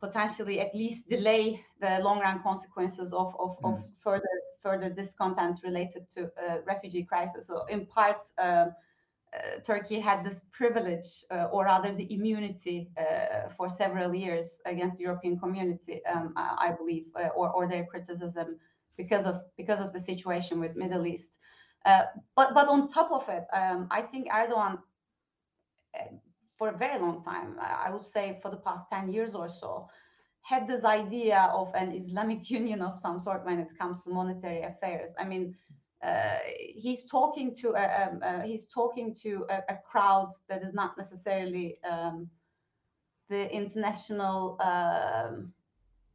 potentially 0.00 0.60
at 0.60 0.72
least 0.72 1.08
delay 1.08 1.60
the 1.80 1.98
long 2.00 2.20
run 2.20 2.40
consequences 2.42 3.12
of 3.12 3.34
of, 3.40 3.58
mm. 3.58 3.74
of 3.74 3.84
further 3.98 4.34
further 4.62 4.90
discontent 4.90 5.58
related 5.62 6.10
to 6.10 6.24
uh, 6.24 6.58
refugee 6.66 7.04
crisis. 7.04 7.46
So 7.46 7.64
in 7.66 7.86
part. 7.86 8.24
Um, 8.38 8.72
uh, 9.34 9.60
Turkey 9.60 10.00
had 10.00 10.24
this 10.24 10.40
privilege, 10.52 11.24
uh, 11.30 11.48
or 11.52 11.64
rather 11.64 11.92
the 11.92 12.10
immunity, 12.12 12.88
uh, 12.98 13.50
for 13.56 13.68
several 13.68 14.14
years 14.14 14.60
against 14.64 14.96
the 14.96 15.02
European 15.02 15.38
community, 15.38 16.00
um, 16.06 16.32
I, 16.36 16.68
I, 16.68 16.72
believe, 16.72 17.06
uh, 17.14 17.28
or, 17.36 17.50
or 17.50 17.68
their 17.68 17.84
criticism 17.84 18.58
because 18.96 19.26
of 19.26 19.42
because 19.56 19.80
of 19.80 19.92
the 19.92 20.00
situation 20.00 20.60
with 20.60 20.76
Middle 20.76 21.06
East. 21.06 21.38
Uh, 21.84 22.04
but 22.36 22.54
but 22.54 22.68
on 22.68 22.88
top 22.88 23.10
of 23.12 23.28
it, 23.28 23.44
um, 23.52 23.86
I 23.90 24.02
think 24.02 24.28
Erdogan, 24.28 24.78
uh, 25.94 26.04
for 26.56 26.68
a 26.68 26.76
very 26.76 26.98
long 26.98 27.22
time, 27.22 27.56
I 27.60 27.90
would 27.90 28.04
say 28.04 28.38
for 28.42 28.50
the 28.50 28.56
past 28.56 28.86
ten 28.90 29.12
years 29.12 29.34
or 29.34 29.48
so, 29.48 29.88
had 30.48 30.66
this 30.66 30.84
idea 30.84 31.50
of 31.52 31.68
an 31.74 31.92
Islamic 31.92 32.50
Union 32.58 32.80
of 32.80 32.98
some 32.98 33.20
sort 33.20 33.44
when 33.44 33.58
it 33.58 33.68
comes 33.78 34.02
to 34.02 34.10
monetary 34.10 34.62
affairs. 34.62 35.10
I 35.18 35.24
mean 35.24 35.54
uh, 36.02 36.38
he's 36.84 37.02
talking 37.04 37.54
to 37.62 37.66
a, 37.82 37.84
um, 38.02 38.20
uh, 38.22 38.40
he's 38.42 38.66
talking 38.66 39.12
to 39.22 39.44
a, 39.50 39.58
a, 39.74 39.76
crowd 39.90 40.30
that 40.48 40.62
is 40.62 40.72
not 40.72 40.96
necessarily 40.96 41.76
um, 41.82 42.30
the 43.28 43.52
international 43.52 44.56
um, 44.70 45.52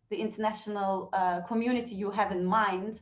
the 0.09 0.15
international 0.15 1.09
uh, 1.11 1.41
community 1.41 1.95
you 1.95 2.09
have 2.09 2.31
in 2.31 2.45
mind. 2.45 3.01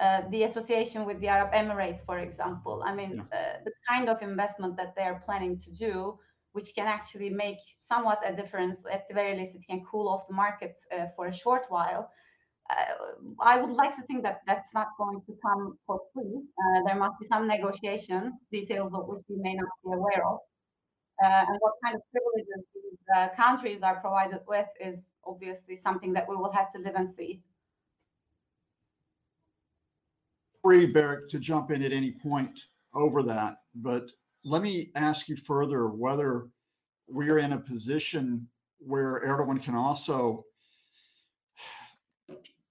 Uh, 0.00 0.20
the 0.30 0.44
association 0.44 1.04
with 1.04 1.18
the 1.20 1.26
Arab 1.26 1.50
Emirates, 1.52 2.04
for 2.04 2.18
example. 2.18 2.84
I 2.86 2.94
mean, 2.94 3.14
yeah. 3.16 3.38
Uh, 3.38 3.56
the 3.64 3.72
kind 3.90 4.08
of 4.08 4.22
investment 4.22 4.76
that 4.76 4.94
they 4.94 5.02
are 5.02 5.20
planning 5.26 5.56
to 5.64 5.70
do, 5.72 6.18
which 6.58 6.70
can 6.78 6.88
actually 6.98 7.30
make 7.44 7.60
somewhat 7.92 8.20
a 8.30 8.32
difference. 8.40 8.78
At 8.96 9.02
the 9.08 9.14
very 9.20 9.34
least, 9.38 9.54
it 9.58 9.64
can 9.70 9.80
cool 9.90 10.06
off 10.12 10.28
the 10.30 10.38
market 10.44 10.74
uh, 10.94 11.06
for 11.16 11.24
a 11.28 11.34
short 11.42 11.64
while 11.68 12.02
uh, 12.70 12.94
I 13.40 13.60
would 13.60 13.76
like 13.76 13.96
to 13.96 14.02
think 14.02 14.22
that 14.24 14.40
that's 14.46 14.74
not 14.74 14.88
going 14.98 15.22
to 15.26 15.32
come 15.44 15.78
for 15.86 16.00
free. 16.12 16.42
Uh, 16.58 16.80
there 16.86 16.96
must 16.96 17.18
be 17.18 17.26
some 17.26 17.46
negotiations, 17.46 18.34
details 18.52 18.92
of 18.92 19.06
which 19.06 19.22
we 19.28 19.36
may 19.40 19.54
not 19.54 19.68
be 19.84 19.92
aware 19.92 20.26
of. 20.26 20.38
Uh, 21.22 21.44
and 21.48 21.56
what 21.60 21.72
kind 21.82 21.96
of 21.96 22.02
privileges 22.12 22.64
these 22.74 22.98
uh, 23.16 23.28
countries 23.34 23.82
are 23.82 24.00
provided 24.00 24.40
with 24.46 24.68
is 24.80 25.08
obviously 25.24 25.74
something 25.74 26.12
that 26.12 26.28
we 26.28 26.36
will 26.36 26.52
have 26.52 26.70
to 26.72 26.78
live 26.78 26.94
and 26.94 27.08
see. 27.08 27.42
Free, 30.62 30.86
Berk, 30.86 31.28
to 31.30 31.38
jump 31.38 31.70
in 31.70 31.82
at 31.82 31.92
any 31.92 32.12
point 32.12 32.66
over 32.94 33.22
that, 33.22 33.58
but 33.76 34.10
let 34.48 34.62
me 34.62 34.90
ask 34.94 35.28
you 35.28 35.36
further 35.36 35.88
whether 35.88 36.48
we're 37.06 37.38
in 37.38 37.52
a 37.52 37.58
position 37.58 38.48
where 38.78 39.20
Erdogan 39.24 39.62
can 39.62 39.74
also 39.74 40.44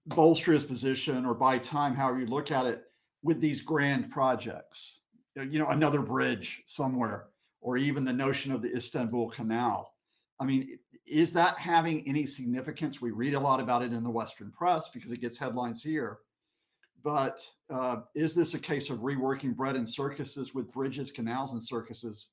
bolster 0.06 0.52
his 0.52 0.64
position 0.64 1.24
or 1.24 1.34
buy 1.34 1.58
time, 1.58 1.94
however 1.94 2.20
you 2.20 2.26
look 2.26 2.50
at 2.50 2.66
it, 2.66 2.84
with 3.22 3.40
these 3.40 3.60
grand 3.60 4.10
projects. 4.10 5.00
Uh, 5.38 5.42
you 5.42 5.58
know, 5.58 5.68
another 5.68 6.00
bridge 6.00 6.62
somewhere, 6.66 7.26
or 7.60 7.76
even 7.76 8.04
the 8.04 8.12
notion 8.12 8.52
of 8.52 8.62
the 8.62 8.74
Istanbul 8.74 9.28
Canal. 9.30 9.92
I 10.40 10.44
mean, 10.44 10.78
is 11.06 11.32
that 11.34 11.58
having 11.58 12.06
any 12.08 12.26
significance? 12.26 13.00
We 13.00 13.10
read 13.10 13.34
a 13.34 13.40
lot 13.40 13.60
about 13.60 13.82
it 13.82 13.92
in 13.92 14.02
the 14.02 14.10
Western 14.10 14.50
press 14.50 14.88
because 14.88 15.12
it 15.12 15.20
gets 15.20 15.38
headlines 15.38 15.82
here. 15.82 16.18
But 17.02 17.46
uh, 17.70 17.98
is 18.14 18.34
this 18.34 18.54
a 18.54 18.58
case 18.58 18.90
of 18.90 18.98
reworking 18.98 19.54
bread 19.54 19.76
and 19.76 19.88
circuses 19.88 20.54
with 20.54 20.72
bridges, 20.72 21.10
canals, 21.10 21.52
and 21.52 21.62
circuses 21.62 22.28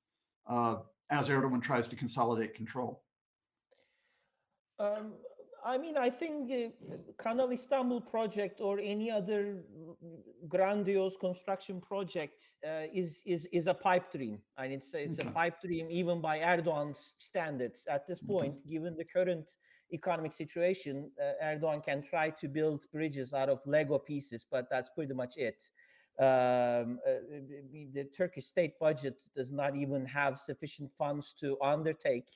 uh, 0.47 0.78
as 1.11 1.30
Erdogan 1.30 1.61
tries 1.61 1.88
to 1.88 1.95
consolidate 1.95 2.55
control? 2.55 3.03
Um, 4.80 5.13
I 5.63 5.78
mean, 5.78 5.97
I 5.97 6.09
think 6.09 6.49
the 6.49 6.72
Kanal 7.18 7.51
Istanbul 7.51 8.01
project 8.01 8.59
or 8.61 8.80
any 8.80 9.09
other 9.09 9.63
grandiose 10.47 11.18
construction 11.18 11.82
project 11.82 12.43
uh, 12.68 12.84
is 12.93 13.24
is 13.26 13.47
is 13.51 13.66
a 13.66 13.74
pipe 13.74 14.11
dream, 14.11 14.39
and 14.57 14.72
it's 14.72 14.93
it's 14.93 15.20
okay. 15.20 15.28
a 15.28 15.32
pipe 15.32 15.61
dream 15.61 15.88
even 15.89 16.22
by 16.22 16.39
Erdogan's 16.39 17.13
standards 17.18 17.88
at 17.89 18.07
this 18.07 18.22
point. 18.22 18.59
Okay. 18.59 18.74
Given 18.74 18.95
the 18.95 19.05
current 19.05 19.49
economic 19.91 20.33
situation, 20.33 21.11
uh, 21.21 21.45
Erdogan 21.45 21.83
can 21.83 22.01
try 22.01 22.29
to 22.29 22.47
build 22.47 22.86
bridges 22.91 23.33
out 23.33 23.49
of 23.49 23.59
Lego 23.65 23.99
pieces, 23.99 24.45
but 24.49 24.67
that's 24.69 24.89
pretty 24.89 25.13
much 25.13 25.38
it. 25.38 25.63
Um, 26.17 26.99
uh, 27.05 27.19
the 27.93 28.07
Turkish 28.15 28.45
state 28.45 28.79
budget 28.79 29.21
does 29.36 29.51
not 29.51 29.75
even 29.75 30.05
have 30.05 30.39
sufficient 30.39 30.91
funds 30.97 31.36
to 31.41 31.57
undertake 31.61 32.27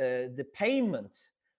uh, 0.00 0.32
the 0.34 0.46
payment 0.54 1.16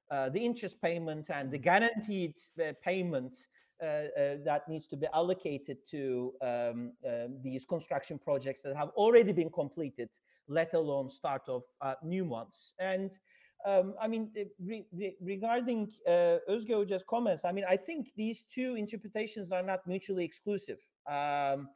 uh, 0.09 0.29
the 0.29 0.39
interest 0.39 0.81
payment 0.81 1.29
and 1.29 1.51
the 1.51 1.57
guaranteed 1.57 2.35
uh, 2.61 2.71
payment 2.81 3.35
uh, 3.81 3.85
uh, 3.85 4.35
that 4.43 4.63
needs 4.67 4.87
to 4.87 4.97
be 4.97 5.07
allocated 5.13 5.77
to 5.85 6.33
um, 6.41 6.93
uh, 7.07 7.27
these 7.43 7.65
construction 7.65 8.17
projects 8.17 8.61
that 8.61 8.75
have 8.75 8.89
already 8.95 9.31
been 9.31 9.49
completed, 9.49 10.09
let 10.47 10.73
alone 10.73 11.09
start 11.09 11.43
of 11.47 11.63
uh, 11.81 11.93
new 12.03 12.25
ones. 12.25 12.73
And 12.79 13.11
um, 13.67 13.93
I 13.99 14.07
mean, 14.07 14.31
re- 14.63 14.87
re- 14.93 15.17
regarding 15.21 15.91
uh, 16.07 16.37
Özge 16.49 16.73
Hoca's 16.73 17.03
comments, 17.07 17.43
I 17.43 17.51
mean, 17.51 17.65
I 17.67 17.75
think 17.75 18.11
these 18.15 18.43
two 18.43 18.75
interpretations 18.75 19.51
are 19.51 19.63
not 19.63 19.85
mutually 19.85 20.23
exclusive. 20.23 20.79
Um, 21.05 21.67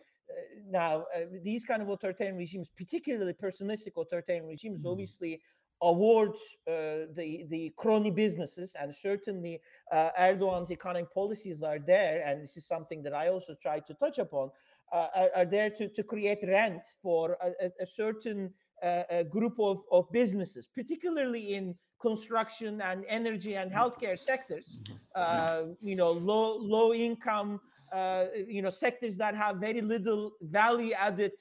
now, 0.70 1.06
these 1.44 1.66
kind 1.66 1.82
of 1.82 1.90
authoritarian 1.90 2.38
regimes, 2.38 2.70
particularly 2.78 3.34
personalistic 3.34 3.94
authoritarian 3.98 4.48
regimes, 4.48 4.80
mm-hmm. 4.80 4.92
obviously 4.92 5.42
award 5.82 6.36
uh, 6.70 7.10
the 7.16 7.46
the 7.50 7.74
crony 7.76 8.12
businesses 8.12 8.76
and 8.80 8.94
certainly 8.94 9.60
uh, 9.92 10.10
Erdogan's 10.20 10.72
economic 10.72 11.12
policies 11.12 11.64
are 11.64 11.80
there 11.80 12.22
and 12.24 12.44
this 12.44 12.56
is 12.56 12.68
something 12.68 13.02
that 13.02 13.14
I 13.14 13.30
also 13.30 13.56
try 13.60 13.80
to 13.80 13.94
touch 13.96 14.20
upon 14.20 14.52
uh, 14.94 15.08
are, 15.16 15.30
are, 15.38 15.46
there 15.46 15.72
to, 15.72 15.88
to 15.88 16.04
create 16.04 16.44
rent 16.48 16.84
for 17.02 17.36
a, 17.42 17.72
a 17.82 17.86
certain 17.86 18.54
uh, 18.84 19.04
a 19.10 19.24
group 19.24 19.56
of, 19.60 19.82
of 19.92 20.12
businesses 20.12 20.68
particularly 20.74 21.54
in 21.54 21.76
construction 22.02 22.82
and 22.82 23.06
energy 23.08 23.56
and 23.56 23.72
healthcare 23.72 24.18
sectors 24.18 24.82
uh, 25.16 25.64
you 25.82 25.96
know 25.96 26.12
low 26.12 26.58
low 26.58 26.94
income 26.94 27.60
uh, 27.94 28.26
you 28.48 28.62
know 28.62 28.70
sectors 28.70 29.18
that 29.18 29.36
have 29.36 29.58
very 29.58 29.82
little 29.82 30.32
value 30.42 30.94
added 30.94 31.34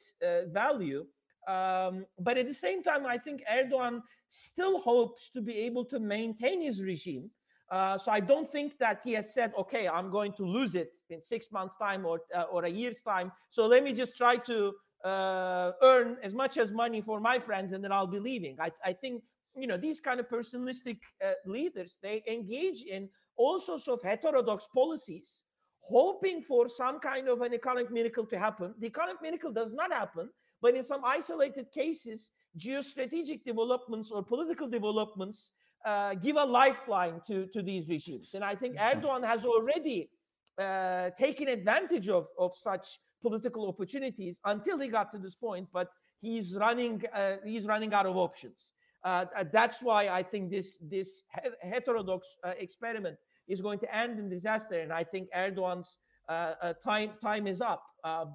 value 0.53 1.05
um, 1.51 2.07
but 2.18 2.38
at 2.38 2.47
the 2.47 2.55
same 2.55 2.82
time, 2.82 3.07
I 3.07 3.18
think 3.18 3.43
Erdogan 3.51 4.03
still 4.28 4.80
hopes 4.80 5.30
to 5.30 5.41
be 5.41 5.57
able 5.59 5.84
to 5.86 5.99
maintain 5.99 6.61
his 6.61 6.82
regime. 6.82 7.30
Uh, 7.70 7.97
so 7.97 8.11
I 8.11 8.20
don't 8.20 8.51
think 8.51 8.78
that 8.78 9.01
he 9.03 9.12
has 9.12 9.32
said, 9.32 9.53
"Okay, 9.57 9.88
I'm 9.88 10.11
going 10.11 10.32
to 10.34 10.45
lose 10.45 10.74
it 10.74 10.99
in 11.09 11.22
six 11.22 11.51
months' 11.53 11.76
time 11.76 12.05
or 12.05 12.20
uh, 12.34 12.43
or 12.51 12.64
a 12.64 12.68
year's 12.68 13.01
time." 13.03 13.32
So 13.49 13.66
let 13.66 13.84
me 13.84 13.93
just 13.93 14.16
try 14.16 14.36
to 14.36 14.74
uh, 15.05 15.73
earn 15.83 16.17
as 16.23 16.35
much 16.35 16.59
as 16.59 16.73
money 16.73 17.01
for 17.01 17.21
my 17.21 17.39
friends, 17.39 17.73
and 17.73 17.83
then 17.83 17.93
I'll 17.93 18.07
be 18.07 18.19
leaving. 18.19 18.57
I, 18.61 18.71
I 18.85 18.93
think 18.93 19.23
you 19.57 19.67
know 19.67 19.77
these 19.77 20.01
kind 20.01 20.21
of 20.21 20.29
personalistic 20.29 20.99
uh, 21.25 21.33
leaders 21.47 21.99
they 22.03 22.23
engage 22.29 22.83
in 22.85 23.09
all 23.37 23.59
sorts 23.59 23.89
of 23.89 24.03
heterodox 24.03 24.69
policies, 24.75 25.43
hoping 25.81 26.43
for 26.43 26.69
some 26.69 26.99
kind 26.99 27.29
of 27.29 27.41
an 27.41 27.55
economic 27.55 27.91
miracle 27.91 28.27
to 28.27 28.39
happen. 28.39 28.75
The 28.79 28.87
economic 28.87 29.23
miracle 29.23 29.53
does 29.53 29.73
not 29.73 29.93
happen, 29.93 30.29
but 30.61 30.75
in 30.75 30.83
some 30.83 31.03
isolated 31.05 31.73
cases, 31.73 32.33
geostrategic 32.59 33.45
developments 33.45 34.11
or 34.11 34.23
political 34.23 34.69
developments 34.69 35.53
uh, 35.85 36.15
give 36.15 36.37
a 36.37 36.45
lifeline 36.45 37.21
to, 37.27 37.47
to 37.47 37.63
these 37.63 37.89
regimes. 37.89 38.35
And 38.35 38.45
I 38.45 38.55
think 38.55 38.77
mm-hmm. 38.77 39.01
Erdogan 39.01 39.27
has 39.27 39.45
already 39.47 40.11
uh, 40.59 41.11
taken 41.11 41.49
advantage 41.49 42.09
of, 42.09 42.29
of 42.39 42.55
such 42.55 42.99
political 43.23 43.68
opportunities 43.68 44.41
until 44.45 44.79
he 44.79 44.89
got 44.89 45.11
to 45.12 45.18
this 45.18 45.35
point, 45.35 45.68
but 45.73 45.89
he's 46.21 46.55
running 46.57 47.03
uh, 47.14 47.37
he's 47.45 47.66
running 47.66 47.93
out 47.93 48.07
of 48.07 48.16
options. 48.16 48.73
Uh, 49.05 49.25
that's 49.53 49.83
why 49.83 50.09
I 50.09 50.23
think 50.23 50.51
this 50.51 50.79
this 50.81 51.23
heterodox 51.62 52.37
uh, 52.45 52.53
experiment 52.59 53.16
is 53.49 53.61
going 53.61 53.79
to 53.81 53.95
end 53.95 54.18
in 54.18 54.29
disaster, 54.29 54.81
and 54.81 54.93
I 54.93 55.05
think 55.05 55.29
Erdogan's 55.35 55.99
uh, 56.29 56.55
uh, 56.62 56.73
time 56.75 57.12
time 57.23 57.47
is 57.47 57.61
up. 57.61 57.83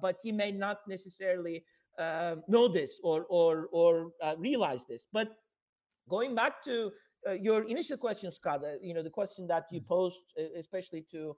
but 0.02 0.16
he 0.22 0.32
may 0.32 0.52
not 0.52 0.78
necessarily 0.88 1.64
know 2.48 2.68
this 2.68 3.00
or 3.02 3.26
or 3.28 3.68
or 3.72 4.12
realize 4.38 4.86
this. 4.86 5.06
But 5.12 5.28
going 6.08 6.34
back 6.34 6.62
to 6.64 6.92
your 7.40 7.64
initial 7.64 7.96
question, 7.96 8.30
Scott, 8.32 8.60
you 8.82 8.94
know 8.94 9.02
the 9.02 9.16
question 9.20 9.46
that 9.46 9.66
you 9.70 9.80
mm-hmm. 9.80 9.94
posed, 9.94 10.22
especially 10.56 11.02
to 11.12 11.36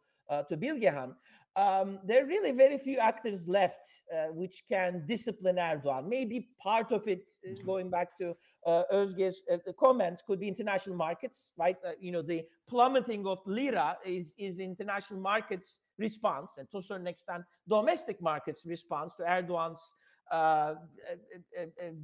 to 0.49 0.57
Bilgehan, 0.57 1.15
um, 1.59 1.99
there 2.05 2.23
are 2.23 2.27
really 2.27 2.53
very 2.53 2.79
few 2.79 2.99
actors 2.99 3.49
left 3.49 3.85
uh, 4.15 4.27
which 4.33 4.63
can 4.69 5.05
discipline 5.07 5.57
Erdogan. 5.57 6.09
Maybe 6.09 6.49
part 6.63 6.93
of 6.93 7.09
it, 7.09 7.25
uh, 7.45 7.51
mm-hmm. 7.51 7.67
going 7.67 7.91
back 7.91 8.17
to 8.19 8.37
uh, 8.65 8.85
Özge's 8.93 9.43
uh, 9.53 9.59
comments, 9.79 10.23
could 10.25 10.39
be 10.39 10.47
international 10.47 10.95
markets, 10.95 11.53
right? 11.57 11.77
Uh, 11.85 11.93
you 12.01 12.13
know, 12.13 12.23
the 12.23 12.45
plummeting 12.69 13.27
of 13.27 13.39
lira 13.45 13.99
is, 14.07 14.37
is 14.39 14.57
the 14.57 14.65
international 14.65 15.19
markets 15.21 15.81
response, 15.99 16.59
and 16.59 16.71
to 16.71 16.79
a 16.79 16.83
certain 16.83 17.09
extent, 17.09 17.43
domestic 17.69 18.23
markets 18.23 18.65
response 18.65 19.15
to 19.17 19.25
Erdogan's 19.25 19.83
uh, 20.31 20.75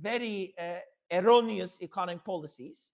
very 0.02 0.52
erroneous 1.12 1.80
economic 1.80 2.24
policies. 2.24 2.90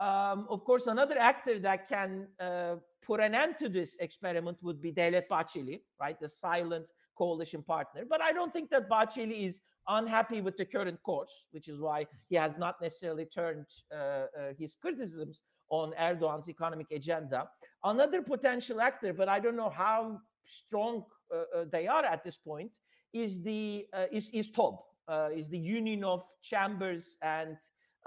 Um, 0.00 0.46
of 0.48 0.64
course, 0.64 0.86
another 0.86 1.18
actor 1.18 1.58
that 1.60 1.88
can 1.88 2.28
uh, 2.38 2.76
put 3.06 3.20
an 3.20 3.34
end 3.34 3.56
to 3.58 3.68
this 3.68 3.96
experiment 4.00 4.58
would 4.62 4.80
be 4.80 4.92
Devlet 4.92 5.28
Bahçeli, 5.28 5.80
right, 6.00 6.18
the 6.20 6.28
silent 6.28 6.90
coalition 7.16 7.62
partner. 7.62 8.04
But 8.08 8.20
I 8.22 8.32
don't 8.32 8.52
think 8.52 8.70
that 8.70 8.88
Bahçeli 8.88 9.46
is 9.46 9.60
unhappy 9.88 10.40
with 10.40 10.56
the 10.56 10.64
current 10.64 11.02
course, 11.02 11.48
which 11.52 11.68
is 11.68 11.80
why 11.80 12.06
he 12.28 12.36
has 12.36 12.56
not 12.58 12.80
necessarily 12.80 13.26
turned 13.26 13.66
uh, 13.92 13.96
uh, 13.96 14.26
his 14.58 14.76
criticisms 14.80 15.42
on 15.70 15.92
Erdogan's 16.00 16.48
economic 16.48 16.90
agenda. 16.90 17.48
Another 17.84 18.22
potential 18.22 18.80
actor, 18.80 19.12
but 19.12 19.28
I 19.28 19.40
don't 19.40 19.56
know 19.56 19.70
how 19.70 20.20
strong 20.44 21.04
uh, 21.32 21.44
uh 21.54 21.64
they 21.72 21.86
are 21.86 22.04
at 22.04 22.22
this 22.22 22.36
point, 22.36 22.78
is 23.12 23.42
the 23.42 23.86
uh, 23.92 24.06
is 24.10 24.28
is 24.30 24.50
TOBB, 24.50 24.78
uh, 25.08 25.28
is 25.34 25.48
the 25.48 25.58
Union 25.58 26.04
of 26.04 26.24
Chambers 26.42 27.16
and 27.22 27.56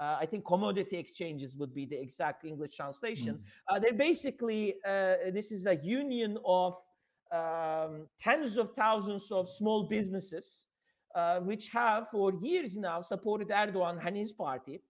uh, 0.00 0.16
I 0.20 0.26
think 0.26 0.44
commodity 0.44 0.96
exchanges 0.96 1.56
would 1.56 1.74
be 1.74 1.84
the 1.84 2.00
exact 2.00 2.44
English 2.44 2.76
translation. 2.76 3.34
Mm. 3.34 3.40
Uh, 3.68 3.78
they're 3.80 3.92
basically, 3.92 4.74
uh, 4.86 5.30
this 5.32 5.50
is 5.50 5.66
a 5.66 5.76
union 5.76 6.38
of 6.44 6.76
um, 7.32 8.06
tens 8.18 8.56
of 8.56 8.72
thousands 8.74 9.30
of 9.32 9.48
small 9.48 9.84
businesses, 9.84 10.66
uh, 11.14 11.40
which 11.40 11.68
have 11.70 12.08
for 12.10 12.32
years 12.34 12.76
now 12.76 13.00
supported 13.00 13.48
Erdogan 13.48 13.98
and 14.06 14.16
his 14.16 14.32
party, 14.32 14.80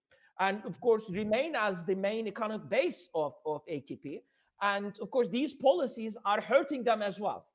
and 0.41 0.65
of 0.65 0.81
course 0.81 1.11
remain 1.11 1.57
as 1.57 1.85
the 1.85 1.95
main 1.95 2.29
economic 2.29 2.69
base 2.69 3.09
of, 3.15 3.33
of 3.47 3.63
AKP. 3.67 4.21
And 4.61 4.99
of 5.01 5.11
course, 5.11 5.29
these 5.29 5.55
policies 5.55 6.17
are 6.25 6.41
hurting 6.41 6.85
them 6.85 7.01
as 7.01 7.19
well. 7.19 7.47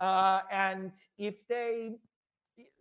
Uh, 0.00 0.40
and 0.50 0.92
if 1.18 1.46
they, 1.48 1.92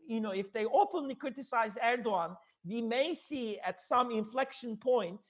you 0.08 0.20
know, 0.20 0.32
if 0.32 0.52
they 0.52 0.66
openly 0.66 1.16
criticize 1.16 1.78
Erdogan, 1.84 2.36
we 2.66 2.82
may 2.82 3.14
see 3.14 3.60
at 3.60 3.80
some 3.80 4.12
inflection 4.12 4.76
point 4.76 5.26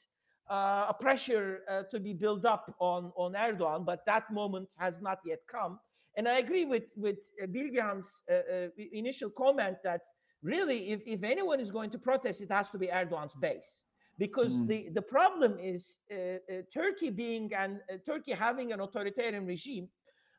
uh, 0.49 0.85
a 0.89 0.93
pressure 0.93 1.61
uh, 1.69 1.83
to 1.91 1.99
be 1.99 2.13
built 2.13 2.45
up 2.45 2.73
on, 2.79 3.11
on 3.15 3.33
Erdogan, 3.33 3.85
but 3.85 4.05
that 4.05 4.31
moment 4.31 4.69
has 4.77 5.01
not 5.01 5.19
yet 5.25 5.39
come. 5.47 5.79
And 6.17 6.27
I 6.27 6.37
agree 6.37 6.65
with, 6.65 6.93
with 6.95 7.17
uh, 7.41 7.47
Bilgehan's 7.47 8.23
uh, 8.29 8.35
uh, 8.35 8.67
initial 8.93 9.29
comment 9.29 9.77
that 9.83 10.01
really, 10.43 10.91
if, 10.91 11.01
if 11.05 11.23
anyone 11.23 11.59
is 11.59 11.71
going 11.71 11.89
to 11.89 11.99
protest, 11.99 12.41
it 12.41 12.51
has 12.51 12.69
to 12.69 12.77
be 12.77 12.87
Erdogan's 12.87 13.33
base. 13.33 13.83
Because 14.17 14.53
mm. 14.53 14.67
the, 14.67 14.89
the 14.93 15.01
problem 15.01 15.57
is 15.59 15.97
uh, 16.09 16.37
Turkey 16.73 17.09
being 17.09 17.51
and 17.53 17.81
Turkey 18.05 18.31
having 18.31 18.71
an 18.71 18.79
authoritarian 18.79 19.45
regime 19.45 19.89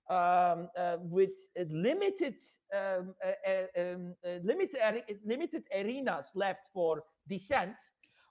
um, 0.09 0.69
uh, 0.79 0.97
with 1.01 1.31
limited 1.71 2.37
um, 2.75 3.15
uh, 3.25 3.81
um, 3.81 4.15
limited 4.45 4.81
limited 5.25 5.65
arenas 5.75 6.31
left 6.35 6.69
for 6.73 7.03
dissent 7.29 7.75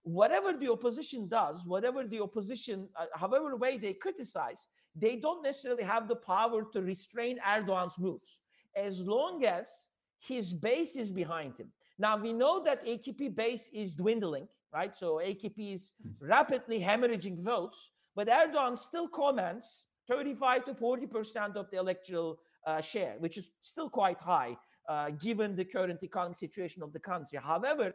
whatever 0.03 0.53
the 0.53 0.71
opposition 0.71 1.27
does 1.27 1.65
whatever 1.65 2.05
the 2.05 2.21
opposition 2.21 2.87
uh, 2.95 3.05
however 3.15 3.55
way 3.57 3.77
they 3.77 3.93
criticize 3.93 4.69
they 4.95 5.15
don't 5.17 5.43
necessarily 5.43 5.83
have 5.83 6.07
the 6.07 6.15
power 6.15 6.63
to 6.71 6.81
restrain 6.81 7.37
erdogan's 7.45 7.97
moves 7.99 8.39
as 8.75 9.01
long 9.01 9.43
as 9.43 9.87
his 10.19 10.53
base 10.53 10.95
is 10.95 11.11
behind 11.11 11.57
him 11.57 11.67
now 11.99 12.15
we 12.15 12.31
know 12.31 12.63
that 12.63 12.85
akp 12.85 13.35
base 13.35 13.69
is 13.73 13.93
dwindling 13.93 14.47
right 14.73 14.95
so 14.95 15.15
akp 15.15 15.73
is 15.73 15.93
hmm. 16.01 16.11
rapidly 16.25 16.79
hemorrhaging 16.79 17.43
votes 17.43 17.91
but 18.15 18.27
erdogan 18.27 18.77
still 18.77 19.07
commands 19.09 19.85
35 20.07 20.65
to 20.65 20.73
40% 20.73 21.55
of 21.55 21.69
the 21.71 21.77
electoral 21.77 22.39
uh, 22.65 22.81
share, 22.81 23.15
which 23.19 23.37
is 23.37 23.49
still 23.61 23.89
quite 23.89 24.19
high 24.19 24.55
uh, 24.87 25.09
given 25.11 25.55
the 25.55 25.65
current 25.65 26.01
economic 26.03 26.37
situation 26.37 26.83
of 26.83 26.93
the 26.93 26.99
country. 26.99 27.39
However, 27.41 27.93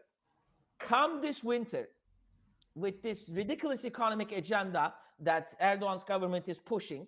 come 0.78 1.20
this 1.20 1.44
winter, 1.44 1.88
with 2.74 3.02
this 3.02 3.28
ridiculous 3.28 3.84
economic 3.84 4.32
agenda 4.32 4.94
that 5.20 5.54
Erdogan's 5.60 6.04
government 6.04 6.48
is 6.48 6.58
pushing, 6.58 7.06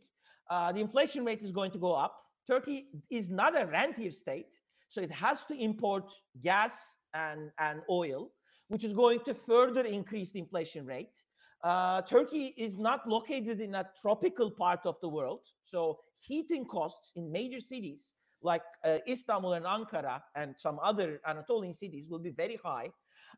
uh, 0.50 0.72
the 0.72 0.80
inflation 0.80 1.24
rate 1.24 1.42
is 1.42 1.52
going 1.52 1.70
to 1.70 1.78
go 1.78 1.94
up. 1.94 2.18
Turkey 2.46 2.88
is 3.10 3.28
not 3.28 3.60
a 3.60 3.66
rentier 3.66 4.10
state, 4.10 4.54
so 4.88 5.00
it 5.00 5.10
has 5.10 5.44
to 5.44 5.54
import 5.54 6.12
gas 6.42 6.94
and, 7.14 7.50
and 7.58 7.80
oil, 7.88 8.30
which 8.68 8.84
is 8.84 8.92
going 8.92 9.20
to 9.20 9.34
further 9.34 9.84
increase 9.84 10.32
the 10.32 10.40
inflation 10.40 10.84
rate. 10.84 11.22
Uh, 11.62 12.02
Turkey 12.02 12.54
is 12.56 12.76
not 12.76 13.08
located 13.08 13.60
in 13.60 13.74
a 13.74 13.88
tropical 14.00 14.50
part 14.50 14.80
of 14.84 14.96
the 15.00 15.08
world. 15.08 15.40
So 15.62 16.00
heating 16.18 16.64
costs 16.64 17.12
in 17.14 17.30
major 17.30 17.60
cities 17.60 18.14
like 18.42 18.62
uh, 18.84 18.98
Istanbul 19.08 19.52
and 19.52 19.64
Ankara 19.64 20.20
and 20.34 20.54
some 20.58 20.80
other 20.82 21.20
Anatolian 21.26 21.74
cities 21.74 22.08
will 22.10 22.18
be 22.18 22.30
very 22.30 22.58
high. 22.64 22.90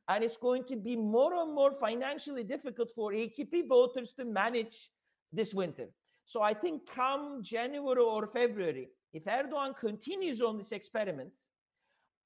And 0.08 0.24
it's 0.24 0.38
going 0.38 0.64
to 0.64 0.76
be 0.76 0.96
more 0.96 1.34
and 1.34 1.54
more 1.54 1.72
financially 1.72 2.44
difficult 2.44 2.90
for 2.94 3.12
AKP 3.12 3.68
voters 3.68 4.14
to 4.14 4.24
manage 4.24 4.90
this 5.32 5.52
winter. 5.52 5.88
So 6.24 6.42
I 6.42 6.54
think 6.54 6.86
come 6.90 7.42
January 7.42 8.00
or 8.00 8.26
February, 8.26 8.88
if 9.12 9.24
Erdogan 9.24 9.76
continues 9.76 10.40
on 10.40 10.56
this 10.56 10.72
experiment, 10.72 11.32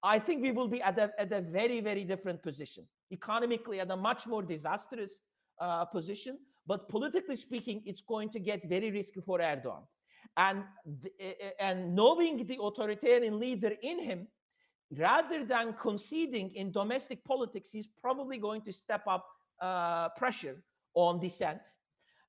I 0.03 0.21
think 0.21 0.43
we 0.43 0.53
will 0.53 0.69
be 0.69 0.81
at 0.81 0.99
a, 0.99 1.11
at 1.19 1.33
a 1.33 1.41
very, 1.41 1.81
very 1.81 2.05
different 2.05 2.43
position. 2.43 2.85
Economically, 3.13 3.81
at 3.81 3.91
a 3.91 3.97
much 3.97 4.27
more 4.27 4.43
disastrous 4.43 5.23
uh, 5.61 5.85
position. 5.87 6.39
But 6.67 6.89
politically 6.89 7.37
speaking, 7.37 7.83
it's 7.87 8.03
going 8.03 8.31
to 8.31 8.41
get 8.41 8.69
very 8.69 8.91
risky 8.91 9.21
for 9.21 9.39
Erdogan. 9.39 9.83
And, 10.37 10.65
and 11.59 11.95
knowing 11.95 12.47
the 12.47 12.59
authoritarian 12.61 13.39
leader 13.41 13.73
in 13.83 13.99
him, 14.01 14.29
rather 14.97 15.45
than 15.45 15.75
conceding 15.75 16.55
in 16.55 16.71
domestic 16.71 17.25
politics, 17.25 17.71
he's 17.71 17.89
probably 18.01 18.39
going 18.39 18.63
to 18.63 18.73
step 18.73 19.03
up 19.07 19.27
uh, 19.61 20.11
pressure 20.11 20.63
on 20.95 21.21
dissent. 21.21 21.63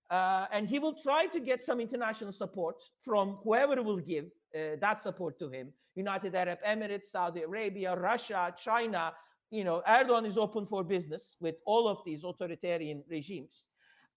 Uh, 0.09 0.47
and 0.51 0.67
he 0.67 0.80
will 0.80 0.95
try 0.95 1.27
to 1.27 1.39
get 1.39 1.61
some 1.61 1.80
international 1.80 2.32
support 2.32 2.82
from 3.03 3.38
whoever 3.43 3.84
will 3.84 3.99
give 3.99 4.25
uh, 4.55 4.75
that 4.82 4.99
support 5.01 5.38
to 5.38 5.49
him 5.49 5.71
United 5.95 6.34
Arab 6.34 6.59
Emirates, 6.65 7.05
Saudi 7.05 7.41
Arabia, 7.43 7.95
Russia, 7.95 8.53
China, 8.57 9.13
you 9.51 9.63
know, 9.63 9.81
Erdogan 9.87 10.25
is 10.25 10.37
open 10.37 10.65
for 10.65 10.83
business 10.83 11.35
with 11.39 11.55
all 11.65 11.87
of 11.87 11.99
these 12.05 12.23
authoritarian 12.23 13.03
regimes. 13.09 13.67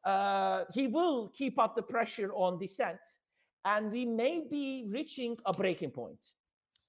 Uh, 0.04 0.64
he 0.72 0.86
will 0.86 1.28
keep 1.28 1.58
up 1.58 1.76
the 1.76 1.82
pressure 1.82 2.32
on 2.34 2.58
dissent, 2.58 3.00
and 3.64 3.90
we 3.90 4.04
may 4.04 4.44
be 4.50 4.84
reaching 4.88 5.36
a 5.46 5.52
breaking 5.52 5.90
point 5.90 6.18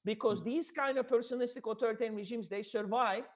because 0.03 0.41
mm. 0.41 0.45
these 0.45 0.71
kind 0.71 0.97
of 0.97 1.07
personalistic 1.07 1.69
authoritarian 1.71 2.15
regimes 2.15 2.49
they 2.49 2.63
survive 2.63 3.29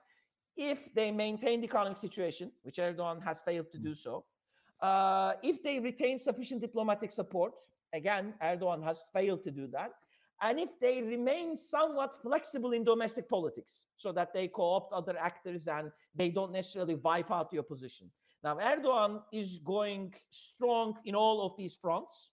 if 0.57 0.93
they 0.95 1.11
maintain 1.11 1.61
the 1.61 1.67
economic 1.67 1.97
situation, 1.97 2.51
which 2.63 2.77
Erdogan 2.77 3.23
has 3.23 3.41
failed 3.41 3.71
to 3.71 3.77
do 3.77 3.91
mm. 3.91 3.97
so. 3.97 4.25
Uh, 4.81 5.33
if 5.43 5.63
they 5.63 5.79
retain 5.79 6.17
sufficient 6.19 6.61
diplomatic 6.61 7.11
support, 7.11 7.53
again, 7.93 8.33
Erdogan 8.43 8.83
has 8.83 9.03
failed 9.13 9.43
to 9.43 9.51
do 9.51 9.67
that 9.67 9.91
and 10.41 10.59
if 10.59 10.69
they 10.79 11.01
remain 11.01 11.57
somewhat 11.57 12.15
flexible 12.21 12.71
in 12.71 12.83
domestic 12.83 13.27
politics 13.27 13.85
so 13.95 14.11
that 14.11 14.33
they 14.33 14.47
co-opt 14.47 14.93
other 14.93 15.17
actors 15.17 15.67
and 15.67 15.91
they 16.15 16.29
don't 16.29 16.51
necessarily 16.51 16.95
wipe 16.95 17.31
out 17.31 17.49
the 17.51 17.59
opposition. 17.59 18.09
Now 18.43 18.57
erdogan 18.57 19.21
is 19.33 19.59
going 19.59 20.13
strong 20.29 20.95
in 21.05 21.15
all 21.15 21.45
of 21.45 21.57
these 21.57 21.75
fronts. 21.75 22.31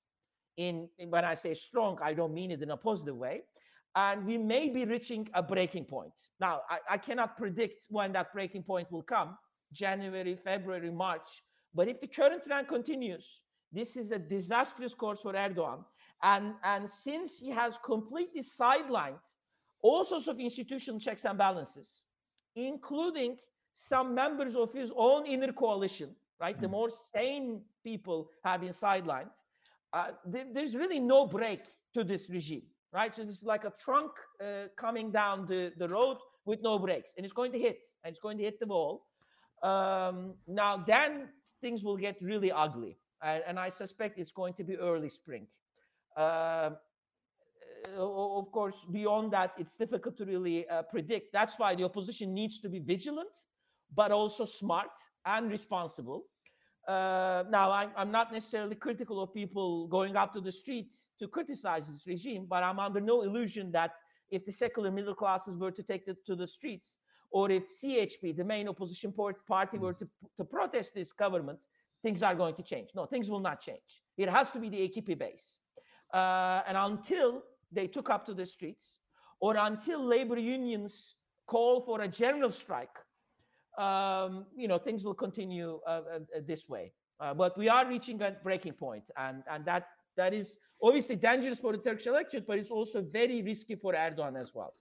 In, 0.56 0.88
when 1.08 1.24
i 1.24 1.34
say 1.34 1.52
strong 1.52 1.98
i 2.00 2.14
don't 2.14 2.32
mean 2.32 2.52
it 2.52 2.62
in 2.62 2.70
a 2.70 2.76
positive 2.76 3.16
way. 3.16 3.42
And 3.96 4.26
we 4.26 4.38
may 4.38 4.68
be 4.68 4.84
reaching 4.84 5.28
a 5.34 5.42
breaking 5.42 5.84
point. 5.84 6.12
Now 6.40 6.62
I, 6.68 6.78
I 6.90 6.98
cannot 6.98 7.36
predict 7.36 7.86
when 7.88 8.12
that 8.12 8.32
breaking 8.32 8.64
point 8.64 8.90
will 8.92 9.02
come 9.02 9.36
january 9.72 10.36
february 10.36 10.90
march. 10.90 11.42
But 11.74 11.88
if 11.88 12.00
the 12.00 12.06
current 12.06 12.44
trend 12.44 12.68
continues 12.68 13.40
This 13.74 13.96
is 13.96 14.12
a 14.12 14.20
disastrous 14.20 14.94
course 14.94 15.20
for 15.20 15.32
Erdogan. 15.32 15.84
And, 16.24 16.54
and 16.64 16.88
since 16.88 17.38
he 17.38 17.50
has 17.50 17.78
completely 17.84 18.40
sidelined 18.40 19.26
all 19.82 20.02
sorts 20.02 20.26
of 20.26 20.40
institutional 20.40 20.98
checks 20.98 21.26
and 21.26 21.36
balances, 21.36 22.04
including 22.56 23.36
some 23.74 24.14
members 24.14 24.56
of 24.56 24.72
his 24.72 24.90
own 24.96 25.26
inner 25.26 25.52
coalition, 25.52 26.16
right? 26.40 26.56
Mm. 26.56 26.62
The 26.62 26.68
more 26.68 26.88
sane 26.88 27.60
people 27.84 28.30
have 28.42 28.62
been 28.62 28.70
sidelined. 28.70 29.36
Uh, 29.92 30.12
there, 30.24 30.46
there's 30.50 30.74
really 30.74 30.98
no 30.98 31.26
break 31.26 31.60
to 31.92 32.02
this 32.02 32.30
regime, 32.30 32.62
right? 32.92 33.14
So 33.14 33.22
this 33.22 33.36
is 33.36 33.44
like 33.44 33.64
a 33.64 33.72
trunk 33.78 34.12
uh, 34.40 34.68
coming 34.76 35.10
down 35.10 35.46
the, 35.46 35.72
the 35.76 35.88
road 35.88 36.16
with 36.46 36.62
no 36.62 36.78
brakes, 36.78 37.12
and 37.16 37.26
it's 37.26 37.34
going 37.34 37.52
to 37.52 37.58
hit, 37.58 37.86
and 38.02 38.10
it's 38.10 38.20
going 38.20 38.38
to 38.38 38.44
hit 38.44 38.58
the 38.58 38.66
wall. 38.66 39.06
Um, 39.62 40.34
now, 40.48 40.78
then 40.78 41.28
things 41.60 41.84
will 41.84 41.98
get 41.98 42.16
really 42.22 42.50
ugly, 42.50 42.96
and, 43.22 43.42
and 43.46 43.58
I 43.58 43.68
suspect 43.68 44.18
it's 44.18 44.32
going 44.32 44.54
to 44.54 44.64
be 44.64 44.76
early 44.76 45.10
spring. 45.10 45.46
Uh, 46.16 46.70
of 47.96 48.50
course, 48.50 48.84
beyond 48.90 49.32
that, 49.32 49.52
it's 49.58 49.76
difficult 49.76 50.16
to 50.16 50.24
really 50.24 50.68
uh, 50.68 50.82
predict. 50.82 51.32
That's 51.32 51.58
why 51.58 51.74
the 51.74 51.84
opposition 51.84 52.32
needs 52.32 52.60
to 52.60 52.68
be 52.68 52.78
vigilant, 52.78 53.34
but 53.94 54.10
also 54.10 54.44
smart 54.44 54.90
and 55.26 55.50
responsible. 55.50 56.24
Uh, 56.88 57.44
now, 57.50 57.70
I'm, 57.70 57.90
I'm, 57.96 58.10
not 58.10 58.32
necessarily 58.32 58.74
critical 58.74 59.22
of 59.22 59.32
people 59.32 59.86
going 59.86 60.16
out 60.16 60.34
to 60.34 60.40
the 60.40 60.52
streets 60.52 61.08
to 61.18 61.26
criticize 61.26 61.88
this 61.88 62.06
regime, 62.06 62.46
but 62.48 62.62
I'm 62.62 62.78
under 62.78 63.00
no 63.00 63.22
illusion 63.22 63.72
that 63.72 63.92
if 64.30 64.44
the 64.44 64.52
secular 64.52 64.90
middle 64.90 65.14
classes 65.14 65.56
were 65.56 65.70
to 65.70 65.82
take 65.82 66.08
it 66.08 66.26
to 66.26 66.36
the 66.36 66.46
streets, 66.46 66.98
or 67.30 67.50
if 67.50 67.64
CHP, 67.70 68.36
the 68.36 68.44
main 68.44 68.68
opposition 68.68 69.14
party, 69.48 69.78
were 69.78 69.94
to, 69.94 70.06
to 70.36 70.44
protest 70.44 70.94
this 70.94 71.12
government, 71.12 71.60
things 72.02 72.22
are 72.22 72.34
going 72.34 72.54
to 72.54 72.62
change. 72.62 72.90
No, 72.94 73.06
things 73.06 73.30
will 73.30 73.40
not 73.40 73.60
change. 73.60 74.02
It 74.18 74.28
has 74.28 74.50
to 74.50 74.58
be 74.58 74.68
the 74.68 74.88
AKP 74.88 75.18
base. 75.18 75.56
Uh, 76.14 76.62
and 76.68 76.76
until 76.76 77.42
they 77.72 77.88
took 77.88 78.08
up 78.08 78.24
to 78.24 78.34
the 78.34 78.46
streets, 78.46 79.00
or 79.40 79.56
until 79.56 80.00
labor 80.02 80.38
unions 80.38 81.16
call 81.46 81.80
for 81.80 82.02
a 82.02 82.08
general 82.08 82.50
strike, 82.50 82.96
um, 83.76 84.46
you 84.56 84.68
know, 84.68 84.78
things 84.78 85.04
will 85.04 85.14
continue 85.14 85.80
uh, 85.88 85.90
uh, 85.90 86.18
this 86.46 86.68
way. 86.68 86.92
Uh, 87.18 87.34
but 87.34 87.58
we 87.58 87.68
are 87.68 87.84
reaching 87.88 88.22
a 88.22 88.30
breaking 88.44 88.74
point, 88.74 89.02
and 89.16 89.42
and 89.50 89.64
that 89.64 89.88
that 90.16 90.32
is 90.32 90.58
obviously 90.80 91.16
dangerous 91.16 91.58
for 91.58 91.72
the 91.72 91.78
Turkish 91.78 92.06
election, 92.06 92.44
but 92.46 92.58
it's 92.58 92.70
also 92.70 93.02
very 93.02 93.42
risky 93.42 93.74
for 93.74 93.92
Erdogan 93.92 94.40
as 94.40 94.54
well. 94.54 94.72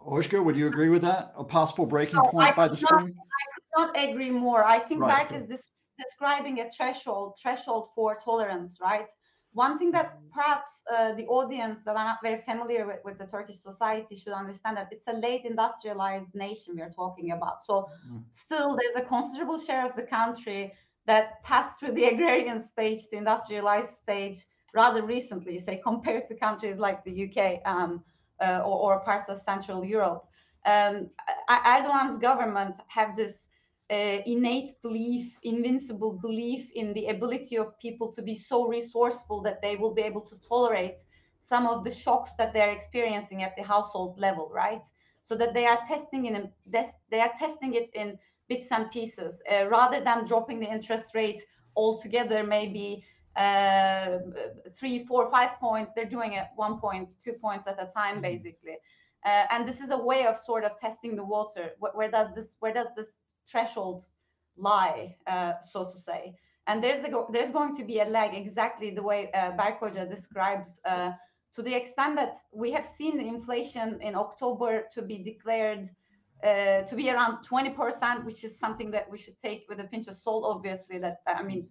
Oshka, 0.00 0.44
would 0.44 0.56
you 0.56 0.68
agree 0.68 0.90
with 0.90 1.02
that? 1.02 1.32
A 1.36 1.42
possible 1.42 1.86
breaking 1.86 2.20
so 2.22 2.30
point 2.30 2.52
I 2.52 2.52
by 2.52 2.68
the 2.68 2.74
not, 2.74 2.78
spring? 2.78 3.14
I 3.40 3.44
could 3.54 3.64
not 3.76 4.10
agree 4.10 4.30
more. 4.30 4.64
I 4.64 4.78
think 4.78 5.00
right. 5.00 5.28
Berk 5.28 5.42
is 5.42 5.48
this, 5.48 5.70
describing 5.98 6.60
a 6.60 6.70
threshold 6.70 7.36
threshold 7.42 7.88
for 7.96 8.16
tolerance, 8.24 8.78
right? 8.80 9.06
One 9.54 9.78
thing 9.78 9.92
that 9.92 10.18
perhaps 10.32 10.82
uh, 10.92 11.12
the 11.12 11.26
audience 11.26 11.78
that 11.84 11.96
are 11.96 12.04
not 12.04 12.18
very 12.22 12.42
familiar 12.42 12.86
with, 12.86 12.98
with 13.04 13.18
the 13.18 13.26
Turkish 13.26 13.58
society 13.58 14.16
should 14.16 14.32
understand 14.32 14.76
that 14.76 14.88
it's 14.90 15.06
a 15.06 15.12
late 15.12 15.44
industrialized 15.44 16.34
nation 16.34 16.74
we 16.74 16.82
are 16.82 16.90
talking 16.90 17.30
about. 17.30 17.62
So 17.62 17.88
mm. 18.10 18.22
still 18.32 18.76
there's 18.76 18.96
a 18.96 19.08
considerable 19.08 19.58
share 19.58 19.88
of 19.88 19.94
the 19.94 20.02
country 20.02 20.72
that 21.06 21.42
passed 21.44 21.78
through 21.78 21.92
the 21.92 22.04
agrarian 22.12 22.60
stage 22.60 23.06
to 23.08 23.16
industrialized 23.16 23.94
stage 23.94 24.38
rather 24.74 25.02
recently, 25.02 25.56
say 25.58 25.80
compared 25.82 26.26
to 26.26 26.34
countries 26.34 26.78
like 26.78 27.04
the 27.04 27.14
UK 27.24 27.60
um, 27.64 28.02
uh, 28.40 28.58
or, 28.58 28.94
or, 28.94 29.00
parts 29.00 29.28
of 29.28 29.38
Central 29.38 29.84
Europe. 29.84 30.26
Um, 30.66 31.10
Erdogan's 31.48 32.18
government 32.18 32.76
have 32.88 33.16
this 33.16 33.48
uh, 33.90 34.18
innate 34.26 34.80
belief, 34.82 35.38
invincible 35.42 36.12
belief 36.12 36.70
in 36.74 36.92
the 36.94 37.06
ability 37.08 37.56
of 37.56 37.78
people 37.78 38.10
to 38.12 38.22
be 38.22 38.34
so 38.34 38.66
resourceful 38.66 39.42
that 39.42 39.60
they 39.60 39.76
will 39.76 39.92
be 39.92 40.02
able 40.02 40.22
to 40.22 40.36
tolerate 40.40 41.02
some 41.38 41.66
of 41.66 41.84
the 41.84 41.90
shocks 41.90 42.32
that 42.38 42.52
they're 42.54 42.70
experiencing 42.70 43.42
at 43.42 43.54
the 43.56 43.62
household 43.62 44.18
level, 44.18 44.50
right? 44.52 44.82
So 45.24 45.34
that 45.36 45.52
they 45.52 45.66
are 45.66 45.80
testing 45.86 46.26
in 46.26 46.50
they 46.66 47.20
are 47.20 47.32
testing 47.38 47.74
it 47.74 47.90
in 47.94 48.18
bits 48.48 48.72
and 48.72 48.90
pieces 48.90 49.42
uh, 49.50 49.66
rather 49.68 50.02
than 50.02 50.26
dropping 50.26 50.60
the 50.60 50.70
interest 50.70 51.14
rate 51.14 51.42
altogether, 51.76 52.44
maybe 52.44 53.04
uh, 53.36 54.18
three, 54.74 55.04
four, 55.04 55.30
five 55.30 55.58
points. 55.60 55.92
They're 55.94 56.04
doing 56.04 56.34
it 56.34 56.46
one 56.56 56.78
point, 56.78 57.12
two 57.22 57.32
points 57.32 57.66
at 57.66 57.82
a 57.82 57.86
time, 57.86 58.14
mm-hmm. 58.14 58.22
basically. 58.22 58.76
Uh, 59.24 59.46
and 59.50 59.66
this 59.66 59.80
is 59.80 59.90
a 59.90 59.96
way 59.96 60.26
of 60.26 60.36
sort 60.36 60.64
of 60.64 60.78
testing 60.78 61.16
the 61.16 61.24
water. 61.24 61.70
Where, 61.78 61.92
where 61.92 62.10
does 62.10 62.34
this 62.34 62.56
where 62.60 62.72
does 62.72 62.88
this 62.96 63.16
threshold 63.50 64.06
lie, 64.56 65.16
uh, 65.26 65.54
so 65.60 65.84
to 65.84 65.98
say. 65.98 66.34
And 66.66 66.82
there's 66.82 67.04
a 67.04 67.24
there's 67.30 67.50
going 67.50 67.76
to 67.76 67.84
be 67.84 68.00
a 68.00 68.04
lag, 68.06 68.34
exactly 68.34 68.90
the 68.90 69.02
way 69.02 69.30
uh, 69.32 69.50
Berk 69.52 69.80
Hoca 69.80 70.08
describes, 70.08 70.80
uh, 70.86 71.12
to 71.54 71.62
the 71.62 71.74
extent 71.74 72.16
that 72.16 72.38
we 72.52 72.72
have 72.72 72.84
seen 72.84 73.20
inflation 73.20 74.00
in 74.00 74.14
October 74.14 74.84
to 74.92 75.02
be 75.02 75.18
declared 75.18 75.90
uh, 76.42 76.82
to 76.82 76.94
be 76.94 77.10
around 77.10 77.38
20%, 77.46 78.24
which 78.24 78.44
is 78.44 78.58
something 78.58 78.90
that 78.90 79.10
we 79.10 79.18
should 79.18 79.38
take 79.38 79.64
with 79.68 79.80
a 79.80 79.84
pinch 79.84 80.08
of 80.08 80.14
salt. 80.14 80.44
Obviously, 80.44 80.98
that 80.98 81.18
I 81.26 81.42
mean, 81.42 81.68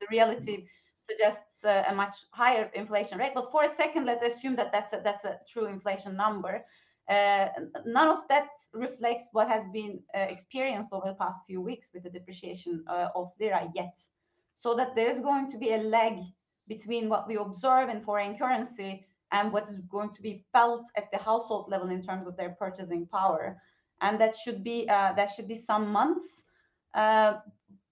the 0.00 0.06
reality 0.10 0.66
suggests 0.96 1.64
uh, 1.64 1.84
a 1.88 1.94
much 1.94 2.14
higher 2.30 2.70
inflation 2.74 3.18
rate. 3.18 3.32
But 3.34 3.50
for 3.50 3.64
a 3.64 3.68
second, 3.68 4.06
let's 4.06 4.22
assume 4.22 4.56
that 4.56 4.72
that's 4.72 4.92
a, 4.92 5.00
that's 5.02 5.24
a 5.24 5.38
true 5.48 5.66
inflation 5.66 6.16
number. 6.16 6.64
Uh, 7.08 7.48
none 7.84 8.08
of 8.08 8.26
that 8.28 8.48
reflects 8.72 9.28
what 9.32 9.48
has 9.48 9.64
been 9.72 10.00
uh, 10.14 10.20
experienced 10.20 10.90
over 10.92 11.08
the 11.08 11.14
past 11.14 11.44
few 11.46 11.60
weeks 11.60 11.90
with 11.92 12.02
the 12.02 12.10
depreciation 12.10 12.82
uh, 12.88 13.08
of 13.14 13.32
lira 13.38 13.68
yet. 13.74 13.98
So 14.54 14.74
that 14.76 14.94
there 14.94 15.08
is 15.08 15.20
going 15.20 15.50
to 15.50 15.58
be 15.58 15.74
a 15.74 15.78
lag 15.78 16.14
between 16.66 17.10
what 17.10 17.28
we 17.28 17.36
observe 17.36 17.90
in 17.90 18.00
foreign 18.00 18.38
currency 18.38 19.06
and 19.32 19.52
what 19.52 19.68
is 19.68 19.74
going 19.90 20.10
to 20.10 20.22
be 20.22 20.44
felt 20.52 20.86
at 20.96 21.10
the 21.10 21.18
household 21.18 21.68
level 21.68 21.90
in 21.90 22.02
terms 22.02 22.26
of 22.26 22.36
their 22.36 22.50
purchasing 22.50 23.06
power. 23.06 23.60
And 24.00 24.18
that 24.20 24.36
should 24.36 24.64
be 24.64 24.88
uh, 24.88 25.12
that 25.14 25.30
should 25.30 25.48
be 25.48 25.54
some 25.54 25.90
months. 25.90 26.44
Uh, 26.94 27.34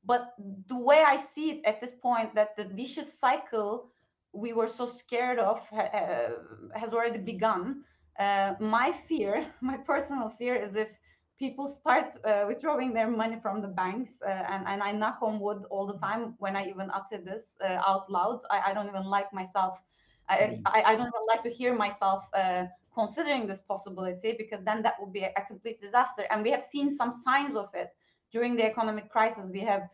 but 0.05 0.35
the 0.69 0.77
way 0.77 1.03
I 1.07 1.17
see 1.17 1.51
it 1.51 1.65
at 1.65 1.81
this 1.81 1.95
point, 1.95 2.35
that 2.35 2.57
the 2.57 2.65
vicious 2.65 3.19
cycle 3.19 3.93
we 4.33 4.53
were 4.53 4.69
so 4.69 4.87
scared 4.87 5.39
of 5.39 5.61
has 5.71 6.93
already 6.93 7.19
begun 7.19 7.85
uh, 8.19 8.55
my 8.61 8.93
fear, 9.09 9.47
my 9.61 9.77
personal 9.77 10.29
fear, 10.29 10.55
is 10.55 10.75
if 10.75 10.91
people 11.39 11.67
start 11.67 12.15
uh, 12.25 12.45
withdrawing 12.47 12.93
their 12.93 13.11
money 13.11 13.37
from 13.41 13.61
the 13.61 13.69
banks, 13.69 14.13
uh, 14.25 14.31
and, 14.31 14.67
and 14.67 14.83
I 14.83 14.93
knock 14.93 15.19
on 15.23 15.41
wood 15.41 15.65
all 15.71 15.87
the 15.87 15.99
time 15.99 16.35
when 16.39 16.55
I 16.57 16.69
even 16.69 16.91
utter 16.93 17.19
this 17.23 17.47
uh, 17.65 17.79
out 17.87 18.11
loud. 18.11 18.41
I, 18.51 18.71
I, 18.71 18.75
don't 18.75 18.87
even 18.87 19.05
like 19.05 19.33
myself. 19.33 19.81
I, 20.29 20.37
mm. 20.37 20.63
I, 20.67 20.83
I, 20.83 20.93
don't 20.97 21.11
even 21.15 21.27
like 21.27 21.43
to 21.43 21.51
hear 21.51 21.75
myself 21.75 22.25
uh, 22.33 22.67
considering 22.95 23.47
this 23.47 23.63
possibility 23.63 24.37
because 24.39 24.63
then 24.65 24.83
that 24.83 24.95
would 25.01 25.13
be 25.13 25.23
a, 25.23 25.33
a, 25.37 25.45
complete 25.45 25.81
disaster. 25.81 26.27
And 26.31 26.45
we 26.45 26.51
have 26.51 26.63
seen 26.63 26.91
some 26.91 27.11
signs 27.11 27.57
of 27.57 27.71
it 27.75 27.89
during 28.31 28.55
the 28.55 28.65
economic 28.65 29.11
crisis 29.11 29.51
we 29.51 29.61
have 29.61 29.89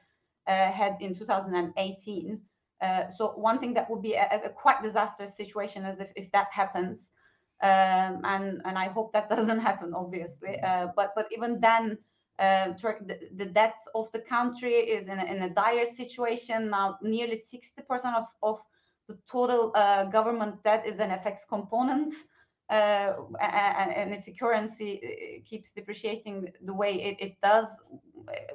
uh, 0.46 0.70
had 0.70 0.96
in 1.00 1.14
2018. 1.14 2.40
so 3.16 3.32
one 3.36 3.58
thing 3.58 3.72
that 3.74 3.88
would 3.88 4.02
be 4.02 4.14
a, 4.14 4.26
a 4.44 4.50
quite 4.50 4.82
disastrous 4.82 5.34
situation 5.34 5.84
is 5.86 5.98
if, 5.98 6.10
if 6.14 6.30
that 6.32 6.48
happens 6.52 7.12
um, 7.62 8.20
and 8.24 8.62
and 8.64 8.78
I 8.78 8.88
hope 8.88 9.12
that 9.12 9.28
doesn't 9.36 9.60
happen, 9.60 9.92
obviously. 9.94 10.60
Uh, 10.60 10.88
but 10.94 11.12
but 11.14 11.26
even 11.32 11.60
then, 11.60 11.98
uh, 12.38 12.72
the, 12.72 13.18
the 13.36 13.46
debt 13.46 13.76
of 13.94 14.10
the 14.12 14.20
country 14.20 14.74
is 14.74 15.08
in 15.08 15.18
a, 15.18 15.24
in 15.24 15.42
a 15.42 15.50
dire 15.50 15.86
situation 15.86 16.70
now. 16.70 16.98
Nearly 17.02 17.36
sixty 17.36 17.82
percent 17.82 18.16
of 18.16 18.26
of 18.42 18.60
the 19.08 19.18
total 19.30 19.72
uh, 19.74 20.04
government 20.04 20.62
debt 20.62 20.86
is 20.86 20.98
an 20.98 21.10
FX 21.10 21.48
component. 21.48 22.14
Uh, 22.70 23.14
and, 23.40 23.92
and, 23.94 24.12
if 24.12 24.26
the 24.26 24.32
currency 24.32 25.00
uh, 25.02 25.48
keeps 25.48 25.72
depreciating 25.72 26.52
the 26.60 26.74
way 26.74 26.92
it, 27.02 27.16
it 27.18 27.40
does, 27.42 27.80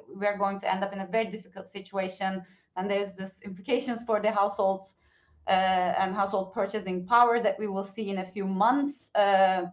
we're 0.08 0.38
going 0.38 0.60
to 0.60 0.72
end 0.72 0.84
up 0.84 0.92
in 0.92 1.00
a 1.00 1.06
very 1.06 1.24
difficult 1.24 1.66
situation. 1.66 2.40
And 2.76 2.88
there's 2.88 3.10
this 3.14 3.32
implications 3.44 4.04
for 4.04 4.20
the 4.20 4.30
households 4.30 4.94
and 5.52 6.14
household 6.14 6.52
purchasing 6.52 7.06
power 7.06 7.40
that 7.40 7.58
we 7.58 7.66
will 7.66 7.84
see 7.84 8.08
in 8.08 8.18
a 8.18 8.24
few 8.24 8.46
months 8.46 9.10
uh, 9.14 9.66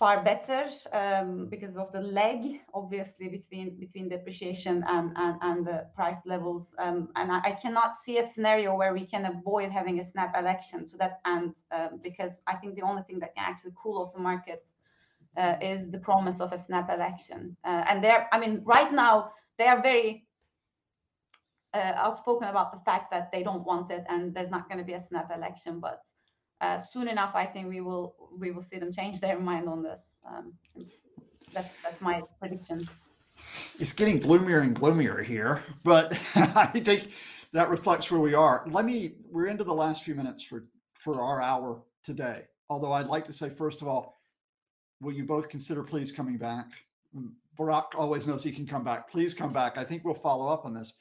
far 0.00 0.24
better 0.24 0.64
um, 0.92 1.46
because 1.50 1.76
of 1.76 1.92
the 1.92 2.00
lag, 2.00 2.42
obviously, 2.72 3.28
between 3.28 3.78
between 3.78 4.08
depreciation 4.08 4.82
and 4.88 5.12
and, 5.16 5.36
and 5.42 5.66
the 5.66 5.86
price 5.94 6.20
levels. 6.24 6.74
Um, 6.78 7.10
and 7.16 7.30
I, 7.30 7.40
I, 7.44 7.52
cannot 7.52 7.96
see 7.96 8.16
a 8.18 8.22
scenario 8.22 8.74
where 8.74 8.94
we 8.94 9.04
can 9.04 9.26
avoid 9.26 9.70
having 9.70 10.00
a 10.00 10.04
snap 10.04 10.34
election 10.38 10.88
to 10.88 10.96
that 10.96 11.20
end, 11.26 11.54
um, 11.70 12.00
because 12.02 12.42
I 12.46 12.54
think 12.56 12.76
the 12.76 12.82
only 12.82 13.02
thing 13.02 13.18
that 13.20 13.34
can 13.34 13.44
actually 13.44 13.74
cool 13.80 14.00
off 14.00 14.14
the 14.14 14.20
market 14.20 14.62
uh, 15.36 15.56
is 15.60 15.90
the 15.90 15.98
promise 15.98 16.40
of 16.40 16.52
a 16.52 16.58
snap 16.58 16.88
election. 16.90 17.56
Uh, 17.64 17.84
and 17.88 18.02
there, 18.02 18.26
I 18.32 18.40
mean, 18.40 18.62
right 18.64 18.92
now 18.92 19.32
they 19.58 19.66
are 19.66 19.82
very 19.82 20.24
uh, 21.74 21.92
outspoken 21.96 22.48
about 22.48 22.72
the 22.72 22.80
fact 22.80 23.10
that 23.10 23.30
they 23.32 23.42
don't 23.42 23.64
want 23.64 23.90
it 23.90 24.04
and 24.08 24.34
there's 24.34 24.50
not 24.50 24.68
going 24.68 24.78
to 24.78 24.84
be 24.84 24.94
a 24.94 25.00
snap 25.00 25.30
election. 25.34 25.80
But 25.80 26.02
uh, 26.60 26.80
soon 26.82 27.08
enough, 27.08 27.34
I 27.34 27.46
think 27.46 27.68
we 27.68 27.80
will 27.80 28.14
we 28.38 28.50
will 28.50 28.62
see 28.62 28.78
them 28.78 28.92
change 28.92 29.20
their 29.20 29.38
mind 29.50 29.68
on 29.68 29.82
this. 29.82 30.16
Um, 30.28 30.54
that's 31.52 31.76
that's 31.82 32.00
my 32.00 32.22
prediction. 32.38 32.88
It's 33.78 33.92
getting 33.92 34.18
gloomier 34.18 34.60
and 34.60 34.74
gloomier 34.74 35.22
here, 35.22 35.62
but 35.82 36.12
I 36.34 36.66
think 36.66 37.12
that 37.52 37.68
reflects 37.68 38.10
where 38.10 38.20
we 38.20 38.34
are. 38.34 38.64
Let 38.70 38.84
me, 38.84 39.14
we're 39.30 39.46
into 39.46 39.64
the 39.64 39.74
last 39.74 40.04
few 40.04 40.14
minutes 40.14 40.42
for, 40.42 40.66
for 40.94 41.22
our 41.22 41.42
hour 41.42 41.82
today. 42.02 42.44
Although 42.68 42.92
I'd 42.92 43.06
like 43.06 43.24
to 43.26 43.32
say, 43.32 43.48
first 43.48 43.82
of 43.82 43.88
all, 43.88 44.20
will 45.00 45.12
you 45.12 45.24
both 45.24 45.48
consider 45.48 45.82
please 45.82 46.12
coming 46.12 46.36
back? 46.36 46.66
Barack 47.58 47.94
always 47.96 48.26
knows 48.26 48.44
he 48.44 48.52
can 48.52 48.66
come 48.66 48.84
back. 48.84 49.10
Please 49.10 49.34
come 49.34 49.52
back. 49.52 49.76
I 49.76 49.84
think 49.84 50.04
we'll 50.04 50.14
follow 50.14 50.46
up 50.46 50.64
on 50.64 50.74
this. 50.74 50.94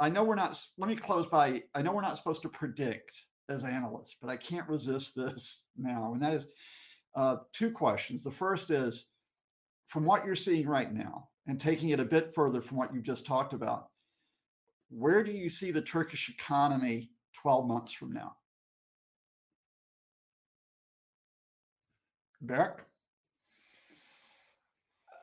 I 0.00 0.08
know 0.08 0.24
we're 0.24 0.34
not, 0.34 0.58
let 0.78 0.88
me 0.88 0.96
close 0.96 1.26
by, 1.26 1.62
I 1.74 1.82
know 1.82 1.92
we're 1.92 2.00
not 2.00 2.16
supposed 2.16 2.40
to 2.42 2.48
predict 2.48 3.26
as 3.50 3.64
analysts, 3.64 4.16
but 4.20 4.30
I 4.30 4.36
can't 4.36 4.68
resist 4.68 5.14
this 5.14 5.62
now. 5.76 6.12
And 6.14 6.22
that 6.22 6.32
is 6.32 6.48
uh, 7.14 7.36
two 7.52 7.70
questions. 7.70 8.24
The 8.24 8.30
first 8.30 8.70
is 8.70 9.06
from 9.86 10.04
what 10.04 10.24
you're 10.24 10.34
seeing 10.34 10.66
right 10.66 10.92
now 10.92 11.28
and 11.46 11.60
taking 11.60 11.90
it 11.90 12.00
a 12.00 12.04
bit 12.04 12.34
further 12.34 12.60
from 12.60 12.78
what 12.78 12.94
you've 12.94 13.04
just 13.04 13.26
talked 13.26 13.52
about, 13.52 13.88
where 14.88 15.22
do 15.22 15.32
you 15.32 15.48
see 15.48 15.70
the 15.70 15.82
Turkish 15.82 16.30
economy 16.30 17.10
12 17.34 17.66
months 17.66 17.92
from 17.92 18.12
now? 18.12 18.36
Berk? 22.40 22.89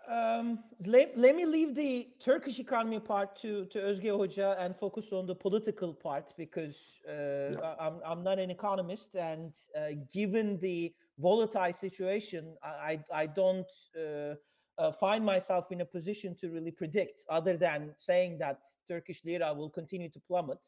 Um, 0.08 0.60
let, 0.86 1.18
let 1.18 1.36
me 1.36 1.45
leave 1.45 1.76
the 1.76 2.08
Turkish 2.20 2.60
economy 2.60 2.99
part 2.99 3.36
to, 3.41 3.66
to 3.66 3.80
Özge 3.80 4.05
Hoca 4.05 4.55
and 4.58 4.74
focus 4.74 5.12
on 5.12 5.26
the 5.26 5.36
political 5.36 5.93
part 5.93 6.34
because 6.38 7.01
uh, 7.10 7.12
yeah. 7.12 7.76
I, 7.78 7.88
am 7.88 7.99
I'm 8.05 8.24
not 8.24 8.39
an 8.39 8.49
economist 8.49 9.16
and 9.16 9.53
uh, 9.78 9.89
given 10.14 10.60
the 10.60 10.93
volatile 11.20 11.74
situation, 11.74 12.55
I, 12.64 12.99
I 13.14 13.26
don't 13.26 13.68
uh, 13.99 14.36
uh, 14.78 14.91
find 14.93 15.26
myself 15.26 15.72
in 15.72 15.82
a 15.82 15.86
position 15.86 16.36
to 16.36 16.51
really 16.51 16.72
predict 16.72 17.24
other 17.30 17.58
than 17.58 17.93
saying 17.97 18.38
that 18.38 18.62
Turkish 18.88 19.26
lira 19.26 19.53
will 19.53 19.70
continue 19.70 20.10
to 20.10 20.20
plummet 20.22 20.60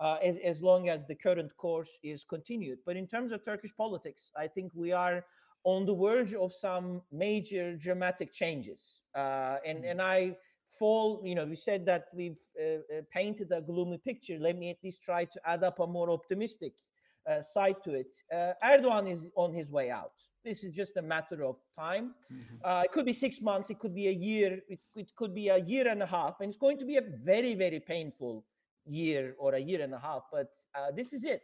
uh, 0.00 0.16
as, 0.22 0.38
as 0.38 0.62
long 0.62 0.88
as 0.88 1.06
the 1.06 1.14
current 1.14 1.54
course 1.56 1.98
is 2.02 2.24
continued. 2.24 2.78
But 2.86 2.96
in 2.96 3.06
terms 3.06 3.32
of 3.32 3.44
Turkish 3.44 3.76
politics, 3.76 4.30
I 4.36 4.46
think 4.46 4.72
we 4.74 4.92
are 4.92 5.24
on 5.68 5.84
the 5.84 5.94
verge 5.94 6.32
of 6.32 6.50
some 6.50 7.02
major 7.12 7.76
dramatic 7.76 8.32
changes. 8.32 9.00
Uh, 9.14 9.56
and, 9.66 9.84
mm. 9.84 9.90
and 9.90 10.00
I 10.00 10.34
fall, 10.78 11.20
you 11.22 11.34
know, 11.34 11.44
we 11.44 11.56
said 11.56 11.84
that 11.84 12.04
we've 12.14 12.40
uh, 12.58 12.64
uh, 12.64 13.02
painted 13.12 13.52
a 13.52 13.60
gloomy 13.60 13.98
picture. 13.98 14.38
Let 14.40 14.56
me 14.56 14.70
at 14.70 14.78
least 14.82 15.02
try 15.02 15.26
to 15.26 15.38
add 15.44 15.62
up 15.62 15.78
a 15.78 15.86
more 15.86 16.08
optimistic 16.10 16.72
uh, 17.30 17.42
side 17.42 17.76
to 17.84 17.90
it. 17.92 18.12
Uh, 18.32 18.52
Erdogan 18.64 19.10
is 19.10 19.30
on 19.36 19.52
his 19.52 19.70
way 19.70 19.90
out. 19.90 20.12
This 20.42 20.64
is 20.64 20.74
just 20.74 20.96
a 20.96 21.02
matter 21.02 21.44
of 21.44 21.56
time. 21.78 22.14
Mm-hmm. 22.32 22.56
Uh, 22.64 22.82
it 22.86 22.92
could 22.92 23.04
be 23.04 23.12
six 23.12 23.42
months, 23.42 23.68
it 23.68 23.78
could 23.78 23.94
be 23.94 24.08
a 24.08 24.16
year, 24.30 24.60
it, 24.70 24.80
it 24.96 25.10
could 25.16 25.34
be 25.34 25.48
a 25.48 25.58
year 25.58 25.86
and 25.86 26.02
a 26.02 26.06
half, 26.06 26.36
and 26.40 26.48
it's 26.48 26.56
going 26.56 26.78
to 26.78 26.86
be 26.86 26.96
a 26.96 27.02
very, 27.02 27.54
very 27.54 27.80
painful 27.80 28.46
year 28.86 29.34
or 29.38 29.52
a 29.52 29.58
year 29.58 29.82
and 29.82 29.92
a 29.92 29.98
half. 29.98 30.22
But 30.32 30.50
this 30.96 31.12
is 31.12 31.26
it. 31.26 31.42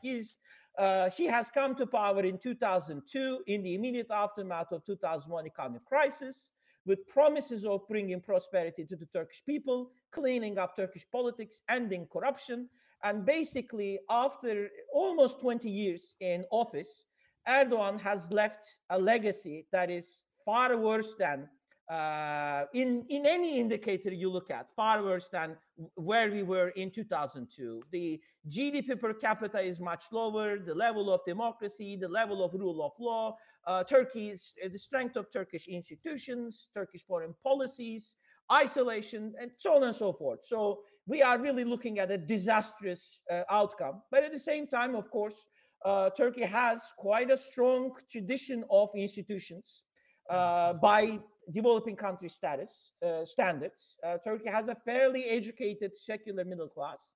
he's 0.00 0.36
uh, 0.78 1.10
he 1.10 1.26
has 1.26 1.50
come 1.50 1.74
to 1.76 1.86
power 1.86 2.22
in 2.22 2.38
2002 2.38 3.44
in 3.46 3.62
the 3.62 3.74
immediate 3.74 4.10
aftermath 4.10 4.72
of 4.72 4.84
2001 4.84 5.46
economic 5.46 5.84
crisis 5.84 6.50
with 6.86 7.06
promises 7.08 7.64
of 7.64 7.86
bringing 7.88 8.20
prosperity 8.20 8.84
to 8.84 8.96
the 8.96 9.06
Turkish 9.06 9.42
people, 9.46 9.90
cleaning 10.10 10.58
up 10.58 10.76
Turkish 10.76 11.06
politics, 11.10 11.62
ending 11.70 12.06
corruption. 12.12 12.68
And 13.02 13.24
basically, 13.24 14.00
after 14.10 14.68
almost 14.92 15.40
20 15.40 15.70
years 15.70 16.14
in 16.20 16.44
office, 16.50 17.04
Erdogan 17.48 18.00
has 18.00 18.30
left 18.30 18.66
a 18.90 18.98
legacy 18.98 19.66
that 19.72 19.90
is 19.90 20.24
far 20.44 20.76
worse 20.76 21.14
than 21.18 21.48
uh, 21.90 22.64
in 22.72 23.04
in 23.10 23.26
any 23.26 23.58
indicator 23.58 24.12
you 24.12 24.30
look 24.30 24.50
at, 24.50 24.68
far 24.74 25.02
worse 25.02 25.28
than 25.28 25.56
where 25.96 26.30
we 26.30 26.42
were 26.42 26.68
in 26.70 26.90
2002. 26.90 27.82
The 27.90 28.20
GDP 28.48 28.98
per 28.98 29.12
capita 29.12 29.60
is 29.60 29.80
much 29.80 30.04
lower. 30.10 30.58
The 30.58 30.74
level 30.74 31.12
of 31.12 31.20
democracy, 31.26 31.96
the 31.96 32.08
level 32.08 32.42
of 32.42 32.54
rule 32.54 32.82
of 32.82 32.92
law, 32.98 33.36
uh, 33.66 33.84
Turkey's 33.84 34.54
uh, 34.64 34.68
the 34.68 34.78
strength 34.78 35.16
of 35.16 35.30
Turkish 35.30 35.68
institutions, 35.68 36.68
Turkish 36.72 37.04
foreign 37.04 37.34
policies, 37.42 38.16
isolation, 38.50 39.34
and 39.38 39.50
so 39.58 39.76
on 39.76 39.82
and 39.82 39.94
so 39.94 40.12
forth. 40.12 40.40
So 40.42 40.80
we 41.06 41.22
are 41.22 41.38
really 41.38 41.64
looking 41.64 41.98
at 41.98 42.10
a 42.10 42.16
disastrous 42.16 43.20
uh, 43.30 43.42
outcome. 43.50 44.00
But 44.10 44.24
at 44.24 44.32
the 44.32 44.38
same 44.38 44.66
time, 44.66 44.94
of 44.94 45.10
course, 45.10 45.48
uh, 45.84 46.08
Turkey 46.16 46.44
has 46.44 46.82
quite 46.96 47.30
a 47.30 47.36
strong 47.36 47.92
tradition 48.10 48.64
of 48.70 48.88
institutions. 48.94 49.82
Uh, 50.30 50.72
by 50.72 51.20
developing 51.52 51.96
country 51.96 52.28
status 52.28 52.92
uh, 53.04 53.24
standards. 53.24 53.96
Uh, 54.04 54.18
Turkey 54.18 54.48
has 54.48 54.68
a 54.68 54.74
fairly 54.74 55.24
educated 55.24 55.96
secular 55.96 56.44
middle 56.44 56.68
class, 56.68 57.12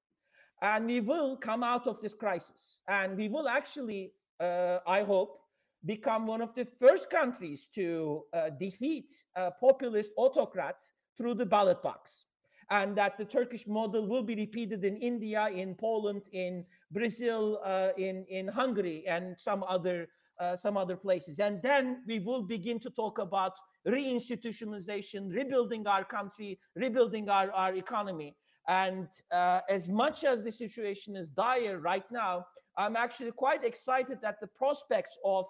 and 0.63 0.87
we 0.87 1.01
will 1.01 1.37
come 1.37 1.63
out 1.63 1.87
of 1.87 2.01
this 2.01 2.15
crisis. 2.15 2.79
And 2.89 3.17
we 3.17 3.29
will 3.29 3.49
actually, 3.49 4.13
uh, 4.41 4.79
I 4.87 5.03
hope, 5.03 5.41
become 5.85 6.27
one 6.27 6.43
of 6.43 6.55
the 6.55 6.67
first 6.81 7.11
countries 7.11 7.69
to 7.75 8.25
uh, 8.33 8.51
defeat 8.51 9.13
a 9.37 9.51
populist 9.51 10.13
autocrat 10.17 10.77
through 11.17 11.35
the 11.35 11.47
ballot 11.47 11.83
box. 11.83 12.25
And 12.71 12.95
that 12.97 13.17
the 13.17 13.25
Turkish 13.25 13.67
model 13.67 14.07
will 14.07 14.23
be 14.23 14.35
repeated 14.35 14.85
in 14.85 14.97
India, 14.99 15.49
in 15.49 15.75
Poland, 15.75 16.23
in 16.33 16.67
Brazil, 16.91 17.61
uh, 17.65 17.91
in, 17.97 18.27
in 18.29 18.47
Hungary, 18.47 19.05
and 19.07 19.35
some 19.39 19.65
other 19.67 20.09
uh, 20.41 20.55
some 20.55 20.77
other 20.77 20.97
places. 20.97 21.41
And 21.41 21.61
then 21.63 22.03
we 22.07 22.21
will 22.21 22.43
begin 22.43 22.79
to 22.81 22.91
talk 22.91 23.19
about 23.19 23.55
reinstitutionalization, 23.89 25.33
rebuilding 25.33 25.87
our 25.87 26.05
country, 26.05 26.59
rebuilding 26.77 27.29
our, 27.29 27.51
our 27.53 27.75
economy. 27.75 28.37
And 28.69 29.09
uh, 29.33 29.61
as 29.69 29.89
much 29.89 30.25
as 30.25 30.45
the 30.45 30.53
situation 30.53 31.17
is 31.17 31.31
dire 31.31 31.79
right 31.79 32.05
now, 32.11 32.45
I'm 32.77 32.97
actually 32.97 33.33
quite 33.33 33.65
excited 33.65 34.19
at 34.25 34.41
the 34.41 34.47
prospects 34.47 35.19
of 35.25 35.47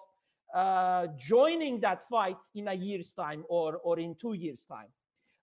uh, 0.53 1.07
joining 1.17 1.79
that 1.81 2.01
fight 2.09 2.37
in 2.55 2.69
a 2.69 2.73
year's 2.73 3.13
time 3.13 3.43
or, 3.49 3.77
or 3.83 3.99
in 3.99 4.15
two 4.15 4.33
years' 4.33 4.65
time. 4.65 4.87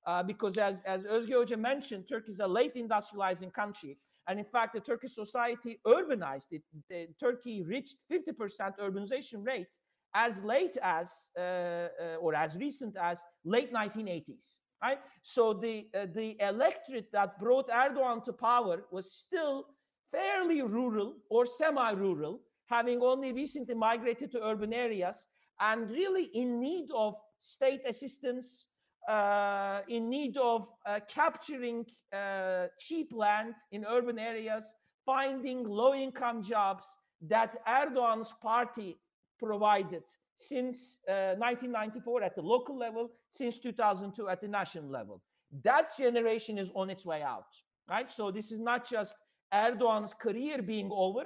Uh, 0.07 0.23
because 0.23 0.57
as, 0.57 0.81
as 0.87 1.05
Özge 1.05 1.31
Hoca 1.31 1.59
mentioned, 1.59 2.09
Turkey 2.09 2.33
is 2.33 2.41
a 2.41 2.47
late 2.47 2.75
industrializing 2.75 3.53
country. 3.53 3.99
And 4.29 4.39
in 4.39 4.45
fact, 4.45 4.75
the 4.75 4.81
Turkish 4.81 5.15
society 5.15 5.81
urbanized. 5.87 6.47
It, 6.51 7.11
Turkey 7.21 7.63
reached 7.63 7.99
50% 8.11 8.79
urbanization 8.79 9.45
rate 9.45 9.69
as 10.17 10.43
late 10.43 10.77
as 10.83 11.07
uh, 11.39 11.41
uh, 11.41 12.25
or 12.25 12.35
as 12.35 12.57
recent 12.57 12.97
as 12.97 13.23
late 13.45 13.73
1980s 13.73 14.57
right? 14.83 14.99
So 15.23 15.53
the 15.55 15.89
uh, 15.95 16.07
the 16.15 16.37
electorate 16.41 17.11
that 17.13 17.39
brought 17.39 17.69
erdogan 17.69 18.25
to 18.25 18.33
power 18.33 18.85
was 18.91 19.07
still 19.25 19.67
fairly 20.13 20.63
rural 20.63 21.17
or 21.31 21.47
semi-rural 21.47 22.41
having 22.69 23.01
only 23.01 23.33
recently 23.33 23.75
migrated 23.75 24.31
to 24.33 24.45
urban 24.45 24.73
areas 24.73 25.27
and 25.61 25.91
really 25.91 26.25
in 26.35 26.61
need 26.61 26.89
of 26.95 27.15
state 27.39 27.81
assistance 27.87 28.67
uh, 29.09 29.81
in 29.89 30.09
need 30.09 30.37
of 30.37 30.69
uh, 30.87 31.01
capturing 31.09 31.85
uh, 32.13 32.67
cheap 32.81 33.13
land 33.13 33.55
in 33.73 33.85
urban 33.89 34.19
areas 34.19 34.75
finding 35.05 35.63
low 35.65 35.95
income 35.95 36.43
jobs 36.43 36.87
that 37.21 37.57
erdogan's 37.67 38.33
party 38.43 38.99
provided 39.39 40.03
since 40.37 40.99
uh, 41.09 41.35
1994 41.39 42.23
at 42.23 42.35
the 42.35 42.43
local 42.43 42.77
level, 42.77 43.11
since 43.31 43.59
2002 43.59 44.29
at 44.29 44.41
the 44.41 44.49
national 44.49 44.91
level. 44.91 45.23
That 45.63 45.97
generation 45.97 46.59
is 46.59 46.71
on 46.75 46.91
its 46.91 47.07
way 47.07 47.23
out, 47.23 47.47
right? 47.89 48.11
So 48.11 48.31
this 48.31 48.53
is 48.53 48.59
not 48.59 48.89
just 48.89 49.17
Erdogan's 49.53 50.13
career 50.13 50.61
being 50.61 50.91
over 50.93 51.25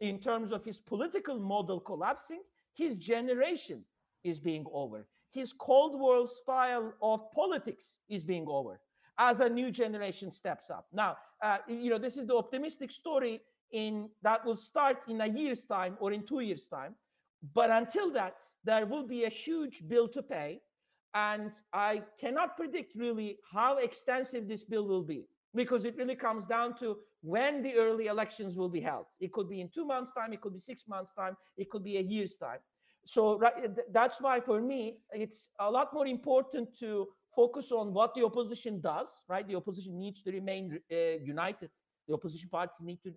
in 0.00 0.18
terms 0.18 0.52
of 0.52 0.64
his 0.64 0.78
political 0.78 1.38
model 1.38 1.80
collapsing, 1.80 2.40
his 2.74 2.96
generation 2.96 3.84
is 4.24 4.38
being 4.38 4.64
over. 4.72 5.06
His 5.30 5.52
Cold 5.52 5.98
War 5.98 6.26
style 6.26 6.92
of 7.00 7.30
politics 7.32 7.98
is 8.08 8.24
being 8.24 8.46
over 8.48 8.80
as 9.18 9.40
a 9.40 9.48
new 9.48 9.70
generation 9.70 10.30
steps 10.30 10.70
up. 10.70 10.86
Now, 10.92 11.16
uh, 11.42 11.58
you 11.68 11.90
know, 11.90 11.98
this 11.98 12.16
is 12.16 12.26
the 12.26 12.36
optimistic 12.36 12.90
story 12.90 13.40
in 13.70 14.08
that 14.22 14.44
will 14.44 14.56
start 14.56 15.04
in 15.08 15.20
a 15.20 15.26
year's 15.26 15.64
time 15.64 15.96
or 16.00 16.12
in 16.12 16.24
two 16.24 16.40
years' 16.40 16.66
time. 16.66 16.94
But 17.54 17.70
until 17.70 18.12
that, 18.12 18.36
there 18.64 18.86
will 18.86 19.06
be 19.06 19.24
a 19.24 19.28
huge 19.28 19.88
bill 19.88 20.08
to 20.08 20.22
pay. 20.22 20.60
And 21.14 21.52
I 21.72 22.02
cannot 22.18 22.56
predict 22.56 22.94
really 22.94 23.38
how 23.50 23.78
extensive 23.78 24.46
this 24.46 24.64
bill 24.64 24.86
will 24.86 25.02
be 25.02 25.26
because 25.54 25.84
it 25.84 25.96
really 25.96 26.14
comes 26.14 26.44
down 26.44 26.76
to 26.78 26.98
when 27.22 27.62
the 27.62 27.74
early 27.74 28.06
elections 28.06 28.56
will 28.56 28.68
be 28.68 28.80
held. 28.80 29.06
It 29.20 29.32
could 29.32 29.48
be 29.48 29.60
in 29.60 29.68
two 29.68 29.84
months' 29.84 30.12
time, 30.12 30.32
it 30.32 30.40
could 30.40 30.52
be 30.52 30.60
six 30.60 30.86
months' 30.86 31.12
time, 31.12 31.36
it 31.56 31.68
could 31.68 31.82
be 31.82 31.96
a 31.96 32.00
year's 32.00 32.36
time. 32.36 32.60
So 33.04 33.38
right, 33.38 33.54
that's 33.92 34.20
why 34.20 34.40
for 34.40 34.60
me, 34.60 34.98
it's 35.12 35.48
a 35.58 35.70
lot 35.70 35.92
more 35.92 36.06
important 36.06 36.78
to 36.78 37.08
focus 37.34 37.72
on 37.72 37.92
what 37.92 38.14
the 38.14 38.24
opposition 38.24 38.80
does, 38.80 39.24
right? 39.28 39.46
The 39.46 39.56
opposition 39.56 39.98
needs 39.98 40.22
to 40.22 40.30
remain 40.30 40.78
uh, 40.92 40.96
united 41.22 41.70
the 42.10 42.16
opposition 42.16 42.48
parties 42.48 42.80
need 42.80 42.98
to 43.02 43.12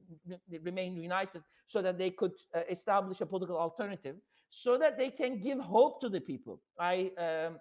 remain 0.62 0.96
united 0.96 1.42
so 1.66 1.82
that 1.82 1.98
they 1.98 2.12
could 2.12 2.34
uh, 2.56 2.62
establish 2.70 3.22
a 3.22 3.26
political 3.26 3.58
alternative 3.58 4.16
so 4.50 4.78
that 4.78 5.00
they 5.00 5.10
can 5.10 5.40
give 5.40 5.60
hope 5.60 6.00
to 6.00 6.10
the 6.10 6.22
people. 6.22 6.62
I 6.80 7.12
um, 7.18 7.60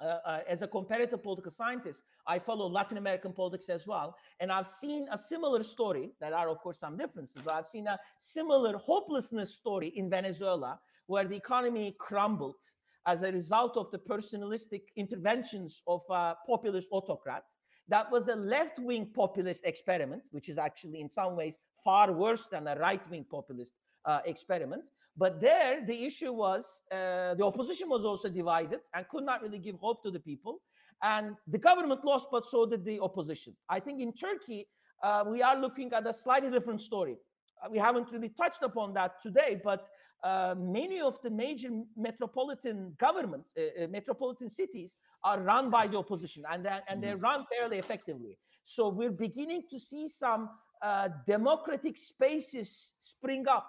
uh, 0.00 0.18
uh, 0.24 0.40
as 0.48 0.62
a 0.62 0.66
comparative 0.66 1.22
political 1.22 1.52
scientist, 1.52 2.02
I 2.26 2.38
follow 2.38 2.66
Latin 2.68 2.96
American 2.96 3.32
politics 3.32 3.68
as 3.68 3.86
well. 3.86 4.16
And 4.40 4.50
I've 4.50 4.66
seen 4.66 5.06
a 5.12 5.18
similar 5.18 5.62
story. 5.62 6.10
There 6.20 6.34
are, 6.34 6.48
of 6.48 6.58
course, 6.58 6.80
some 6.80 6.96
differences, 6.96 7.40
but 7.44 7.54
I've 7.54 7.68
seen 7.68 7.86
a 7.86 8.00
similar 8.18 8.76
hopelessness 8.78 9.54
story 9.54 9.88
in 9.94 10.10
Venezuela, 10.10 10.80
where 11.06 11.24
the 11.24 11.36
economy 11.36 11.94
crumbled 12.00 12.62
as 13.06 13.22
a 13.22 13.30
result 13.30 13.76
of 13.76 13.92
the 13.92 13.98
personalistic 13.98 14.82
interventions 14.96 15.82
of 15.86 16.02
a 16.10 16.34
populist 16.48 16.88
autocrat. 16.90 17.44
That 17.88 18.10
was 18.10 18.28
a 18.28 18.36
left 18.36 18.78
wing 18.78 19.06
populist 19.14 19.64
experiment, 19.64 20.24
which 20.30 20.48
is 20.48 20.58
actually, 20.58 21.00
in 21.00 21.08
some 21.08 21.36
ways, 21.36 21.58
far 21.84 22.12
worse 22.12 22.46
than 22.46 22.68
a 22.68 22.76
right 22.76 23.02
wing 23.10 23.26
populist 23.28 23.74
uh, 24.04 24.20
experiment. 24.24 24.84
But 25.16 25.40
there, 25.40 25.84
the 25.84 26.04
issue 26.04 26.32
was 26.32 26.82
uh, 26.90 27.34
the 27.34 27.44
opposition 27.44 27.88
was 27.88 28.04
also 28.04 28.28
divided 28.30 28.80
and 28.94 29.06
could 29.08 29.24
not 29.24 29.42
really 29.42 29.58
give 29.58 29.76
hope 29.76 30.02
to 30.04 30.10
the 30.10 30.20
people. 30.20 30.60
And 31.02 31.36
the 31.48 31.58
government 31.58 32.04
lost, 32.04 32.28
but 32.30 32.46
so 32.46 32.64
did 32.64 32.84
the 32.84 33.00
opposition. 33.00 33.54
I 33.68 33.80
think 33.80 34.00
in 34.00 34.12
Turkey, 34.12 34.68
uh, 35.02 35.24
we 35.26 35.42
are 35.42 35.60
looking 35.60 35.92
at 35.92 36.06
a 36.06 36.14
slightly 36.14 36.50
different 36.50 36.80
story. 36.80 37.18
Uh, 37.62 37.68
we 37.70 37.78
haven't 37.78 38.10
really 38.10 38.30
touched 38.30 38.62
upon 38.62 38.92
that 38.94 39.20
today, 39.20 39.60
but 39.62 39.88
uh, 40.24 40.54
many 40.58 41.00
of 41.00 41.20
the 41.22 41.30
major 41.30 41.70
metropolitan 41.96 42.94
governments, 42.98 43.52
uh, 43.58 43.84
uh, 43.84 43.86
metropolitan 43.88 44.48
cities, 44.50 44.96
are 45.24 45.40
run 45.40 45.70
by 45.70 45.86
the 45.86 45.96
opposition, 45.96 46.42
and 46.50 46.66
and 46.66 46.82
mm-hmm. 46.86 47.00
they 47.00 47.14
run 47.14 47.44
fairly 47.50 47.78
effectively. 47.78 48.38
So 48.64 48.88
we're 48.88 49.10
beginning 49.10 49.62
to 49.70 49.78
see 49.78 50.06
some 50.08 50.50
uh, 50.82 51.08
democratic 51.26 51.96
spaces 51.98 52.94
spring 53.00 53.46
up 53.48 53.66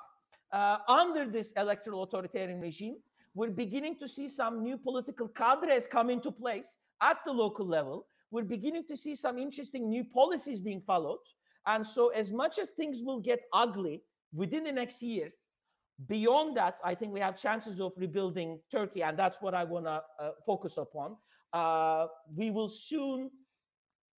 uh, 0.54 0.78
under 0.88 1.26
this 1.26 1.52
electoral 1.58 2.04
authoritarian 2.04 2.62
regime, 2.62 2.96
we're 3.34 3.50
beginning 3.50 3.98
to 3.98 4.08
see 4.08 4.30
some 4.30 4.62
new 4.62 4.78
political 4.78 5.28
cadres 5.28 5.88
come 5.88 6.12
into 6.12 6.32
place 6.32 6.78
at 7.02 7.18
the 7.26 7.34
local 7.34 7.66
level. 7.66 8.06
We're 8.30 8.44
beginning 8.44 8.86
to 8.90 8.96
see 8.96 9.16
some 9.16 9.40
interesting 9.40 9.90
new 9.90 10.04
policies 10.04 10.62
being 10.62 10.80
followed. 10.80 11.20
And 11.66 11.86
so, 11.86 12.10
as 12.10 12.32
much 12.32 12.60
as 12.60 12.72
things 12.72 13.02
will 13.04 13.20
get 13.20 13.42
ugly 13.54 14.04
within 14.34 14.64
the 14.64 14.72
next 14.72 15.02
year, 15.02 15.30
beyond 16.08 16.58
that, 16.58 16.80
I 16.84 16.96
think 16.96 17.14
we 17.14 17.20
have 17.20 17.38
chances 17.38 17.80
of 17.80 17.94
rebuilding 17.98 18.60
Turkey. 18.72 19.04
And 19.04 19.18
that's 19.18 19.38
what 19.42 19.54
I 19.54 19.64
want 19.64 19.86
to 19.86 20.04
uh, 20.20 20.32
focus 20.46 20.78
upon. 20.78 21.16
Uh, 21.54 22.08
we 22.36 22.52
will 22.52 22.70
soon 22.70 23.30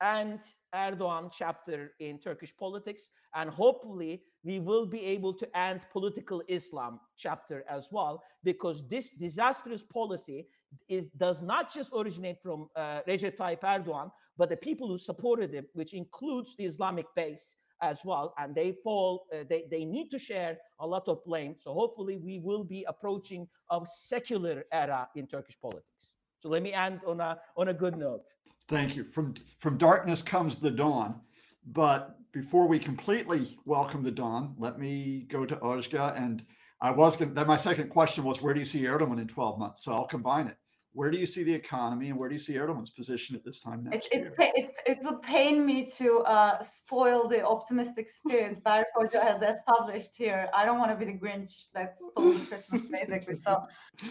end 0.02 0.40
Erdogan 0.74 1.32
chapter 1.32 1.92
in 2.00 2.20
Turkish 2.20 2.56
politics. 2.58 3.10
And 3.36 3.50
hopefully, 3.50 4.24
we 4.44 4.60
will 4.60 4.86
be 4.86 5.04
able 5.06 5.34
to 5.34 5.58
end 5.58 5.82
political 5.92 6.42
Islam 6.48 7.00
chapter 7.18 7.64
as 7.70 7.90
well, 7.92 8.24
because 8.44 8.88
this 8.88 9.10
disastrous 9.10 9.84
policy 9.84 10.48
is 10.90 11.08
does 11.08 11.42
not 11.42 11.74
just 11.74 11.90
originate 11.94 12.42
from 12.42 12.70
uh, 12.76 13.02
Recep 13.08 13.38
Tayyip 13.38 13.62
Erdogan, 13.62 14.12
but 14.38 14.50
the 14.50 14.58
people 14.58 14.88
who 14.88 14.98
supported 14.98 15.54
him, 15.54 15.66
which 15.74 15.94
includes 15.94 16.56
the 16.56 16.66
Islamic 16.66 17.06
base 17.16 17.56
as 17.82 18.04
well, 18.06 18.34
and 18.38 18.56
they 18.56 18.74
fall. 18.84 19.28
Uh, 19.34 19.44
they 19.50 19.66
they 19.70 19.86
need 19.86 20.10
to 20.12 20.20
share 20.20 20.58
a 20.80 20.88
lot 20.88 21.08
of 21.08 21.24
blame. 21.26 21.56
So 21.60 21.74
hopefully, 21.74 22.18
we 22.18 22.40
will 22.40 22.64
be 22.64 22.86
approaching 22.88 23.48
a 23.72 23.82
secular 23.86 24.64
era 24.72 25.08
in 25.16 25.28
Turkish 25.28 25.58
politics. 25.62 26.14
So 26.40 26.50
let 26.50 26.64
me 26.64 26.74
end 26.74 27.02
on 27.06 27.20
a 27.20 27.38
on 27.58 27.70
a 27.70 27.74
good 27.74 27.98
note. 27.98 28.28
Thank 28.68 28.96
you. 28.96 29.04
From 29.04 29.34
from 29.60 29.78
darkness 29.78 30.22
comes 30.22 30.60
the 30.60 30.72
dawn. 30.72 31.22
But 31.66 32.18
before 32.32 32.68
we 32.68 32.80
completely 32.80 33.58
welcome 33.66 34.04
the 34.04 34.12
dawn, 34.12 34.56
let 34.58 34.78
me 34.78 35.26
go 35.30 35.46
to 35.46 35.56
Özge. 35.58 36.18
And 36.18 36.46
I 36.82 36.92
was 36.92 37.16
going 37.16 37.34
then 37.34 37.48
my 37.48 37.58
second 37.58 37.90
question 37.90 38.24
was 38.24 38.42
where 38.42 38.54
do 38.54 38.60
you 38.60 38.66
see 38.66 38.84
Erdogan 38.84 39.20
in 39.20 39.28
12 39.28 39.58
months? 39.58 39.84
So 39.84 39.94
I'll 39.94 40.06
combine 40.06 40.48
it. 40.48 40.58
Where 40.96 41.12
do 41.12 41.18
you 41.18 41.26
see 41.26 41.44
the 41.44 41.54
economy 41.54 42.08
and 42.08 42.18
where 42.18 42.30
do 42.30 42.36
you 42.36 42.40
see 42.40 42.54
Erdogan's 42.54 42.90
position 42.90 43.36
at 43.36 43.44
this 43.44 43.60
time 43.60 43.84
next 43.84 44.08
it, 44.14 44.22
year? 44.22 44.34
It's, 44.40 44.72
it 44.86 45.00
would 45.04 45.22
pain 45.22 45.66
me 45.66 45.86
to 45.98 46.20
uh, 46.20 46.62
spoil 46.62 47.28
the 47.28 47.46
optimistic 47.46 48.10
spirit 48.10 48.64
Berk 48.64 48.88
Hoca 48.98 49.22
has 49.22 49.42
established 49.42 50.16
here. 50.16 50.48
I 50.56 50.64
don't 50.64 50.80
want 50.80 50.92
to 50.92 50.98
be 50.98 51.12
the 51.12 51.20
Grinch 51.20 51.68
that 51.74 51.98
stole 51.98 52.40
Christmas, 52.48 52.82
basically. 52.84 53.36
So 53.36 53.52
uh, 53.52 53.66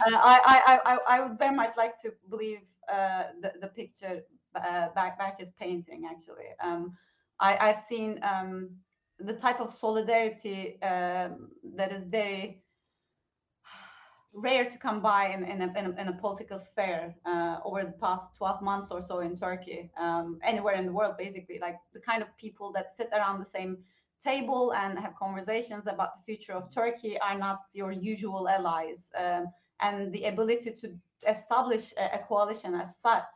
I, 0.04 0.60
I, 0.66 0.78
I, 0.84 0.98
I 1.08 1.20
would 1.22 1.38
very 1.38 1.56
much 1.56 1.70
like 1.78 1.96
to 2.02 2.12
believe 2.28 2.58
uh, 2.92 3.24
the, 3.40 3.54
the 3.62 3.68
picture 3.68 4.20
uh, 4.54 4.88
back 4.94 5.18
back 5.18 5.38
is 5.40 5.52
painting 5.58 6.02
actually. 6.10 6.50
Um, 6.62 6.92
I, 7.40 7.56
I've 7.56 7.80
seen 7.80 8.20
um, 8.22 8.68
the 9.18 9.32
type 9.32 9.58
of 9.58 9.72
solidarity 9.72 10.80
um, 10.82 11.48
that 11.76 11.92
is 11.92 12.04
very 12.04 12.62
rare 14.34 14.64
to 14.64 14.78
come 14.78 15.00
by 15.00 15.28
in, 15.28 15.44
in, 15.44 15.62
a, 15.62 15.78
in, 15.78 15.86
a, 15.86 16.00
in 16.00 16.08
a 16.08 16.12
political 16.12 16.58
sphere 16.58 17.14
uh, 17.24 17.58
over 17.64 17.84
the 17.84 17.92
past 17.92 18.34
12 18.36 18.62
months 18.62 18.90
or 18.90 19.00
so 19.00 19.20
in 19.20 19.36
Turkey, 19.36 19.90
um, 19.96 20.38
anywhere 20.42 20.74
in 20.74 20.86
the 20.86 20.92
world, 20.92 21.14
basically, 21.16 21.58
like 21.60 21.76
the 21.92 22.00
kind 22.00 22.20
of 22.20 22.36
people 22.36 22.72
that 22.72 22.90
sit 22.96 23.08
around 23.12 23.38
the 23.38 23.44
same 23.44 23.78
table 24.22 24.72
and 24.74 24.98
have 24.98 25.14
conversations 25.14 25.86
about 25.86 26.10
the 26.16 26.22
future 26.24 26.52
of 26.52 26.72
Turkey 26.72 27.18
are 27.20 27.38
not 27.38 27.60
your 27.72 27.92
usual 27.92 28.48
allies. 28.48 29.10
Um, 29.16 29.46
and 29.80 30.12
the 30.12 30.24
ability 30.24 30.72
to 30.80 30.94
establish 31.28 31.92
a, 31.96 32.16
a 32.16 32.18
coalition 32.26 32.74
as 32.74 32.96
such 32.96 33.34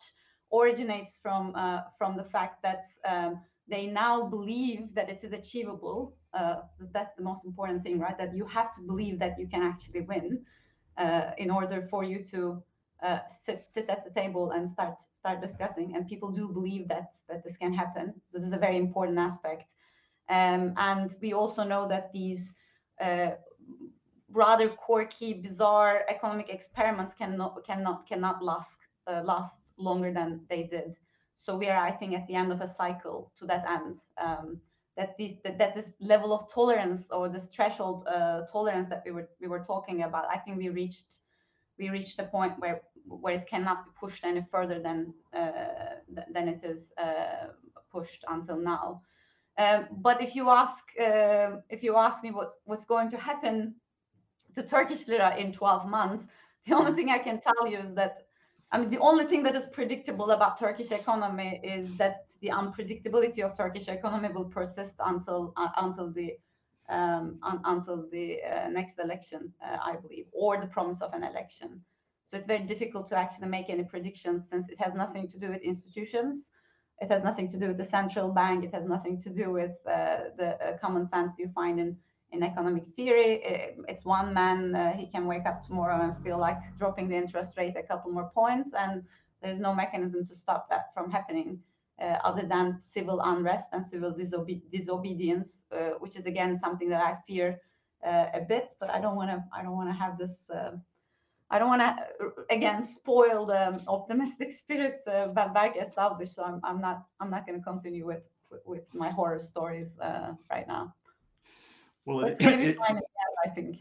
originates 0.52 1.18
from 1.22 1.52
uh, 1.54 1.80
from 1.98 2.16
the 2.16 2.24
fact 2.24 2.62
that 2.62 2.84
um, 3.06 3.40
they 3.68 3.86
now 3.86 4.24
believe 4.24 4.94
that 4.94 5.08
it 5.08 5.22
is 5.22 5.32
achievable. 5.32 6.14
Uh, 6.32 6.56
that's 6.92 7.14
the 7.16 7.22
most 7.22 7.44
important 7.44 7.82
thing, 7.82 7.98
right? 7.98 8.16
That 8.18 8.34
you 8.34 8.46
have 8.46 8.74
to 8.76 8.80
believe 8.80 9.18
that 9.18 9.38
you 9.38 9.46
can 9.46 9.62
actually 9.62 10.02
win 10.02 10.44
in 11.38 11.50
order 11.50 11.86
for 11.90 12.04
you 12.04 12.24
to 12.24 12.62
uh, 13.02 13.20
sit 13.44 13.68
sit 13.68 13.88
at 13.88 14.04
the 14.04 14.10
table 14.10 14.50
and 14.50 14.68
start 14.68 15.02
start 15.14 15.40
discussing. 15.40 15.94
And 15.94 16.08
people 16.08 16.30
do 16.30 16.48
believe 16.48 16.88
that 16.88 17.12
that 17.28 17.44
this 17.44 17.56
can 17.56 17.72
happen. 17.72 18.14
So 18.28 18.38
this 18.38 18.46
is 18.46 18.52
a 18.52 18.58
very 18.58 18.76
important 18.76 19.18
aspect. 19.18 19.74
Um, 20.28 20.74
and 20.76 21.14
we 21.22 21.32
also 21.32 21.64
know 21.64 21.88
that 21.88 22.12
these 22.12 22.54
uh, 23.00 23.30
rather 24.30 24.68
quirky, 24.68 25.32
bizarre 25.32 26.04
economic 26.08 26.48
experiments 26.50 27.14
cannot 27.14 27.64
cannot 27.64 28.06
cannot 28.06 28.42
last 28.42 28.78
uh, 29.06 29.22
last 29.24 29.54
longer 29.78 30.12
than 30.12 30.40
they 30.48 30.64
did. 30.64 30.96
So 31.34 31.56
we 31.56 31.68
are, 31.68 31.80
I 31.80 31.92
think, 31.92 32.14
at 32.14 32.26
the 32.26 32.34
end 32.34 32.50
of 32.52 32.60
a 32.60 32.66
cycle 32.66 33.32
to 33.38 33.46
that 33.46 33.64
end. 33.68 33.98
Um, 34.20 34.60
that 34.98 35.16
this 35.16 35.36
that, 35.44 35.56
that, 35.58 35.74
this 35.74 35.94
level 36.00 36.34
of 36.34 36.52
tolerance 36.52 37.06
or 37.10 37.28
this 37.28 37.46
threshold 37.46 38.06
uh, 38.08 38.42
tolerance 38.52 38.88
that 38.88 39.02
we 39.06 39.12
were 39.12 39.28
we 39.40 39.46
were 39.46 39.64
talking 39.64 40.02
about, 40.02 40.24
I 40.28 40.36
think 40.36 40.58
we 40.58 40.68
reached 40.68 41.20
we 41.78 41.88
reached 41.88 42.18
a 42.18 42.24
point 42.24 42.58
where 42.58 42.82
where 43.06 43.34
it 43.34 43.46
cannot 43.46 43.84
be 43.86 43.90
pushed 43.98 44.24
any 44.24 44.44
further 44.50 44.80
than 44.80 45.14
uh, 45.32 45.94
than 46.34 46.48
it 46.48 46.64
is 46.64 46.92
uh, 46.98 47.46
pushed 47.90 48.24
until 48.28 48.58
now. 48.58 49.00
Um, 49.56 49.86
but 49.90 50.20
if 50.20 50.34
you 50.34 50.50
ask 50.50 50.84
uh, 51.00 51.60
if 51.70 51.82
you 51.82 51.96
ask 51.96 52.22
me 52.24 52.32
what's 52.32 52.58
what's 52.64 52.84
going 52.84 53.08
to 53.10 53.16
happen 53.16 53.76
to 54.54 54.62
Turkish 54.62 55.06
lira 55.06 55.36
in 55.36 55.52
12 55.52 55.88
months, 55.88 56.26
the 56.66 56.74
only 56.74 56.92
thing 56.92 57.10
I 57.10 57.18
can 57.18 57.40
tell 57.40 57.68
you 57.68 57.78
is 57.78 57.94
that 57.94 58.27
I 58.70 58.78
mean, 58.78 58.90
the 58.90 58.98
only 58.98 59.24
thing 59.24 59.42
that 59.44 59.56
is 59.56 59.66
predictable 59.66 60.30
about 60.32 60.58
Turkish 60.58 60.90
economy 60.90 61.60
is 61.64 61.96
that 61.96 62.26
the 62.42 62.48
unpredictability 62.48 63.42
of 63.42 63.56
Turkish 63.56 63.88
economy 63.88 64.28
will 64.28 64.44
persist 64.44 64.96
until 65.00 65.54
uh, 65.56 65.68
until 65.78 66.10
the 66.12 66.34
um, 66.90 67.38
un, 67.42 67.60
until 67.64 68.08
the 68.10 68.38
uh, 68.42 68.68
next 68.68 68.98
election, 68.98 69.52
uh, 69.64 69.78
I 69.82 69.96
believe, 69.96 70.26
or 70.32 70.60
the 70.60 70.66
promise 70.66 71.00
of 71.00 71.12
an 71.14 71.22
election. 71.22 71.80
So 72.24 72.36
it's 72.36 72.46
very 72.46 72.64
difficult 72.64 73.08
to 73.08 73.16
actually 73.16 73.48
make 73.48 73.70
any 73.70 73.84
predictions 73.84 74.48
since 74.50 74.68
it 74.68 74.78
has 74.78 74.94
nothing 74.94 75.26
to 75.28 75.38
do 75.38 75.48
with 75.48 75.62
institutions. 75.62 76.50
It 77.00 77.10
has 77.10 77.22
nothing 77.22 77.48
to 77.48 77.58
do 77.58 77.68
with 77.68 77.78
the 77.78 77.84
central 77.84 78.28
bank. 78.30 78.64
It 78.64 78.74
has 78.74 78.84
nothing 78.84 79.18
to 79.22 79.30
do 79.30 79.50
with 79.50 79.72
uh, 79.86 80.30
the 80.36 80.56
uh, 80.62 80.78
common 80.78 81.06
sense 81.06 81.38
you 81.38 81.48
find 81.54 81.80
in 81.80 81.96
in 82.32 82.42
economic 82.42 82.84
theory. 82.86 83.40
It's 83.88 84.04
one 84.04 84.34
man, 84.34 84.74
uh, 84.74 84.92
he 84.96 85.06
can 85.06 85.26
wake 85.26 85.46
up 85.46 85.62
tomorrow 85.62 86.02
and 86.02 86.16
feel 86.22 86.38
like 86.38 86.58
dropping 86.78 87.08
the 87.08 87.16
interest 87.16 87.56
rate 87.56 87.76
a 87.76 87.82
couple 87.82 88.10
more 88.10 88.30
points, 88.34 88.72
and 88.74 89.02
there's 89.42 89.60
no 89.60 89.74
mechanism 89.74 90.26
to 90.26 90.34
stop 90.34 90.68
that 90.70 90.92
from 90.94 91.10
happening. 91.10 91.60
Uh, 92.00 92.16
other 92.22 92.46
than 92.46 92.80
civil 92.80 93.20
unrest 93.24 93.70
and 93.72 93.84
civil 93.84 94.12
disobe- 94.12 94.62
disobedience, 94.70 95.64
uh, 95.72 95.90
which 95.98 96.14
is 96.14 96.26
again 96.26 96.56
something 96.56 96.88
that 96.88 97.02
I 97.02 97.16
fear 97.26 97.60
a 98.04 98.40
bit. 98.48 98.68
But 98.78 98.90
I 98.90 99.00
don't 99.00 99.16
want 99.16 99.30
to. 99.30 99.42
I 99.52 99.62
don't 99.62 99.74
want 99.74 99.88
to 99.88 99.94
have 99.94 100.16
this. 100.16 100.30
I 101.50 101.58
don't 101.58 101.68
want 101.68 101.82
to 101.82 101.96
again 102.50 102.84
spoil 102.84 103.46
the 103.46 103.82
optimistic 103.88 104.52
spirit 104.62 105.00
uh, 105.08 105.28
Berk 105.28 105.76
established. 105.76 106.36
So 106.36 106.44
I'm, 106.44 106.60
I'm 106.62 106.80
not. 106.80 107.04
I'm 107.18 107.30
not 107.30 107.46
going 107.46 107.58
to 107.58 107.64
continue 107.64 108.06
with, 108.06 108.22
with, 108.48 108.60
with 108.64 108.94
my 108.94 109.10
horror 109.10 109.40
stories 109.40 109.90
right 110.52 110.68
now. 110.68 110.94
Well, 112.08 112.20
it, 112.20 112.40
it, 112.40 112.78
I 113.44 113.50
think 113.50 113.76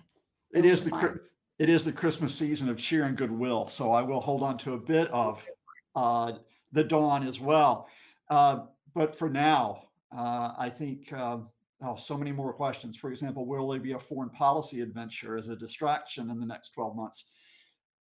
it 0.54 0.66
is 0.66 0.84
the 0.84 1.22
it 1.60 1.70
is 1.70 1.86
the 1.86 1.94
Christmas 1.94 2.36
season 2.36 2.68
of 2.68 2.78
cheer 2.78 3.06
and 3.06 3.16
goodwill. 3.16 3.68
So 3.68 3.94
I 3.94 4.02
will 4.02 4.20
hold 4.20 4.44
on 4.44 4.58
to 4.60 4.74
a 4.74 4.78
bit 4.78 5.10
of 5.12 5.42
uh, 5.96 6.34
the 6.74 6.84
dawn 6.84 7.26
as 7.26 7.40
well. 7.40 7.88
Uh, 8.30 8.66
but 8.94 9.18
for 9.18 9.30
now, 9.30 9.84
uh, 10.14 10.52
I 10.58 10.70
think 10.70 11.14
uh, 11.14 11.38
oh, 11.82 11.96
so 11.96 12.18
many 12.18 12.34
more 12.34 12.52
questions. 12.52 12.98
For 12.98 13.10
example, 13.12 13.46
will 13.46 13.70
there 13.70 13.80
be 13.80 13.94
a 13.94 14.00
foreign 14.00 14.30
policy 14.30 14.82
adventure 14.82 15.38
as 15.38 15.48
a 15.48 15.56
distraction 15.56 16.30
in 16.30 16.38
the 16.38 16.46
next 16.46 16.74
12 16.74 16.98
months? 16.98 17.30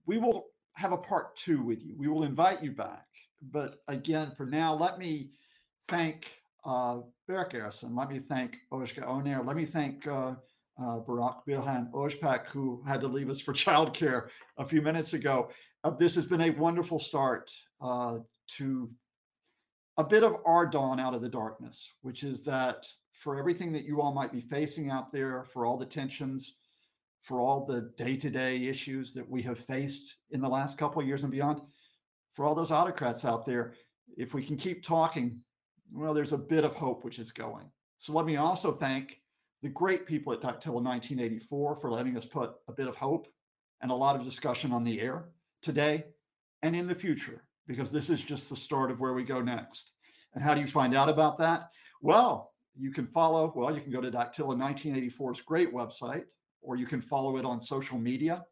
We 0.07 0.19
will 0.19 0.47
have 0.73 0.91
a 0.91 0.99
part 0.99 1.37
two 1.37 1.63
with 1.63 1.85
you. 1.85 1.95
We 1.97 2.09
will 2.09 2.25
invite 2.25 2.65
you 2.65 2.73
back. 2.73 3.07
But 3.53 3.77
again, 3.87 4.33
for 4.37 4.45
now, 4.45 4.75
let 4.75 4.99
me 4.99 5.31
thank 5.89 6.43
uh, 6.67 6.99
Esen. 7.31 7.97
Let 7.97 8.11
me 8.11 8.19
thank 8.19 8.59
Özge 8.73 9.03
Öner. 9.03 9.47
Let 9.47 9.57
me 9.57 9.65
thank 9.65 10.07
uh, 10.07 10.35
uh, 10.79 10.99
Barak 10.99 11.47
Bilhan 11.47 11.91
Ojpak, 11.93 12.49
who 12.49 12.83
had 12.87 13.01
to 13.01 13.09
leave 13.09 13.31
us 13.31 13.41
for 13.41 13.53
childcare 13.65 14.29
a 14.59 14.65
few 14.65 14.83
minutes 14.83 15.15
ago. 15.15 15.51
Uh, 15.85 15.91
this 15.91 16.15
has 16.15 16.27
been 16.27 16.43
a 16.43 16.51
wonderful 16.51 16.99
start 16.99 17.51
uh, 17.81 18.17
to 18.49 18.91
a 19.99 20.05
bit 20.05 20.25
of 20.25 20.37
our 20.45 20.67
dawn 20.67 21.01
out 21.01 21.15
of 21.15 21.23
the 21.23 21.29
darkness, 21.29 21.95
which 22.03 22.23
is 22.23 22.45
that 22.45 22.87
for 23.13 23.39
everything 23.39 23.73
that 23.73 23.85
you 23.85 24.01
all 24.01 24.13
might 24.13 24.33
be 24.33 24.41
facing 24.41 24.91
out 24.91 25.11
there, 25.13 25.45
for 25.45 25.65
all 25.65 25.79
the 25.79 25.87
tensions, 25.87 26.57
for 27.23 27.41
all 27.41 27.65
the 27.65 27.93
day-to-day 27.97 28.67
issues 28.67 29.15
that 29.15 29.29
we 29.29 29.43
have 29.43 29.59
faced 29.59 30.17
in 30.31 30.41
the 30.41 30.49
last 30.49 30.79
couple 30.79 31.01
of 31.01 31.09
years 31.09 31.23
and 31.23 31.33
beyond, 31.33 31.61
for 32.35 32.45
all 32.45 32.55
those 32.55 32.71
autocrats 32.71 33.25
out 33.25 33.47
there, 33.47 33.73
if 34.17 34.35
we 34.35 34.43
can 34.43 34.57
keep 34.57 34.85
talking, 34.85 35.41
well, 35.93 36.15
there's 36.15 36.33
a 36.33 36.39
bit 36.39 36.65
of 36.65 36.75
hope 36.75 37.05
which 37.05 37.19
is 37.19 37.33
going. 37.33 37.71
So 37.99 38.13
let 38.13 38.27
me 38.27 38.37
also 38.37 38.73
thank 38.73 39.21
the 39.63 39.69
great 39.69 40.07
people 40.07 40.33
at 40.33 40.41
Daktilo 40.41 40.83
1984 40.83 41.77
for 41.77 41.91
letting 41.91 42.17
us 42.17 42.27
put 42.27 42.55
a 42.69 42.73
bit 42.73 42.89
of 42.89 42.97
hope 42.97 43.27
and 43.81 43.91
a 43.91 43.95
lot 43.95 44.17
of 44.17 44.25
discussion 44.25 44.73
on 44.73 44.85
the 44.85 45.01
air 45.01 45.31
today 45.63 46.05
and 46.63 46.77
in 46.77 46.87
the 46.87 46.95
future 46.95 47.43
because 47.67 47.91
this 47.91 48.11
is 48.11 48.23
just 48.23 48.49
the 48.51 48.57
start 48.57 48.91
of 48.91 49.01
where 49.01 49.13
we 49.13 49.25
go 49.25 49.41
next. 49.41 49.93
And 50.35 50.43
how 50.43 50.55
do 50.55 50.61
you 50.61 50.67
find 50.67 50.95
out 50.95 51.09
about 51.09 51.39
that? 51.39 51.65
Well, 52.01 52.53
you 52.77 52.91
can 52.91 53.07
follow, 53.07 53.53
well, 53.57 53.75
you 53.75 53.81
can 53.81 53.91
go 53.91 54.01
to 54.01 54.11
Daktilo 54.11 54.55
1984's 54.55 55.41
great 55.41 55.73
website, 55.73 56.31
or 56.61 56.77
you 56.77 56.87
can 56.87 57.01
follow 57.01 57.39
it 57.39 57.45
on 57.45 57.61
social 57.61 57.99
media 57.99 58.45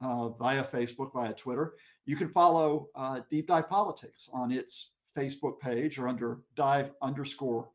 uh, 0.00 0.30
via 0.30 0.64
Facebook, 0.64 1.12
via 1.12 1.32
Twitter. 1.34 1.74
You 2.06 2.16
can 2.16 2.30
follow 2.30 2.88
uh, 2.94 3.20
Deep 3.28 3.48
Dive 3.48 3.68
Politics 3.68 4.28
on 4.32 4.50
its 4.50 4.92
Facebook 5.16 5.58
page 5.60 5.98
or 5.98 6.08
under 6.08 6.40
dive 6.54 6.92
underscore 7.00 7.70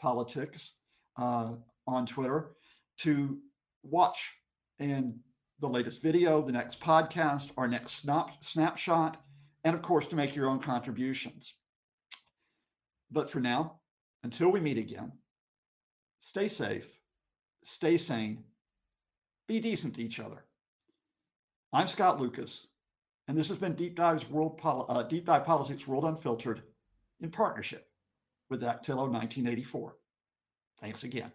politics 0.00 0.78
uh, 1.18 1.52
on 1.86 2.06
Twitter 2.06 2.52
to 2.98 3.38
watch 3.82 4.32
and 4.78 5.18
the 5.60 5.68
latest 5.68 6.02
video, 6.02 6.42
the 6.42 6.52
next 6.52 6.80
podcast, 6.80 7.50
our 7.56 7.68
next 7.68 7.92
snap, 7.92 8.30
snapshot, 8.40 9.22
and 9.64 9.74
of 9.74 9.82
course, 9.82 10.06
to 10.06 10.16
make 10.16 10.36
your 10.36 10.48
own 10.48 10.60
contributions. 10.60 11.54
But 13.10 13.30
for 13.30 13.40
now, 13.40 13.80
until 14.22 14.50
we 14.50 14.60
meet 14.60 14.78
again, 14.78 15.12
stay 16.18 16.48
safe, 16.48 16.88
stay 17.64 17.96
sane, 17.96 18.44
be 19.48 19.60
decent 19.60 19.94
to 19.94 20.02
each 20.02 20.20
other. 20.20 20.44
I'm 21.72 21.88
Scott 21.88 22.20
Lucas, 22.20 22.68
and 23.28 23.36
this 23.36 23.48
has 23.48 23.58
been 23.58 23.74
Deep 23.74 23.96
Dive's 23.96 24.28
World 24.28 24.58
Poli- 24.58 24.86
uh, 24.88 25.02
Deep 25.04 25.26
Dive 25.26 25.44
Politics 25.44 25.86
World 25.86 26.04
Unfiltered 26.04 26.62
in 27.20 27.30
partnership 27.30 27.88
with 28.48 28.62
Daktilo 28.62 29.08
1984. 29.10 29.96
Thanks 30.80 31.04
again. 31.04 31.32